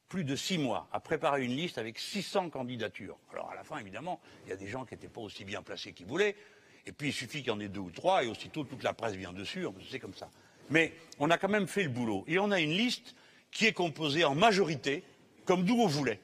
[0.08, 3.16] plus de six mois à préparer une liste avec 600 candidatures.
[3.32, 5.62] Alors à la fin, évidemment, il y a des gens qui n'étaient pas aussi bien
[5.62, 6.36] placés qu'ils voulaient,
[6.84, 8.92] et puis il suffit qu'il y en ait deux ou trois, et aussitôt toute la
[8.92, 10.30] presse vient dessus, c'est comme ça.
[10.68, 13.14] Mais on a quand même fait le boulot, et on a une liste
[13.52, 15.04] qui est composée en majorité,
[15.44, 16.20] comme d'où on voulait,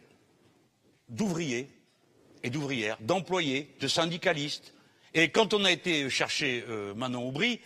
[1.09, 1.69] d'ouvriers
[2.43, 4.75] et d'ouvrières, d'employés, de syndicalistes.
[5.15, 7.61] Et quand on a été chercher euh, Manon Aubry,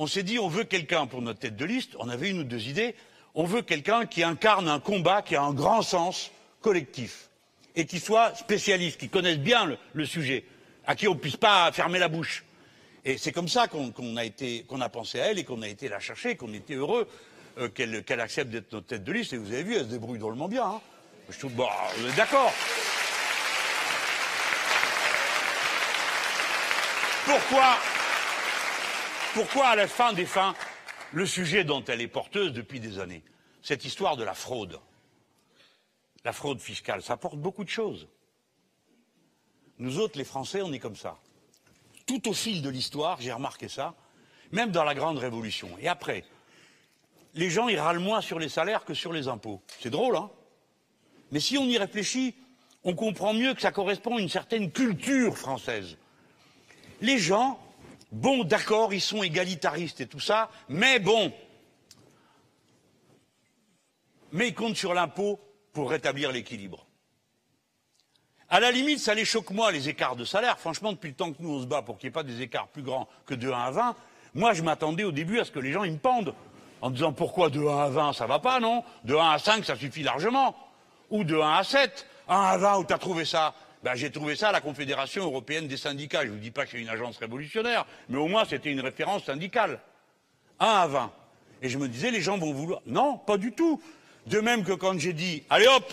[0.00, 2.44] on s'est dit on veut quelqu'un pour notre tête de liste, on avait une ou
[2.44, 2.94] deux idées,
[3.34, 6.30] on veut quelqu'un qui incarne un combat qui a un grand sens
[6.62, 7.28] collectif
[7.76, 10.44] et qui soit spécialiste, qui connaisse bien le, sujet,
[10.86, 12.44] à qui on ne puisse pas fermer la bouche.
[13.04, 14.02] Et c'est comme ça qu'on qu
[14.80, 17.06] a, pensé à elle et qu'on a été la chercher, qu'on était heureux
[17.58, 19.34] euh, qu'elle qu accepte d'être notre tête de liste.
[19.34, 20.64] Et vous avez vu, elle se débrouille drôlement bien.
[20.64, 20.80] Hein.
[21.28, 21.68] Je trouve, bon,
[22.16, 22.52] d'accord
[27.26, 27.76] Pourquoi
[29.34, 30.54] pourquoi, à la fin des fins,
[31.12, 33.22] le sujet dont elle est porteuse depuis des années,
[33.62, 34.80] cette histoire de la fraude,
[36.24, 38.08] la fraude fiscale, ça porte beaucoup de choses.
[39.78, 41.18] Nous autres, les Français, on est comme ça.
[42.06, 43.94] Tout au fil de l'histoire, j'ai remarqué ça,
[44.52, 45.70] même dans la Grande Révolution.
[45.80, 46.24] Et après,
[47.34, 49.62] les gens, ils râlent moins sur les salaires que sur les impôts.
[49.80, 50.30] C'est drôle, hein?
[51.30, 52.34] Mais si on y réfléchit,
[52.82, 55.96] on comprend mieux que ça correspond à une certaine culture française.
[57.00, 57.60] Les gens,
[58.12, 61.32] Bon, d'accord, ils sont égalitaristes et tout ça, mais bon.
[64.32, 65.40] Mais ils comptent sur l'impôt
[65.72, 66.86] pour rétablir l'équilibre.
[68.48, 70.58] À la limite, ça les choque moi, les écarts de salaire.
[70.58, 72.42] Franchement, depuis le temps que nous on se bat pour qu'il n'y ait pas des
[72.42, 73.96] écarts plus grands que de 1 à 20,
[74.34, 76.34] moi je m'attendais au début à ce que les gens ils me pendent.
[76.80, 78.82] En disant pourquoi de 1 à 20 ça va pas, non?
[79.04, 80.56] De 1 à 5 ça suffit largement.
[81.10, 82.06] Ou de 1 à 7.
[82.28, 85.68] 1 à 20 où t'as trouvé ça ben, j'ai trouvé ça à la Confédération européenne
[85.68, 86.22] des syndicats.
[86.22, 88.80] Je ne vous dis pas que c'est une agence révolutionnaire, mais au moins c'était une
[88.80, 89.80] référence syndicale.
[90.58, 91.12] 1 à 20.
[91.62, 92.80] Et je me disais, les gens vont vouloir.
[92.86, 93.80] Non, pas du tout.
[94.26, 95.92] De même que quand j'ai dit, allez hop,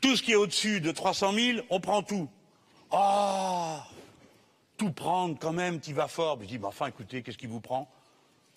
[0.00, 2.28] tout ce qui est au-dessus de 300 000, on prend tout.
[2.90, 3.86] Ah,
[4.76, 6.38] tout prendre quand même, tu vas fort.
[6.42, 7.88] Je dis, bah, enfin, écoutez, qu'est-ce qui vous prend?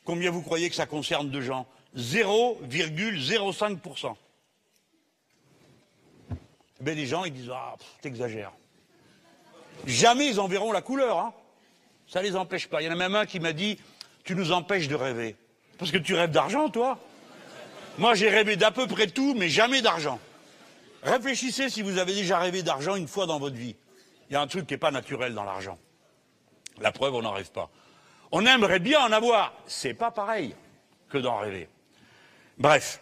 [0.03, 1.67] Combien vous croyez que ça concerne de gens?
[1.95, 4.15] 0,05%.
[6.79, 8.51] Ben, les gens, ils disent Ah, t'exagères.
[9.85, 11.19] Jamais ils en verront la couleur.
[11.19, 11.33] Hein.
[12.07, 12.81] Ça les empêche pas.
[12.81, 13.77] Il y en a même un qui m'a dit
[14.23, 15.35] Tu nous empêches de rêver.
[15.77, 16.99] Parce que tu rêves d'argent, toi.
[17.97, 20.19] Moi, j'ai rêvé d'à peu près tout, mais jamais d'argent.
[21.03, 23.75] Réfléchissez si vous avez déjà rêvé d'argent une fois dans votre vie.
[24.29, 25.77] Il y a un truc qui n'est pas naturel dans l'argent.
[26.79, 27.69] La preuve, on n'en rêve pas.
[28.31, 29.53] On aimerait bien en avoir.
[29.67, 30.55] C'est pas pareil
[31.09, 31.69] que d'en rêver.
[32.57, 33.01] Bref,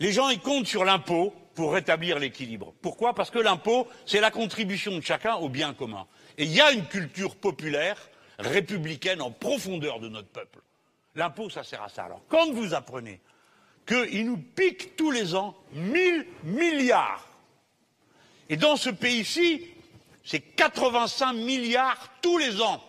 [0.00, 2.72] les gens, ils comptent sur l'impôt pour rétablir l'équilibre.
[2.80, 3.14] Pourquoi?
[3.14, 6.06] Parce que l'impôt, c'est la contribution de chacun au bien commun.
[6.38, 7.96] Et il y a une culture populaire,
[8.38, 10.60] républicaine en profondeur de notre peuple.
[11.16, 12.04] L'impôt, ça sert à ça.
[12.04, 13.20] Alors, quand vous apprenez
[13.86, 17.26] qu'il nous pique tous les ans 1000 milliards,
[18.48, 19.66] et dans ce pays-ci,
[20.26, 22.82] C'est 85 milliards tous les ans.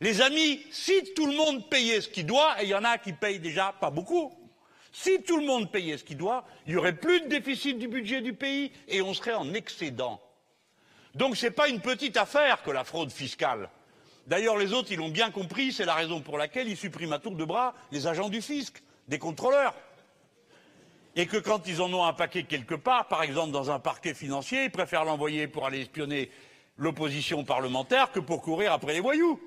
[0.00, 2.98] Les amis, si tout le monde payait ce qu'il doit, et il y en a
[2.98, 4.32] qui payent déjà pas beaucoup,
[4.92, 7.88] si tout le monde payait ce qu'il doit, il y aurait plus de déficit du
[7.88, 10.20] budget du pays et on serait en excédent.
[11.14, 13.70] Donc ce n'est pas une petite affaire que la fraude fiscale.
[14.26, 17.18] D'ailleurs, les autres, ils l'ont bien compris, c'est la raison pour laquelle ils suppriment à
[17.18, 19.74] tour de bras les agents du fisc, des contrôleurs.
[21.16, 24.14] Et que quand ils en ont un paquet quelque part, par exemple dans un parquet
[24.14, 26.30] financier, ils préfèrent l'envoyer pour aller espionner
[26.76, 29.40] l'opposition parlementaire que pour courir après les voyous.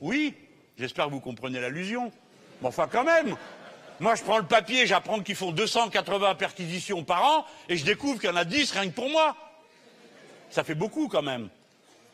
[0.00, 0.34] Oui,
[0.78, 2.12] j'espère que vous comprenez l'allusion.
[2.62, 3.36] Mais enfin, quand même,
[4.00, 8.20] moi je prends le papier, j'apprends qu'ils font 280 perquisitions par an, et je découvre
[8.20, 9.36] qu'il y en a 10 rien que pour moi.
[10.50, 11.48] Ça fait beaucoup quand même.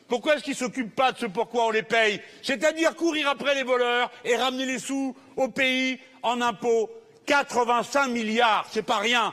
[0.09, 2.21] Pourquoi est-ce qu'ils ne s'occupent pas de ce pourquoi on les paye?
[2.43, 6.91] C'est-à-dire courir après les voleurs et ramener les sous au pays en impôts.
[7.27, 9.33] 85 milliards, c'est pas rien.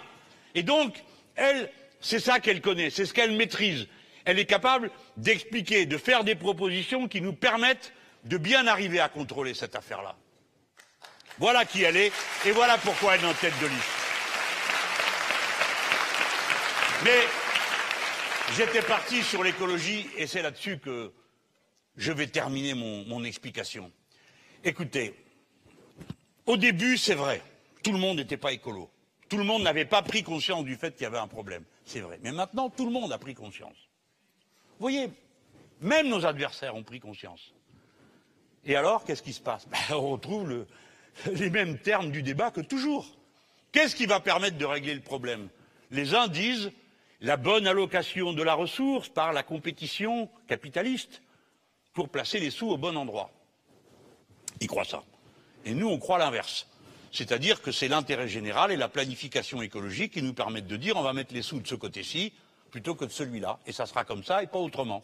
[0.56, 1.04] Et donc,
[1.36, 1.70] elle,
[2.00, 3.88] c'est ça qu'elle connaît, c'est ce qu'elle maîtrise.
[4.26, 7.94] Elle est capable d'expliquer, de faire des propositions qui nous permettent
[8.26, 10.16] de bien arriver à contrôler cette affaire-là.
[11.40, 12.12] Voilà qui elle est,
[12.46, 14.00] et voilà pourquoi elle est en tête de liste.
[17.06, 17.22] Mais
[18.58, 21.14] j'étais parti sur l'écologie, et c'est là-dessus que
[21.96, 23.90] je vais terminer mon, explication.
[24.66, 25.16] Écoutez,
[26.46, 27.42] au début, c'est vrai,
[27.84, 28.92] tout le monde n'était pas écolo.
[29.30, 31.64] Tout le monde n'avait pas pris conscience du fait qu'il y avait un problème.
[31.86, 32.20] C'est vrai.
[32.22, 33.78] Mais maintenant, tout le monde a pris conscience.
[34.80, 35.10] Vous voyez,
[35.80, 37.54] même nos adversaires ont pris conscience.
[38.66, 39.68] Et alors, qu'est-ce qui se passe?
[39.70, 40.68] Ben, On retrouve le,
[41.34, 43.18] les mêmes termes du débat que toujours.
[43.72, 45.50] Qu'est-ce qui va permettre de régler le problème?
[45.92, 46.72] Les uns disent
[47.22, 51.22] la bonne allocation de la ressource par la compétition capitaliste
[51.94, 53.32] pour placer les sous au bon endroit.
[54.62, 55.04] Ils croient ça.
[55.66, 56.68] Et nous, on croit l'inverse.
[57.12, 61.02] C'est-à-dire que c'est l'intérêt général et la planification écologique qui nous permettent de dire on
[61.02, 62.34] va mettre les sous de ce côté-ci
[62.72, 63.60] plutôt que de celui-là.
[63.66, 65.02] Et ça sera comme ça et pas autrement.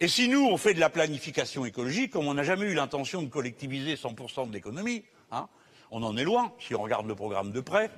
[0.00, 3.22] Et si nous, on fait de la planification écologique, comme on n'a jamais eu l'intention
[3.22, 5.48] de collectiviser 100% de l'économie, hein,
[5.90, 7.90] on en est loin, si on regarde le programme de près,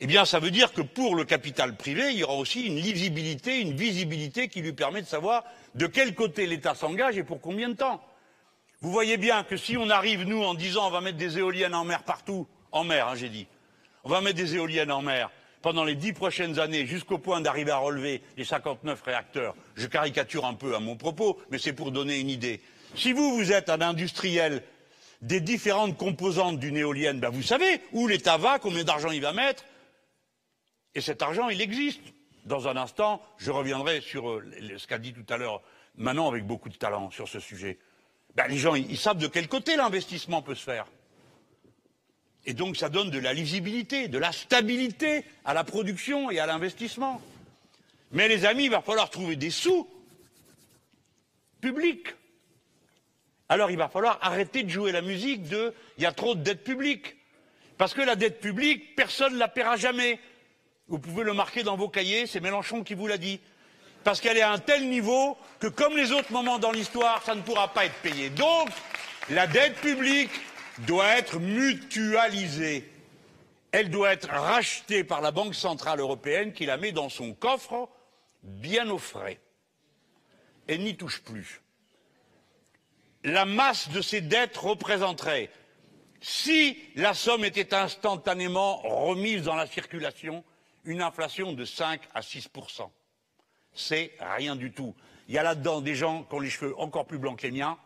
[0.00, 2.76] eh bien, ça veut dire que pour le capital privé, il y aura aussi une
[2.76, 7.40] lisibilité, une visibilité qui lui permet de savoir de quel côté l'État s'engage et pour
[7.40, 8.02] combien de temps.
[8.80, 11.74] Vous voyez bien que si on arrive, nous, en disant on va mettre des éoliennes
[11.74, 13.46] en mer partout, en mer, hein, j'ai dit,
[14.02, 15.30] on va mettre des éoliennes en mer,
[15.64, 19.56] pendant les dix prochaines années jusqu'au point d'arriver à relever les 59 réacteurs.
[19.76, 22.60] Je caricature un peu à mon propos, mais c'est pour donner une idée.
[22.96, 24.62] Si vous, vous êtes un industriel
[25.22, 29.32] des différentes composantes d'une éolienne, ben vous savez où l'État va, combien d'argent il va
[29.32, 29.64] mettre,
[30.94, 32.02] et cet argent, il existe.
[32.44, 34.44] Dans un instant, je reviendrai sur euh,
[34.76, 35.62] ce qu'a dit tout à l'heure
[35.96, 37.78] Manon avec beaucoup de talent sur ce sujet.
[38.34, 40.84] Ben, les gens, ils savent de quel côté l'investissement peut se faire.
[42.46, 46.46] Et donc ça donne de la lisibilité, de la stabilité à la production et à
[46.46, 47.22] l'investissement.
[48.12, 49.88] Mais les amis, il va falloir trouver des sous
[51.60, 52.08] publics.
[53.48, 56.42] Alors il va falloir arrêter de jouer la musique de il y a trop de
[56.42, 57.16] dette publique.
[57.78, 60.20] Parce que la dette publique, personne ne la paiera jamais.
[60.88, 63.40] Vous pouvez le marquer dans vos cahiers, c'est Mélenchon qui vous l'a dit.
[64.04, 67.34] Parce qu'elle est à un tel niveau que, comme les autres moments dans l'histoire, ça
[67.34, 68.28] ne pourra pas être payé.
[68.28, 68.68] Donc,
[69.30, 70.30] la dette publique,
[70.80, 72.90] doit être mutualisée.
[73.72, 77.88] Elle doit être rachetée par la Banque centrale européenne qui la met dans son coffre
[78.42, 79.40] bien au frais.
[80.68, 81.62] Elle n'y touche plus.
[83.24, 85.50] La masse de ces dettes représenterait,
[86.20, 90.44] si la somme était instantanément remise dans la circulation,
[90.84, 92.48] une inflation de 5 à 6
[93.74, 94.94] C'est rien du tout.
[95.28, 97.52] Il y a là-dedans des gens qui ont les cheveux encore plus blancs que les
[97.52, 97.78] miens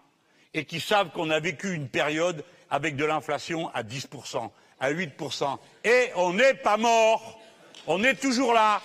[0.55, 5.59] et qui savent qu'on a vécu une période avec de l'inflation à 10%, à 8%.
[5.85, 7.41] Et on n'est pas mort.
[7.87, 8.81] On est toujours là.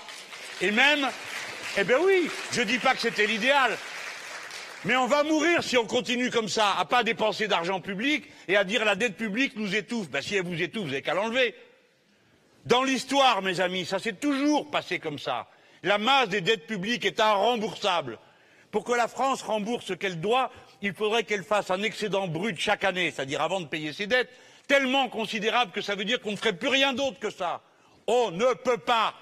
[0.61, 1.07] Et même,
[1.77, 3.77] eh bien oui, je ne dis pas que c'était l'idéal.
[4.85, 8.57] Mais on va mourir si on continue comme ça, à pas dépenser d'argent public et
[8.57, 10.09] à dire la dette publique nous étouffe.
[10.09, 11.55] Ben, si elle vous étouffe, vous n'avez qu'à l'enlever.
[12.65, 15.47] Dans l'histoire, mes amis, ça s'est toujours passé comme ça.
[15.83, 18.19] La masse des dettes publiques est irremboursable.
[18.71, 20.51] Pour que la France rembourse ce qu'elle doit,
[20.83, 24.29] il faudrait qu'elle fasse un excédent brut chaque année, c'est-à-dire avant de payer ses dettes,
[24.67, 27.61] tellement considérable que ça veut dire qu'on ne ferait plus rien d'autre que ça.
[28.05, 29.15] On ne peut pas,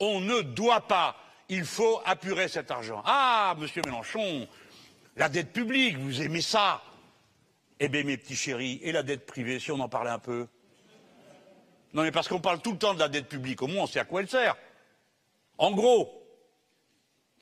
[0.00, 1.14] on ne doit pas,
[1.50, 3.02] il faut apurer cet argent.
[3.04, 4.48] Ah, monsieur Mélenchon,
[5.16, 6.82] la dette publique, vous aimez ça
[7.78, 10.46] Eh bien, mes petits chéris, et la dette privée, si on en parlait un peu
[11.92, 13.86] Non, mais parce qu'on parle tout le temps de la dette publique, au moins on
[13.86, 14.56] sait à quoi elle sert.
[15.58, 16.26] En gros,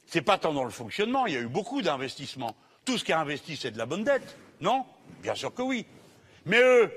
[0.06, 2.56] c'est pas tant dans le fonctionnement, il y a eu beaucoup d'investissements.
[2.84, 4.84] Tout ce qui est investi, c'est de la bonne dette, non?
[5.22, 5.86] Bien sûr que oui.
[6.44, 6.92] Mais eux,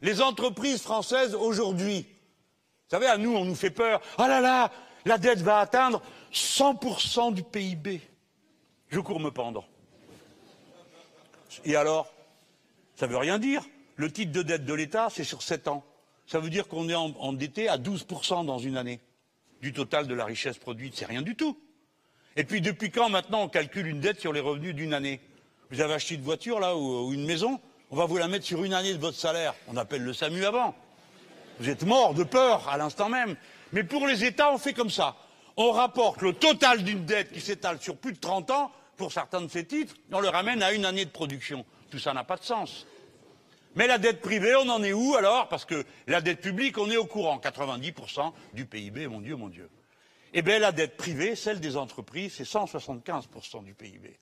[0.00, 2.06] les entreprises françaises aujourd'hui,
[2.88, 4.00] vous savez, à nous, on nous fait peur.
[4.18, 4.70] Oh là là,
[5.04, 6.00] la dette va atteindre
[6.32, 8.00] 100% du PIB.
[8.88, 9.66] Je cours me pendre.
[11.64, 12.12] Et alors
[12.96, 13.62] Ça veut rien dire.
[13.96, 15.84] Le titre de dette de l'État, c'est sur 7 ans.
[16.26, 19.00] Ça veut dire qu'on est endetté à 12% dans une année
[19.60, 20.96] du total de la richesse produite.
[20.96, 21.58] C'est rien du tout.
[22.36, 25.20] Et puis depuis quand maintenant on calcule une dette sur les revenus d'une année?
[25.70, 28.62] Vous avez acheté une voiture là ou, une maison On va vous la mettre sur
[28.62, 29.54] une année de votre salaire.
[29.68, 30.74] On appelle le SAMU avant.
[31.58, 33.36] Vous êtes mort de peur à l'instant même.
[33.72, 35.16] Mais pour les États, on fait comme ça.
[35.56, 39.40] On rapporte le total d'une dette qui s'étale sur plus de 30 ans, pour certains
[39.40, 41.64] de ces titres, on le ramène à une année de production.
[41.90, 42.86] Tout ça n'a pas de sens.
[43.74, 45.48] Mais la dette privée, on en est où alors?
[45.48, 47.38] Parce que la dette publique, on est au courant.
[47.38, 49.68] 90% du PIB, mon Dieu, mon Dieu.
[50.38, 54.20] Eh bien, la dette privée, celle des entreprises, c'est 175% du PIB.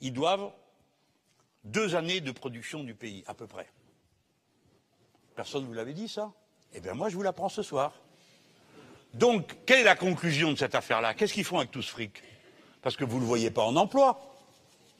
[0.00, 0.52] Ils doivent
[1.64, 3.68] deux années de production du pays, à peu près.
[5.34, 6.32] Personne ne vous l'avait dit, ça?
[6.72, 8.00] Eh bien, moi, je vous l'apprends ce soir.
[9.12, 11.14] Donc, quelle est la conclusion de cette affaire-là?
[11.14, 12.22] Qu'est-ce qu'ils font avec tout ce fric?
[12.80, 14.36] Parce que vous ne le voyez pas en emploi,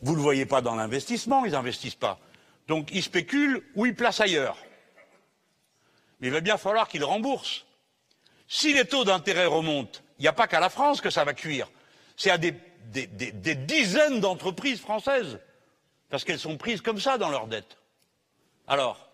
[0.02, 2.18] vous ne le voyez pas dans l'investissement, ils n'investissent pas.
[2.66, 4.58] Donc, ils spéculent ou ils placent ailleurs.
[6.18, 7.66] Mais il va bien falloir qu'ils remboursent.
[8.48, 11.34] Si les taux d'intérêt remontent, il n'y a pas qu'à la France que ça va
[11.34, 11.68] cuire.
[12.16, 12.54] C'est à des,
[13.66, 15.38] dizaines d'entreprises françaises,
[16.08, 17.76] parce qu'elles sont prises comme ça dans leurs dettes.
[18.66, 19.08] Alors,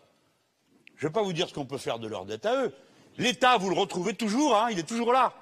[0.97, 2.74] je ne vais pas vous dire ce qu'on peut faire de leurs dettes à eux.
[3.18, 5.32] L'État, vous le retrouvez toujours, hein, il est toujours là.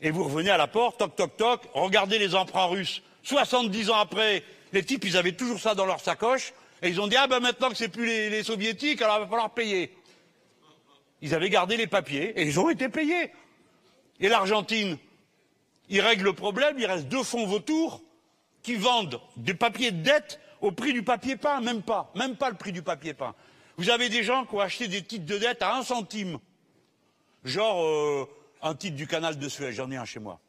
[0.00, 3.02] Et vous revenez à la porte, toc toc toc, regardez les emprunts russes.
[3.22, 7.06] 70 ans après, les types, ils avaient toujours ça dans leur sacoche, et ils ont
[7.06, 9.92] dit ah ben maintenant que c'est plus les, les soviétiques, alors il va falloir payer.
[11.20, 13.32] Ils avaient gardé les papiers et ils ont été payés.
[14.20, 14.98] Et l'Argentine,
[15.88, 18.02] ils règlent le problème, il reste deux fonds vautours
[18.62, 22.50] qui vendent des papiers de dette au prix du papier peint, même pas, même pas
[22.50, 23.34] le prix du papier peint.
[23.76, 26.38] Vous avez des gens qui ont acheté des titres de dette à un centime,
[27.44, 28.28] genre euh,
[28.60, 30.40] un titre du canal de Suez, j'en ai un chez moi.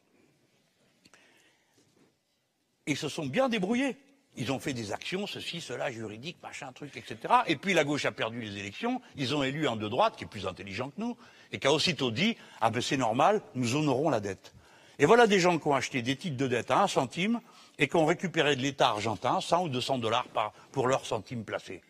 [2.86, 3.96] Ils se sont bien débrouillés.
[4.36, 7.34] Ils ont fait des actions, ceci, cela, juridique, machin, truc, etc.
[7.46, 9.00] Et puis la gauche a perdu les élections.
[9.16, 11.16] Ils ont élu un de droite qui est plus intelligent que nous
[11.52, 14.54] et qui a aussitôt dit Ah ben c'est normal, nous honorons la dette.
[14.98, 17.40] Et voilà des gens qui ont acheté des titres de dette à un centime
[17.78, 20.26] et qui ont récupéré de l'État argentin 100 ou 200 dollars
[20.72, 21.80] pour leur centime placé.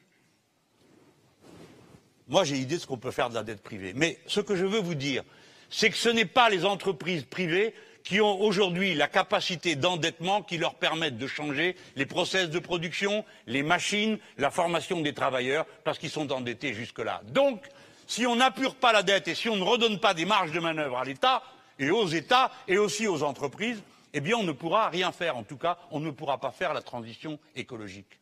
[2.29, 3.93] Moi, j'ai idée de ce qu'on peut faire de la dette privée.
[3.97, 5.25] Mais ce que je veux vous dire,
[5.69, 7.75] c'est que ce n'est pas les entreprises privées
[8.05, 13.25] qui ont aujourd'hui la capacité d'endettement qui leur permettent de changer les process de production,
[13.49, 17.21] les machines, la formation des travailleurs, parce qu'ils sont endettés jusque-là.
[17.27, 17.65] Donc,
[18.11, 20.59] si on n'appure pas la dette et si on ne redonne pas des marges de
[20.59, 21.45] manœuvre à l'État
[21.79, 23.81] et aux États et aussi aux entreprises,
[24.13, 25.37] eh bien, on ne pourra rien faire.
[25.37, 28.19] En tout cas, on ne pourra pas faire la transition écologique.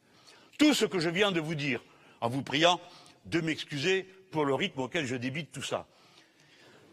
[0.58, 1.80] Tout ce que je viens de vous dire,
[2.20, 2.78] en vous priant
[3.24, 5.86] de m'excuser pour le rythme auquel je débite tout ça,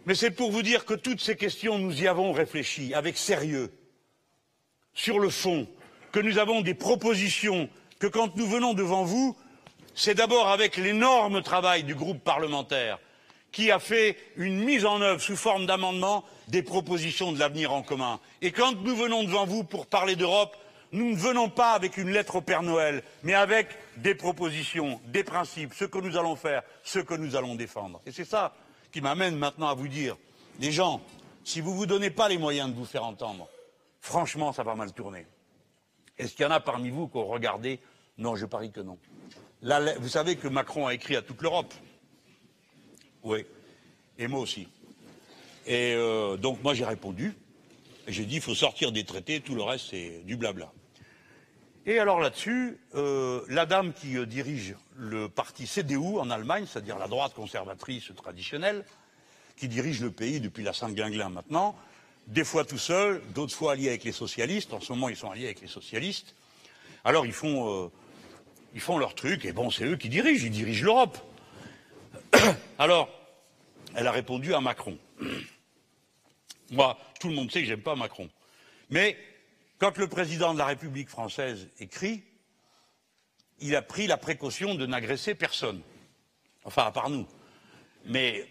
[0.05, 3.73] mais c'est pour vous dire que toutes ces questions, nous y avons réfléchi avec sérieux,
[4.93, 5.67] sur le fond,
[6.13, 9.35] que nous avons des propositions, que quand nous venons devant vous,
[9.95, 12.99] c'est d'abord avec l'énorme travail du groupe parlementaire
[13.51, 17.81] qui a fait une mise en œuvre sous forme d'amendement des propositions de l'avenir en
[17.81, 18.19] commun.
[18.41, 20.57] Et quand nous venons devant vous pour parler d'Europe,
[20.91, 25.23] nous ne venons pas avec une lettre au Père Noël, mais avec des propositions, des
[25.23, 28.01] principes, ce que nous allons faire, ce que nous allons défendre.
[28.05, 28.53] Et c'est ça
[28.91, 30.17] qui m'amène maintenant à vous dire,
[30.59, 31.01] les gens,
[31.45, 33.47] si vous ne vous donnez pas les moyens de vous faire entendre,
[34.01, 35.25] franchement, ça va mal tourner.
[36.17, 37.79] Est-ce qu'il y en a parmi vous qui ont regardé?
[38.17, 38.97] Non, je parie que non.
[39.61, 41.73] Vous savez que Macron a écrit à toute l'Europe.
[43.23, 43.45] Oui.
[44.17, 44.67] Et moi aussi.
[45.65, 47.33] Et euh, donc moi j'ai répondu.
[48.07, 50.71] J'ai dit il faut sortir des traités, tout le reste c'est du blabla.
[51.87, 56.97] Et alors là-dessus, euh, la dame qui euh, dirige le parti CDU en Allemagne, c'est-à-dire
[56.97, 58.85] la droite conservatrice traditionnelle,
[59.57, 61.75] qui dirige le pays depuis la Saint-Guinglin maintenant,
[62.27, 64.73] des fois tout seul, d'autres fois alliés avec les socialistes.
[64.73, 66.35] En ce moment, ils sont alliés avec les socialistes.
[67.03, 67.91] Alors ils font,
[68.75, 71.17] ils font leur truc, et bon, c'est eux qui dirigent, ils dirigent l'Europe.
[72.77, 73.09] Alors,
[73.95, 74.97] elle a répondu à Macron.
[76.71, 78.29] Moi, tout le monde sait que j'aime pas Macron.
[78.89, 79.17] Mais
[79.79, 82.23] quand le président de la République française écrit,
[83.61, 85.81] il a pris la précaution de n'agresser personne.
[86.65, 87.25] Enfin, à part nous.
[88.05, 88.45] Mais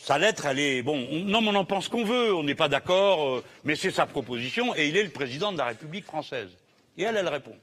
[0.00, 0.98] sa lettre, elle est bon.
[1.12, 4.06] non, mais on en pense qu'on veut, on n'est pas d'accord, euh, mais c'est sa
[4.06, 6.50] proposition et il est le président de la République française.
[6.96, 7.56] Et elle, elle répond.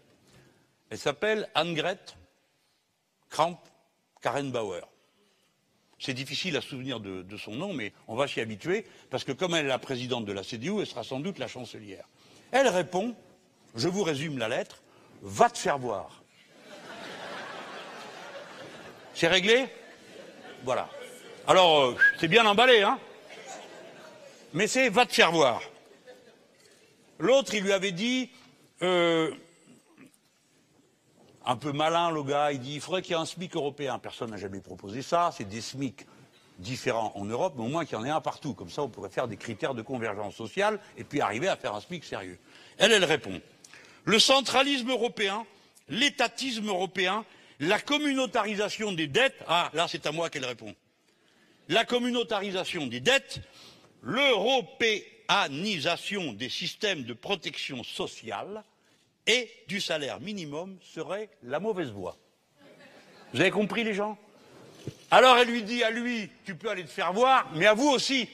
[0.90, 2.00] Elle s'appelle Annegret
[3.30, 4.82] Kramp-Karrenbauer.
[5.98, 9.32] C'est difficile à souvenir de, de, son nom, mais on va s'y habituer, parce que
[9.32, 12.06] comme elle est la présidente de la CDU, elle sera sans doute la chancelière.
[12.52, 13.16] Elle répond,
[13.76, 14.82] je vous résume la lettre,
[15.22, 16.24] va te faire voir.
[19.14, 19.68] C'est réglé?
[20.64, 20.90] Voilà.
[21.48, 23.00] Alors, euh, c'est bien emballé, hein?
[24.54, 25.62] Mais c'est va te faire voir.
[27.20, 28.30] L'autre, il lui avait dit,
[28.82, 29.32] euh,
[31.46, 34.00] un peu malin, le gars, il dit il faudrait qu'il y ait un SMIC européen.
[34.00, 35.32] Personne n'a jamais proposé ça.
[35.36, 36.06] C'est des SMIC
[36.58, 38.54] différents en Europe, mais au moins qu'il y en ait un partout.
[38.54, 41.76] Comme ça, on pourrait faire des critères de convergence sociale et puis arriver à faire
[41.76, 42.40] un SMIC sérieux.
[42.78, 43.42] Elle, elle répond
[44.06, 45.46] le centralisme européen,
[45.90, 47.26] l'étatisme européen,
[47.60, 49.44] la communautarisation des dettes.
[49.48, 50.76] Ah, là, c'est à moi qu'elle répond.
[51.68, 53.40] La communautarisation des dettes,
[54.04, 58.64] l'européanisation des systèmes de protection sociale
[59.28, 62.18] et du salaire minimum serait la mauvaise voie.
[63.34, 64.18] Vous avez compris, les gens?
[65.12, 67.90] Alors elle lui dit à lui, tu peux aller te faire voir, mais à vous
[67.90, 68.30] aussi.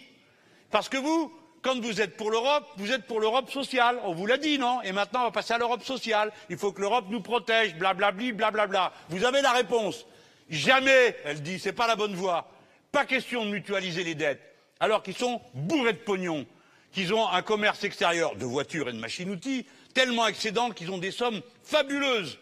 [0.69, 3.99] Parce que vous, quand vous êtes pour l'Europe, vous êtes pour l'Europe sociale.
[4.03, 4.81] On vous l'a dit, non?
[4.81, 6.31] Et maintenant, on va passer à l'Europe sociale.
[6.49, 8.91] Il faut que l'Europe nous protège, blablabli, blablabla.
[9.09, 10.05] Vous avez la réponse.
[10.49, 12.49] Jamais, elle dit, c'est pas la bonne voie.
[12.91, 14.41] Pas question de mutualiser les dettes,
[14.79, 16.45] alors qu'ils sont bourrés de pognon,
[16.91, 21.11] qu'ils ont un commerce extérieur de voitures et de machines-outils tellement excédent qu'ils ont des
[21.11, 22.39] sommes fabuleuses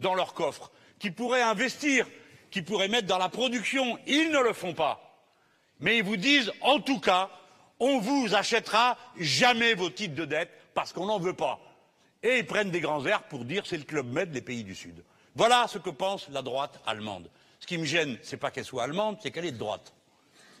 [0.00, 2.06] dans leur coffre, qu'ils pourraient investir,
[2.50, 3.98] qu'ils pourraient mettre dans la production.
[4.06, 5.18] Ils ne le font pas.
[5.80, 7.30] Mais ils vous disent, en tout cas,
[7.78, 11.58] on vous achètera jamais vos titres de dette parce qu'on n'en veut pas.
[12.22, 14.74] Et ils prennent des grands airs pour dire c'est le club med des pays du
[14.74, 15.02] Sud.
[15.34, 17.30] Voilà ce que pense la droite allemande.
[17.60, 19.94] Ce qui me gêne, c'est pas qu'elle soit allemande, c'est qu'elle est de droite.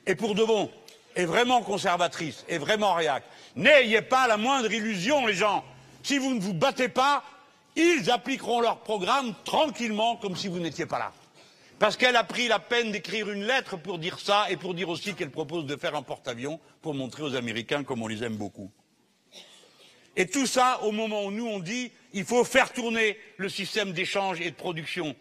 [0.06, 0.70] Et pour de bon,
[1.14, 3.24] est vraiment conservatrice, est vraiment réac.
[3.56, 5.64] N'ayez pas la moindre illusion, les gens.
[6.02, 7.22] Si vous ne vous battez pas,
[7.76, 11.12] ils appliqueront leur programme tranquillement, comme si vous n'étiez pas là.
[11.78, 14.88] Parce qu'elle a pris la peine d'écrire une lettre pour dire ça et pour dire
[14.88, 18.36] aussi qu'elle propose de faire un porte-avions pour montrer aux Américains comme on les aime
[18.36, 18.70] beaucoup.
[20.14, 23.92] Et tout ça au moment où nous on dit il faut faire tourner le système
[23.92, 25.16] d'échange et de production.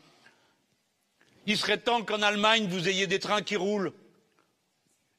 [1.45, 3.93] Il serait temps qu'en Allemagne vous ayez des trains qui roulent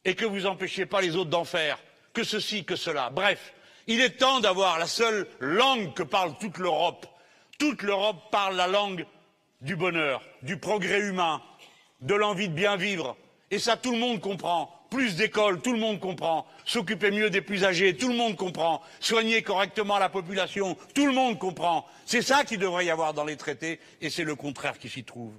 [0.04, 1.78] et que vous empêchiez pas les autres d'en faire,
[2.12, 3.08] que ceci, que cela.
[3.08, 3.54] Bref,
[3.90, 7.06] il est temps d'avoir la seule langue que parle toute l'Europe.
[7.58, 9.04] Toute l'Europe parle la langue
[9.62, 11.42] du bonheur, du progrès humain,
[12.00, 13.16] de l'envie de bien vivre.
[13.50, 14.72] Et ça, tout le monde comprend.
[14.90, 16.46] Plus d'écoles, tout le monde comprend.
[16.64, 18.80] S'occuper mieux des plus âgés, tout le monde comprend.
[19.00, 21.84] Soigner correctement la population, tout le monde comprend.
[22.06, 25.02] C'est ça qu'il devrait y avoir dans les traités, et c'est le contraire qui s'y
[25.02, 25.34] trouve.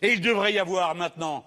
[0.00, 1.44] Et il devrait y avoir maintenant,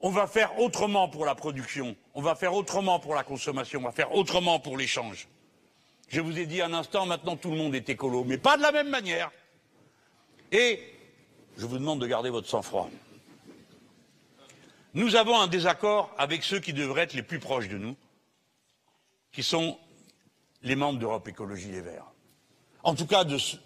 [0.00, 3.84] on va faire autrement pour la production, on va faire autrement pour la consommation, on
[3.84, 5.28] va faire autrement pour l'échange.
[6.08, 8.62] Je vous ai dit un instant, maintenant tout le monde est écolo, mais pas de
[8.62, 9.30] la même manière.
[10.50, 10.82] Et
[11.56, 12.90] je vous demande de garder votre sang-froid.
[14.94, 17.96] Nous avons un désaccord avec ceux qui devraient être les plus proches de nous,
[19.30, 19.78] qui sont
[20.62, 22.06] les membres d'Europe Écologie Les Verts.
[22.82, 23.56] En tout cas, de ce,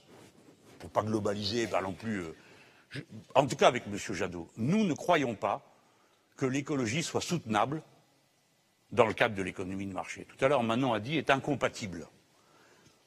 [0.78, 2.20] pour pas globaliser, pas non plus.
[2.20, 2.36] euh,
[3.34, 3.96] en tout cas, avec M.
[3.96, 5.62] Jadot, nous ne croyons pas
[6.36, 7.82] que l'écologie soit soutenable
[8.92, 10.26] dans le cadre de l'économie de marché.
[10.26, 12.06] Tout à l'heure, Manon a dit est incompatible.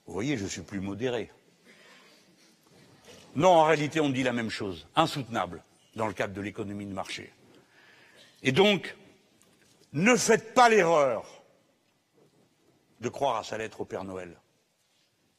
[0.06, 1.32] Vous voyez, je suis plus modéré.
[3.36, 5.64] Non, en réalité, on dit la même chose, insoutenable
[5.96, 7.32] dans le cadre de l'économie de marché.
[8.44, 8.96] Et donc,
[9.94, 11.26] ne faites pas l'erreur
[13.00, 14.40] de croire à sa lettre au Père Noël.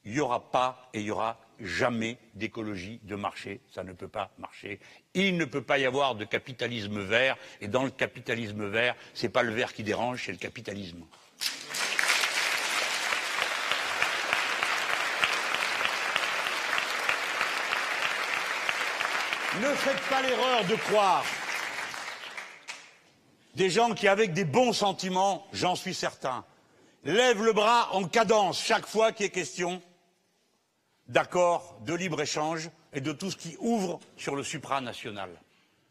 [0.04, 3.60] Il n'y aura pas et il n'y aura jamais d'écologie de marché.
[3.74, 4.80] Ça ne peut pas marcher.
[5.14, 7.36] Il ne peut pas y avoir de capitalisme vert.
[7.60, 11.04] Et dans le capitalisme vert, ce n'est pas le vert qui dérange, c'est le capitalisme.
[19.60, 21.24] Ne faites pas l'erreur de croire
[23.58, 26.44] des gens qui, avec des bons sentiments, j'en suis certain,
[27.04, 29.82] lèvent le bras en cadence chaque fois qu'il est question
[31.08, 35.30] d'accord, de libre-échange et de tout ce qui ouvre sur le supranational.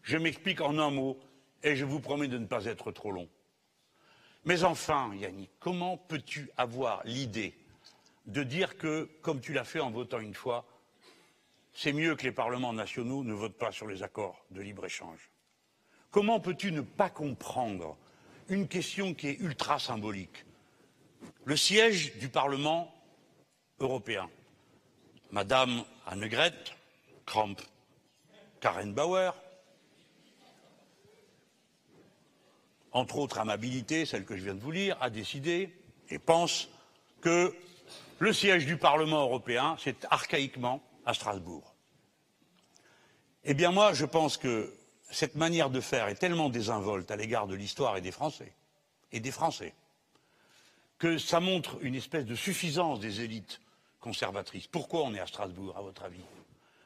[0.03, 1.19] Je m'explique en un mot
[1.63, 3.27] et je vous promets de ne pas être trop long.
[4.45, 7.53] Mais enfin, Yannick, comment peux-tu avoir l'idée
[8.27, 10.65] de dire que, comme tu l'as fait en votant une fois,
[11.73, 15.29] c'est mieux que les parlements nationaux ne votent pas sur les accords de libre-échange?
[16.11, 17.97] Comment peux-tu ne pas comprendre
[18.49, 20.45] une question qui est ultra symbolique?
[21.45, 22.93] Le siège du Parlement
[23.79, 24.29] européen.
[25.31, 26.53] Madame Annegret
[27.25, 27.55] Kramp,
[28.61, 29.33] Karen Bauer,
[32.91, 35.73] entre autres amabilités, celle que je viens de vous lire, a décidé
[36.09, 36.69] et pense
[37.21, 37.53] que
[38.19, 41.75] le siège du Parlement européen, c'est archaïquement à Strasbourg.
[43.43, 44.73] Eh bien moi, je pense que
[45.09, 48.53] cette manière de faire est tellement désinvolte à l'égard de l'histoire et des Français,
[49.11, 49.73] et des Français,
[50.97, 53.61] que ça montre une espèce de suffisance des élites
[53.99, 54.67] conservatrices.
[54.67, 56.23] Pourquoi on est à Strasbourg, à votre avis?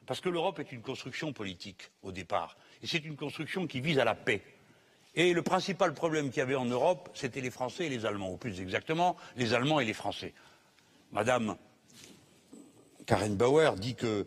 [0.06, 3.98] Parce que l'Europe est une construction politique, au départ, et c'est une construction qui vise
[3.98, 4.42] à la paix.
[5.14, 8.30] Et le principal problème qu'il y avait en Europe, c'était les Français et les Allemands,
[8.30, 10.32] ou plus exactement, les Allemands et les Français.
[11.12, 11.56] Madame
[13.06, 14.26] Karen Bauer dit que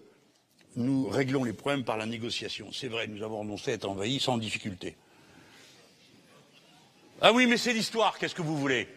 [0.76, 2.72] nous réglons les problèmes par la négociation.
[2.72, 4.96] C'est vrai, nous avons renoncé à être envahis sans difficulté.
[7.22, 8.88] Ah oui, mais c'est l'histoire, qu'est-ce que vous voulez?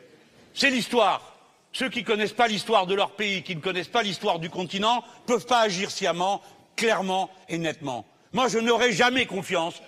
[0.53, 1.38] C'est l'histoire.
[1.79, 4.51] Ceux qui ne connaissent pas l'histoire de leur pays, qui ne connaissent pas l'histoire du
[4.51, 6.43] continent, ne peuvent pas agir sciemment,
[6.75, 8.05] clairement et nettement.
[8.33, 9.81] Moi, je n'aurai jamais confiance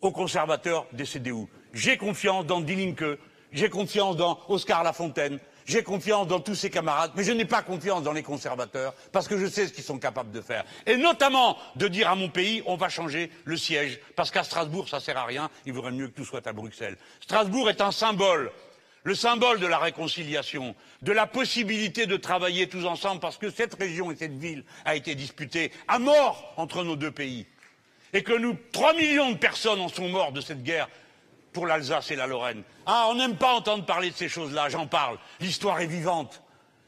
[0.00, 1.46] aux conservateurs des CDU.
[1.72, 3.20] J'ai confiance dans Die Linke,
[3.52, 7.62] j'ai confiance dans Oscar Lafontaine, j'ai confiance dans tous ses camarades, mais je n'ai pas
[7.62, 10.64] confiance dans les conservateurs parce que je sais ce qu'ils sont capables de faire.
[10.86, 14.88] Et notamment de dire à mon pays, on va changer le siège parce qu'à Strasbourg,
[14.88, 16.96] ça sert à rien, il vaudrait mieux que tout soit à Bruxelles.
[17.20, 18.50] Strasbourg est un symbole
[19.06, 23.74] le symbole de la réconciliation, de la possibilité de travailler tous ensemble, parce que cette
[23.74, 27.46] région et cette ville a été disputée à mort entre nos deux pays,
[28.12, 30.88] et que nous, trois millions de personnes en sont mortes de cette guerre
[31.52, 32.64] pour l'Alsace et la Lorraine.
[32.84, 35.18] Ah, on n'aime pas entendre parler de ces choses-là, j'en parle.
[35.38, 36.42] L'histoire est vivante.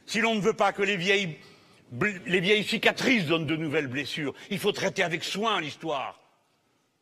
[0.05, 1.39] Si l'on ne veut pas que les vieilles
[2.65, 6.18] cicatrices donnent de nouvelles blessures, il faut traiter avec soin l'histoire.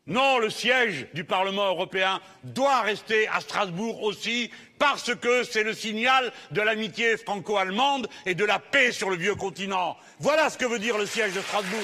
[0.09, 5.75] Non, le siège du Parlement européen doit rester à Strasbourg aussi, parce que c'est le
[5.75, 9.97] signal de l'amitié franco-allemande et de la paix sur le vieux continent.
[10.20, 11.81] Voilà ce que veut dire le siège de Strasbourg.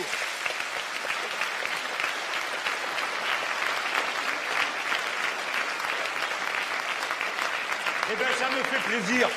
[8.12, 9.28] Eh bien, ça me fait plaisir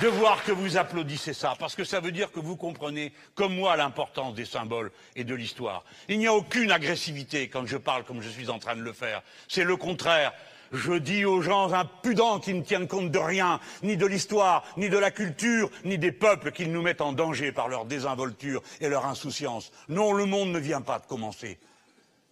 [0.00, 3.54] de voir que vous applaudissez ça, parce que ça veut dire que vous comprenez, comme
[3.54, 5.84] moi, l'importance des symboles et de l'histoire.
[6.08, 8.92] Il n'y a aucune agressivité quand je parle comme je suis en train de le
[8.92, 9.22] faire.
[9.48, 10.32] C'est le contraire.
[10.72, 14.88] Je dis aux gens impudents qui ne tiennent compte de rien, ni de l'histoire, ni
[14.88, 18.88] de la culture, ni des peuples qu'ils nous mettent en danger par leur désinvolture et
[18.88, 19.70] leur insouciance.
[19.90, 21.58] Non, le monde ne vient pas de commencer.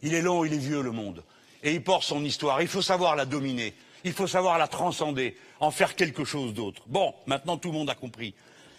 [0.01, 1.23] Il est long, il est vieux, le monde.
[1.63, 2.63] Et il porte son histoire.
[2.63, 3.75] Il faut savoir la dominer.
[4.05, 6.83] Il faut savoir la transcender, en faire quelque chose d'autre.
[6.87, 8.35] Bon, maintenant tout le monde a compris.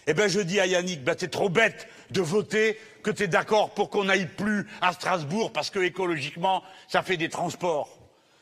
[0.06, 3.70] Eh bien, je dis à Yannick, ben, t'es trop bête de voter que t'es d'accord
[3.70, 7.88] pour qu'on n'aille plus à Strasbourg parce que écologiquement, ça fait des transports.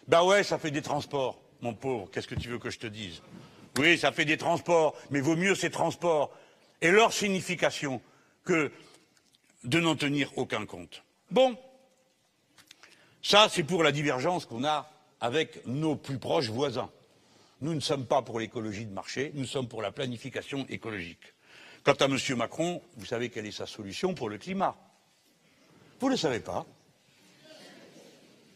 [0.08, 1.38] Ben ouais, ça fait des transports.
[1.60, 3.20] Mon pauvre, qu'est-ce que tu veux que je te dise?
[3.78, 6.30] Oui, ça fait des transports, mais vaut mieux ces transports
[6.80, 8.00] et leur signification
[8.44, 8.72] que
[9.64, 11.04] de n'en tenir aucun compte.
[11.30, 11.56] Bon,
[13.22, 14.89] ça c'est pour la divergence qu'on a
[15.20, 16.90] avec nos plus proches voisins.
[17.60, 21.34] Nous ne sommes pas pour l'écologie de marché, nous sommes pour la planification écologique.
[21.84, 22.16] Quant à M.
[22.36, 24.76] Macron, vous savez quelle est sa solution pour le climat
[25.98, 26.66] Vous ne le savez pas.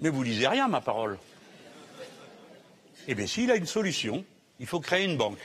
[0.00, 1.18] Mais vous lisez rien, ma parole.
[3.06, 4.24] Eh bien, s'il a une solution,
[4.58, 5.38] il faut créer une banque.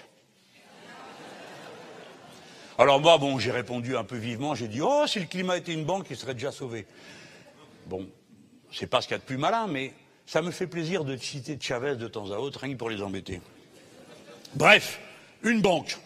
[2.77, 5.73] Alors moi, bon, j'ai répondu un peu vivement, j'ai dit, oh, si le climat était
[5.73, 6.87] une banque, il serait déjà sauvé.
[7.87, 8.07] Bon,
[8.71, 9.93] c'est pas ce qu'il y a de plus malin, mais
[10.29, 13.01] ça me fait plaisir de citer Chavez de temps à autre, rien que pour les
[13.01, 13.41] embêter.
[14.53, 15.01] Bref,
[15.41, 15.97] une banque.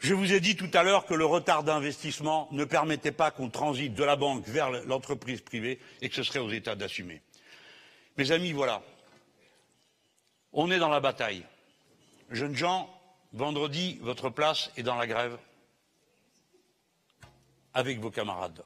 [0.00, 3.48] Je vous ai dit tout à l'heure que le retard d'investissement ne permettait pas qu'on
[3.48, 7.22] transite de la banque vers l'entreprise privée et que ce serait aux États d'assumer.
[8.18, 8.82] Mes amis, voilà.
[10.52, 11.42] On est dans la bataille.
[12.32, 12.90] Jeunes gens,
[13.32, 15.38] vendredi, votre place est dans la grève
[17.72, 18.62] avec vos camarades.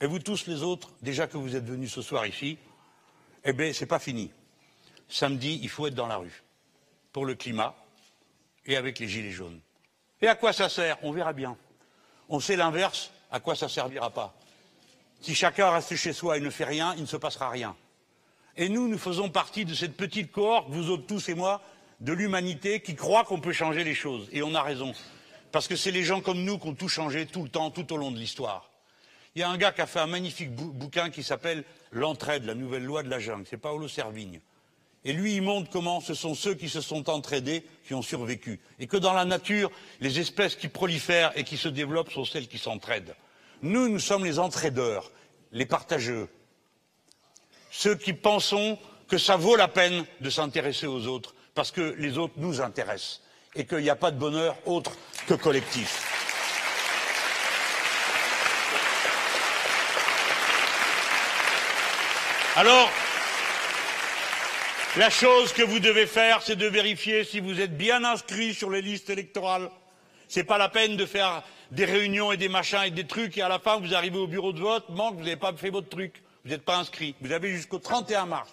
[0.00, 2.56] Et vous tous les autres, déjà que vous êtes venus ce soir ici,
[3.44, 4.30] eh bien, c'est pas fini.
[5.08, 6.42] Samedi, il faut être dans la rue.
[7.12, 7.74] Pour le climat
[8.66, 9.60] et avec les gilets jaunes.
[10.20, 10.98] Et à quoi ça sert?
[11.02, 11.56] On verra bien.
[12.28, 14.34] On sait l'inverse, à quoi ça servira pas.
[15.20, 17.76] Si chacun reste chez soi et ne fait rien, il ne se passera rien.
[18.56, 21.60] Et nous, nous faisons partie de cette petite cohorte, vous autres tous et moi,
[22.00, 24.28] de l'humanité qui croit qu'on peut changer les choses.
[24.32, 24.94] Et on a raison.
[25.52, 27.92] Parce que c'est les gens comme nous qui ont tout changé tout le temps, tout
[27.92, 28.69] au long de l'histoire.
[29.34, 32.54] Il y a un gars qui a fait un magnifique bouquin qui s'appelle L'entraide, la
[32.54, 33.46] nouvelle loi de la jungle.
[33.48, 34.40] C'est Paolo Servigne.
[35.04, 38.60] Et lui, il montre comment ce sont ceux qui se sont entraidés qui ont survécu.
[38.78, 42.48] Et que dans la nature, les espèces qui prolifèrent et qui se développent sont celles
[42.48, 43.14] qui s'entraident.
[43.62, 45.10] Nous, nous sommes les entraideurs,
[45.52, 46.28] les partageux.
[47.70, 48.78] Ceux qui pensons
[49.08, 53.22] que ça vaut la peine de s'intéresser aux autres, parce que les autres nous intéressent.
[53.54, 54.92] Et qu'il n'y a pas de bonheur autre
[55.26, 56.19] que collectif.
[62.56, 62.90] Alors,
[64.96, 68.70] la chose que vous devez faire, c'est de vérifier si vous êtes bien inscrit sur
[68.70, 69.70] les listes électorales.
[70.26, 73.38] Ce n'est pas la peine de faire des réunions et des machins et des trucs
[73.38, 75.70] et à la fin vous arrivez au bureau de vote, manque, vous n'avez pas fait
[75.70, 77.14] votre truc, vous n'êtes pas inscrit.
[77.20, 78.50] Vous avez jusqu'au 31 mars.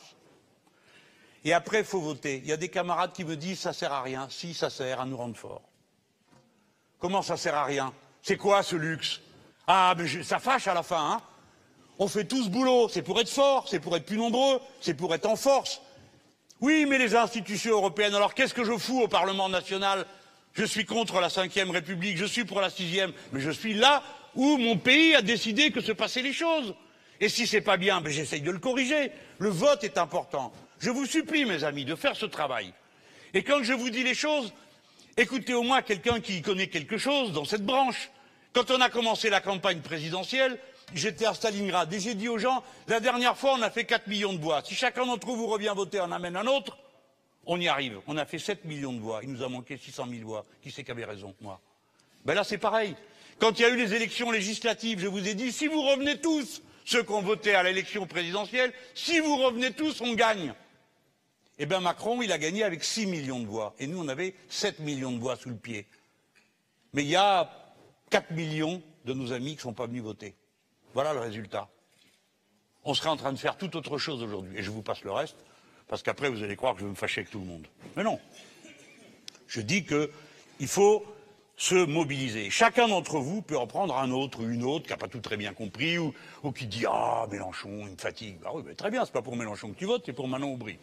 [1.44, 2.38] Et après, il faut voter.
[2.38, 4.28] Il y a des camarades qui me disent ça sert à rien.
[4.30, 5.64] Si, ça sert à nous rendre forts.
[7.00, 7.92] Comment ça sert à rien?
[8.22, 9.22] C'est quoi ce luxe?
[9.66, 11.22] Ah, mais ça fâche à la fin, hein
[12.00, 14.94] on fait tout ce boulot, c'est pour être fort, c'est pour être plus nombreux, c'est
[14.94, 15.82] pour être en force.
[16.62, 20.06] Oui, mais les institutions européennes, alors qu'est-ce que je fous au Parlement national?
[20.54, 24.04] Je suis contre la cinquième République, je suis pour la sixième, mais je suis là
[24.36, 26.74] où mon pays a décidé que se passaient les choses.
[27.20, 29.12] Et si c'est pas bien, ben j'essaye de le corriger.
[29.40, 30.52] Le vote est important.
[30.80, 32.74] Je vous supplie, mes amis, de faire ce travail.
[33.34, 34.54] Et quand je vous dis les choses,
[35.16, 38.10] écoutez au moins quelqu'un qui connaît quelque chose dans cette branche.
[38.54, 40.60] Quand on a commencé la campagne présidentielle,
[40.94, 44.08] j'étais à Stalingrad et j'ai dit aux gens, la dernière fois, on a fait 4
[44.08, 44.62] millions de voix.
[44.64, 46.78] Si chacun d'entre vous revient voter, en amène un autre,
[47.46, 48.00] on y arrive.
[48.08, 49.22] On a fait 7 millions de voix.
[49.24, 50.46] Il nous a manqué 600 000 voix.
[50.62, 51.60] Qui c'est qui avait raison Moi?
[52.26, 52.96] Ben là, c'est pareil.
[53.40, 56.20] Quand il y a eu les élections législatives, je vous ai dit, si vous revenez
[56.20, 60.54] tous, ceux qui ont voté à l'élection présidentielle, si vous revenez tous, on gagne.
[61.60, 63.76] Eh bien, Macron, il a gagné avec 6 millions de voix.
[63.80, 65.86] Et nous, on avait 7 millions de voix sous le pied.
[66.94, 67.50] Mais il y a
[68.10, 70.36] 4 millions de nos amis qui ne sont pas venus voter.
[70.98, 71.70] Voilà le résultat.
[72.84, 74.58] On serait en train de faire tout autre chose aujourd'hui.
[74.58, 75.36] Et je vous passe le reste,
[75.88, 77.68] parce qu'après, vous allez croire que je vais me fâcher avec tout le monde.
[77.96, 78.20] Mais non.
[79.46, 81.06] Je dis qu'il faut
[81.56, 82.50] se mobiliser.
[82.50, 85.20] Chacun d'entre vous peut en prendre un autre ou une autre qui n'a pas tout
[85.20, 86.16] très bien compris ou,
[86.56, 88.40] qui dit Ah, Mélenchon, il me fatigue.
[88.40, 90.80] Bah oui, très bien, c'est pas pour Mélenchon que tu votes, c'est pour Manon Aubry.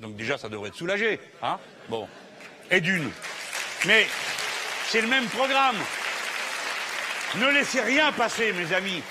[0.00, 1.20] Donc déjà, ça devrait te soulager.
[1.42, 1.58] Hein
[1.90, 2.08] bon.
[2.70, 3.10] Et d'une.
[3.86, 4.06] Mais
[4.86, 5.76] c'est le même programme.
[7.36, 9.02] Ne laissez rien passer, mes amis.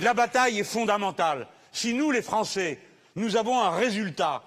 [0.00, 1.46] La bataille est fondamentale.
[1.72, 2.80] Si nous, les Français,
[3.16, 4.42] nous avons un résultat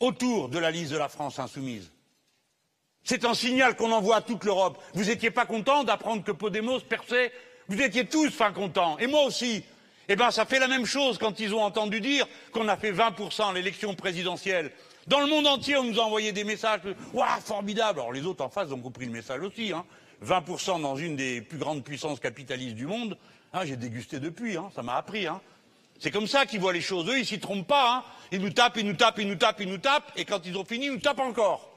[0.00, 1.90] autour de la liste de la France insoumise,
[3.04, 4.80] c'est un signal qu'on envoie à toute l'Europe.
[4.94, 7.32] Vous n'étiez pas content d'apprendre que Podemos perçait?
[7.68, 9.64] Vous étiez tous fin contents, et moi aussi.
[10.08, 12.92] Eh bien, ça fait la même chose quand ils ont entendu dire qu'on a fait
[12.92, 14.72] 20% à l'élection présidentielle.
[15.06, 16.80] Dans le monde entier, on nous a envoyé des messages.
[17.12, 19.72] Waouh, formidable Alors les autres en face ont compris le message aussi.
[19.72, 19.84] Hein.
[20.24, 23.16] 20% dans une des plus grandes puissances capitalistes du monde.
[23.52, 25.26] Hein, J'ai dégusté depuis, hein, ça m'a appris.
[25.26, 25.40] Hein.
[25.98, 27.08] C'est comme ça qu'ils voient les choses.
[27.08, 27.96] Eux, ils s'y trompent pas.
[27.96, 28.04] Hein.
[28.32, 30.10] Ils nous tapent, ils nous tapent, ils nous tapent, ils nous tapent.
[30.16, 31.68] Et quand ils ont fini, ils nous tapent encore.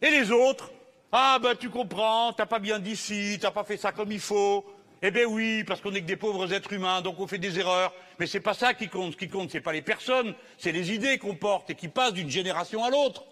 [0.00, 0.70] Et les autres?
[1.14, 4.20] Ah ben tu comprends, t'as pas bien dit ci, t'as pas fait ça comme il
[4.20, 4.64] faut.
[5.02, 7.58] Eh bien oui, parce qu'on n'est que des pauvres êtres humains, donc on fait des
[7.58, 7.92] erreurs.
[8.18, 9.12] Mais c'est pas ça qui compte.
[9.12, 12.14] Ce qui compte, c'est pas les personnes, c'est les idées qu'on porte et qui passent
[12.14, 13.24] d'une génération à l'autre.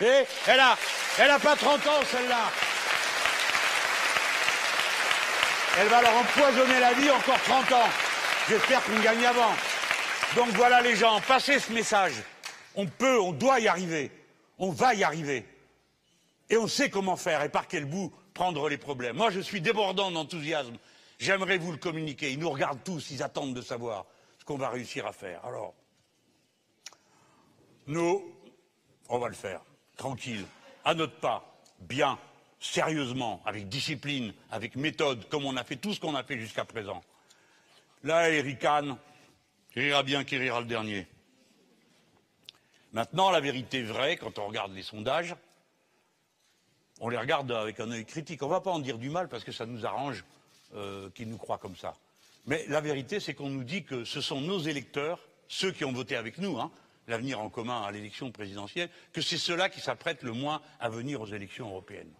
[0.00, 0.76] Et elle a,
[1.18, 2.50] elle a pas 30 ans celle-là.
[5.80, 7.88] Elle va leur empoisonner la vie encore 30 ans.
[8.50, 9.50] J'espère qu'on gagne avant.
[10.36, 12.12] Donc voilà les gens, passez ce message.
[12.74, 14.10] On peut, on doit y arriver.
[14.58, 15.46] On va y arriver.
[16.50, 19.16] Et on sait comment faire et par quel bout prendre les problèmes.
[19.16, 20.76] Moi, je suis débordant d'enthousiasme.
[21.18, 22.30] J'aimerais vous le communiquer.
[22.30, 24.04] Ils nous regardent tous, ils attendent de savoir
[24.38, 25.42] ce qu'on va réussir à faire.
[25.46, 25.72] Alors,
[27.86, 28.30] nous,
[29.08, 29.62] on va le faire,
[29.96, 30.44] tranquille,
[30.84, 31.42] à notre pas,
[31.78, 32.18] bien,
[32.60, 36.64] sérieusement, avec discipline, avec méthode, comme on a fait tout ce qu'on a fait jusqu'à
[36.64, 37.02] présent.
[38.04, 38.64] Là, Eric
[39.76, 41.06] il rira bien qui rira le dernier.
[42.92, 45.34] Maintenant, la vérité vraie, quand on regarde les sondages,
[47.00, 48.42] on les regarde avec un œil critique.
[48.42, 50.24] On ne va pas en dire du mal parce que ça nous arrange
[50.74, 51.94] euh, qu'ils nous croient comme ça.
[52.46, 55.92] Mais la vérité, c'est qu'on nous dit que ce sont nos électeurs, ceux qui ont
[55.92, 56.70] voté avec nous, hein,
[57.06, 61.20] l'avenir en commun à l'élection présidentielle, que c'est ceux-là qui s'apprêtent le moins à venir
[61.20, 62.12] aux élections européennes.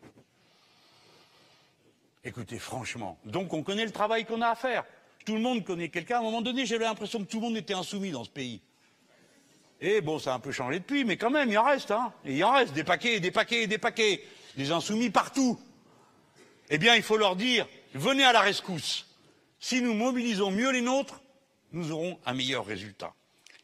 [2.23, 4.85] Écoutez, franchement, donc on connaît le travail qu'on a à faire.
[5.25, 6.17] Tout le monde connaît quelqu'un.
[6.17, 8.61] À un moment donné, j'avais l'impression que tout le monde était insoumis dans ce pays.
[9.81, 12.13] Et bon, ça a un peu changé depuis, mais quand même, il en reste, hein.
[12.27, 14.23] Et il en reste des paquets, des paquets, des paquets.
[14.57, 15.59] Des insoumis partout.
[16.69, 19.07] Eh bien, il faut leur dire, venez à la rescousse.
[19.59, 21.21] Si nous mobilisons mieux les nôtres,
[21.73, 23.15] nous aurons un meilleur résultat.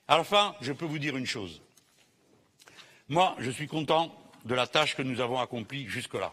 [0.08, 1.60] À la fin, je peux vous dire une chose.
[3.08, 6.32] Moi, je suis content de la tâche que nous avons accomplie jusque-là.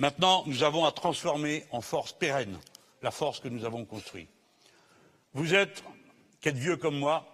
[0.00, 2.58] Maintenant, nous avons à transformer en force pérenne
[3.02, 4.30] la force que nous avons construite.
[5.34, 5.84] Vous êtes,
[6.40, 7.26] qui êtes vieux comme moi,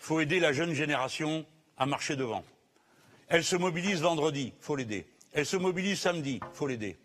[0.00, 1.46] il faut aider la jeune génération
[1.78, 2.42] à marcher devant.
[3.28, 5.06] Elle se mobilise vendredi, il faut l'aider.
[5.32, 6.98] Elle se mobilise samedi, il faut l'aider.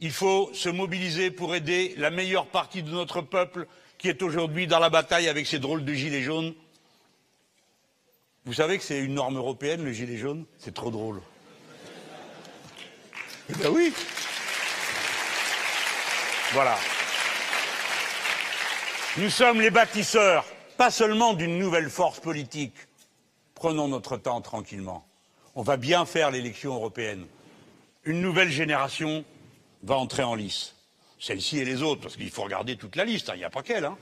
[0.00, 4.66] Il faut se mobiliser pour aider la meilleure partie de notre peuple qui est aujourd'hui
[4.66, 6.54] dans la bataille avec ces drôles de gilets jaunes.
[8.44, 10.44] Vous savez que c'est une norme européenne, le gilet jaune?
[10.58, 11.22] C'est trop drôle.
[13.48, 13.92] Bien oui.
[16.52, 16.78] Voilà.
[19.16, 20.44] Nous sommes les bâtisseurs,
[20.76, 22.74] pas seulement d'une nouvelle force politique.
[23.54, 25.06] Prenons notre temps tranquillement.
[25.54, 27.26] On va bien faire l'élection européenne.
[28.04, 29.24] Une nouvelle génération
[29.82, 30.74] va entrer en lice.
[31.18, 33.50] Celle-ci et les autres, parce qu'il faut regarder toute la liste, hein, il n'y a
[33.50, 33.86] pas qu'elle.
[33.86, 33.96] Hein.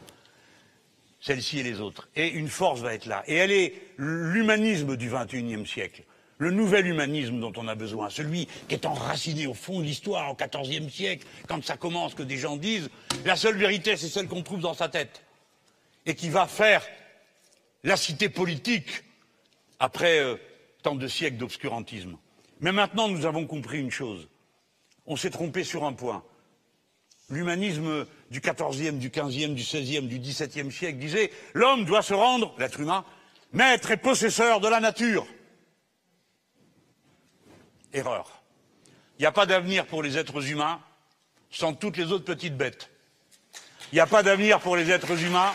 [1.21, 2.09] Celle-ci et les autres.
[2.17, 3.23] Et une force va être là.
[3.27, 6.03] Et elle est l'humanisme du XXIe siècle
[6.39, 10.31] le nouvel humanisme dont on a besoin, celui qui est enraciné au fond de l'histoire,
[10.31, 12.91] au XIVe siècle, quand ça commence, que des gens disent
[13.25, 15.23] la seule vérité, c'est celle qu'on trouve dans sa tête,
[16.05, 16.87] et qui va faire
[17.85, 19.05] la cité politique
[19.79, 20.37] après euh,
[20.83, 22.17] tant de siècles d'obscurantisme.
[22.61, 24.29] Mais maintenant, nous avons compris une chose.
[25.07, 26.23] On s'est trompé sur un point.
[27.29, 32.55] L'humanisme du XIVe, du XVe, du XVIe, du XVIIe siècle disait l'homme doit se rendre,
[32.59, 33.05] l'être humain,
[33.53, 35.27] maître et possesseur de la nature.
[37.97, 38.43] Erreur.
[39.19, 40.81] Il n'y a pas d'avenir pour les êtres humains
[41.51, 42.91] sans toutes les autres petites bêtes.
[43.93, 45.53] Il n'y a pas d'avenir pour les êtres humains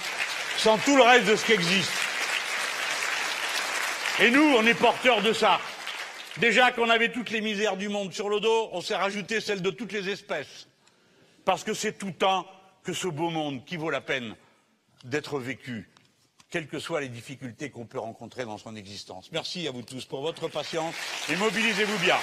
[0.57, 1.91] sans tout le reste de ce qui existe.
[4.19, 5.59] Et nous, on est porteurs de ça.
[6.37, 9.61] Déjà qu'on avait toutes les misères du monde sur le dos, on s'est rajouté celles
[9.61, 10.67] de toutes les espèces.
[11.45, 12.47] Parce que c'est tout temps
[12.83, 14.35] que ce beau monde qui vaut la peine
[15.03, 15.90] d'être vécu,
[16.51, 19.29] quelles que soient les difficultés qu'on peut rencontrer dans son existence.
[19.31, 20.93] Merci à vous tous pour votre patience
[21.29, 22.17] et mobilisez-vous bien.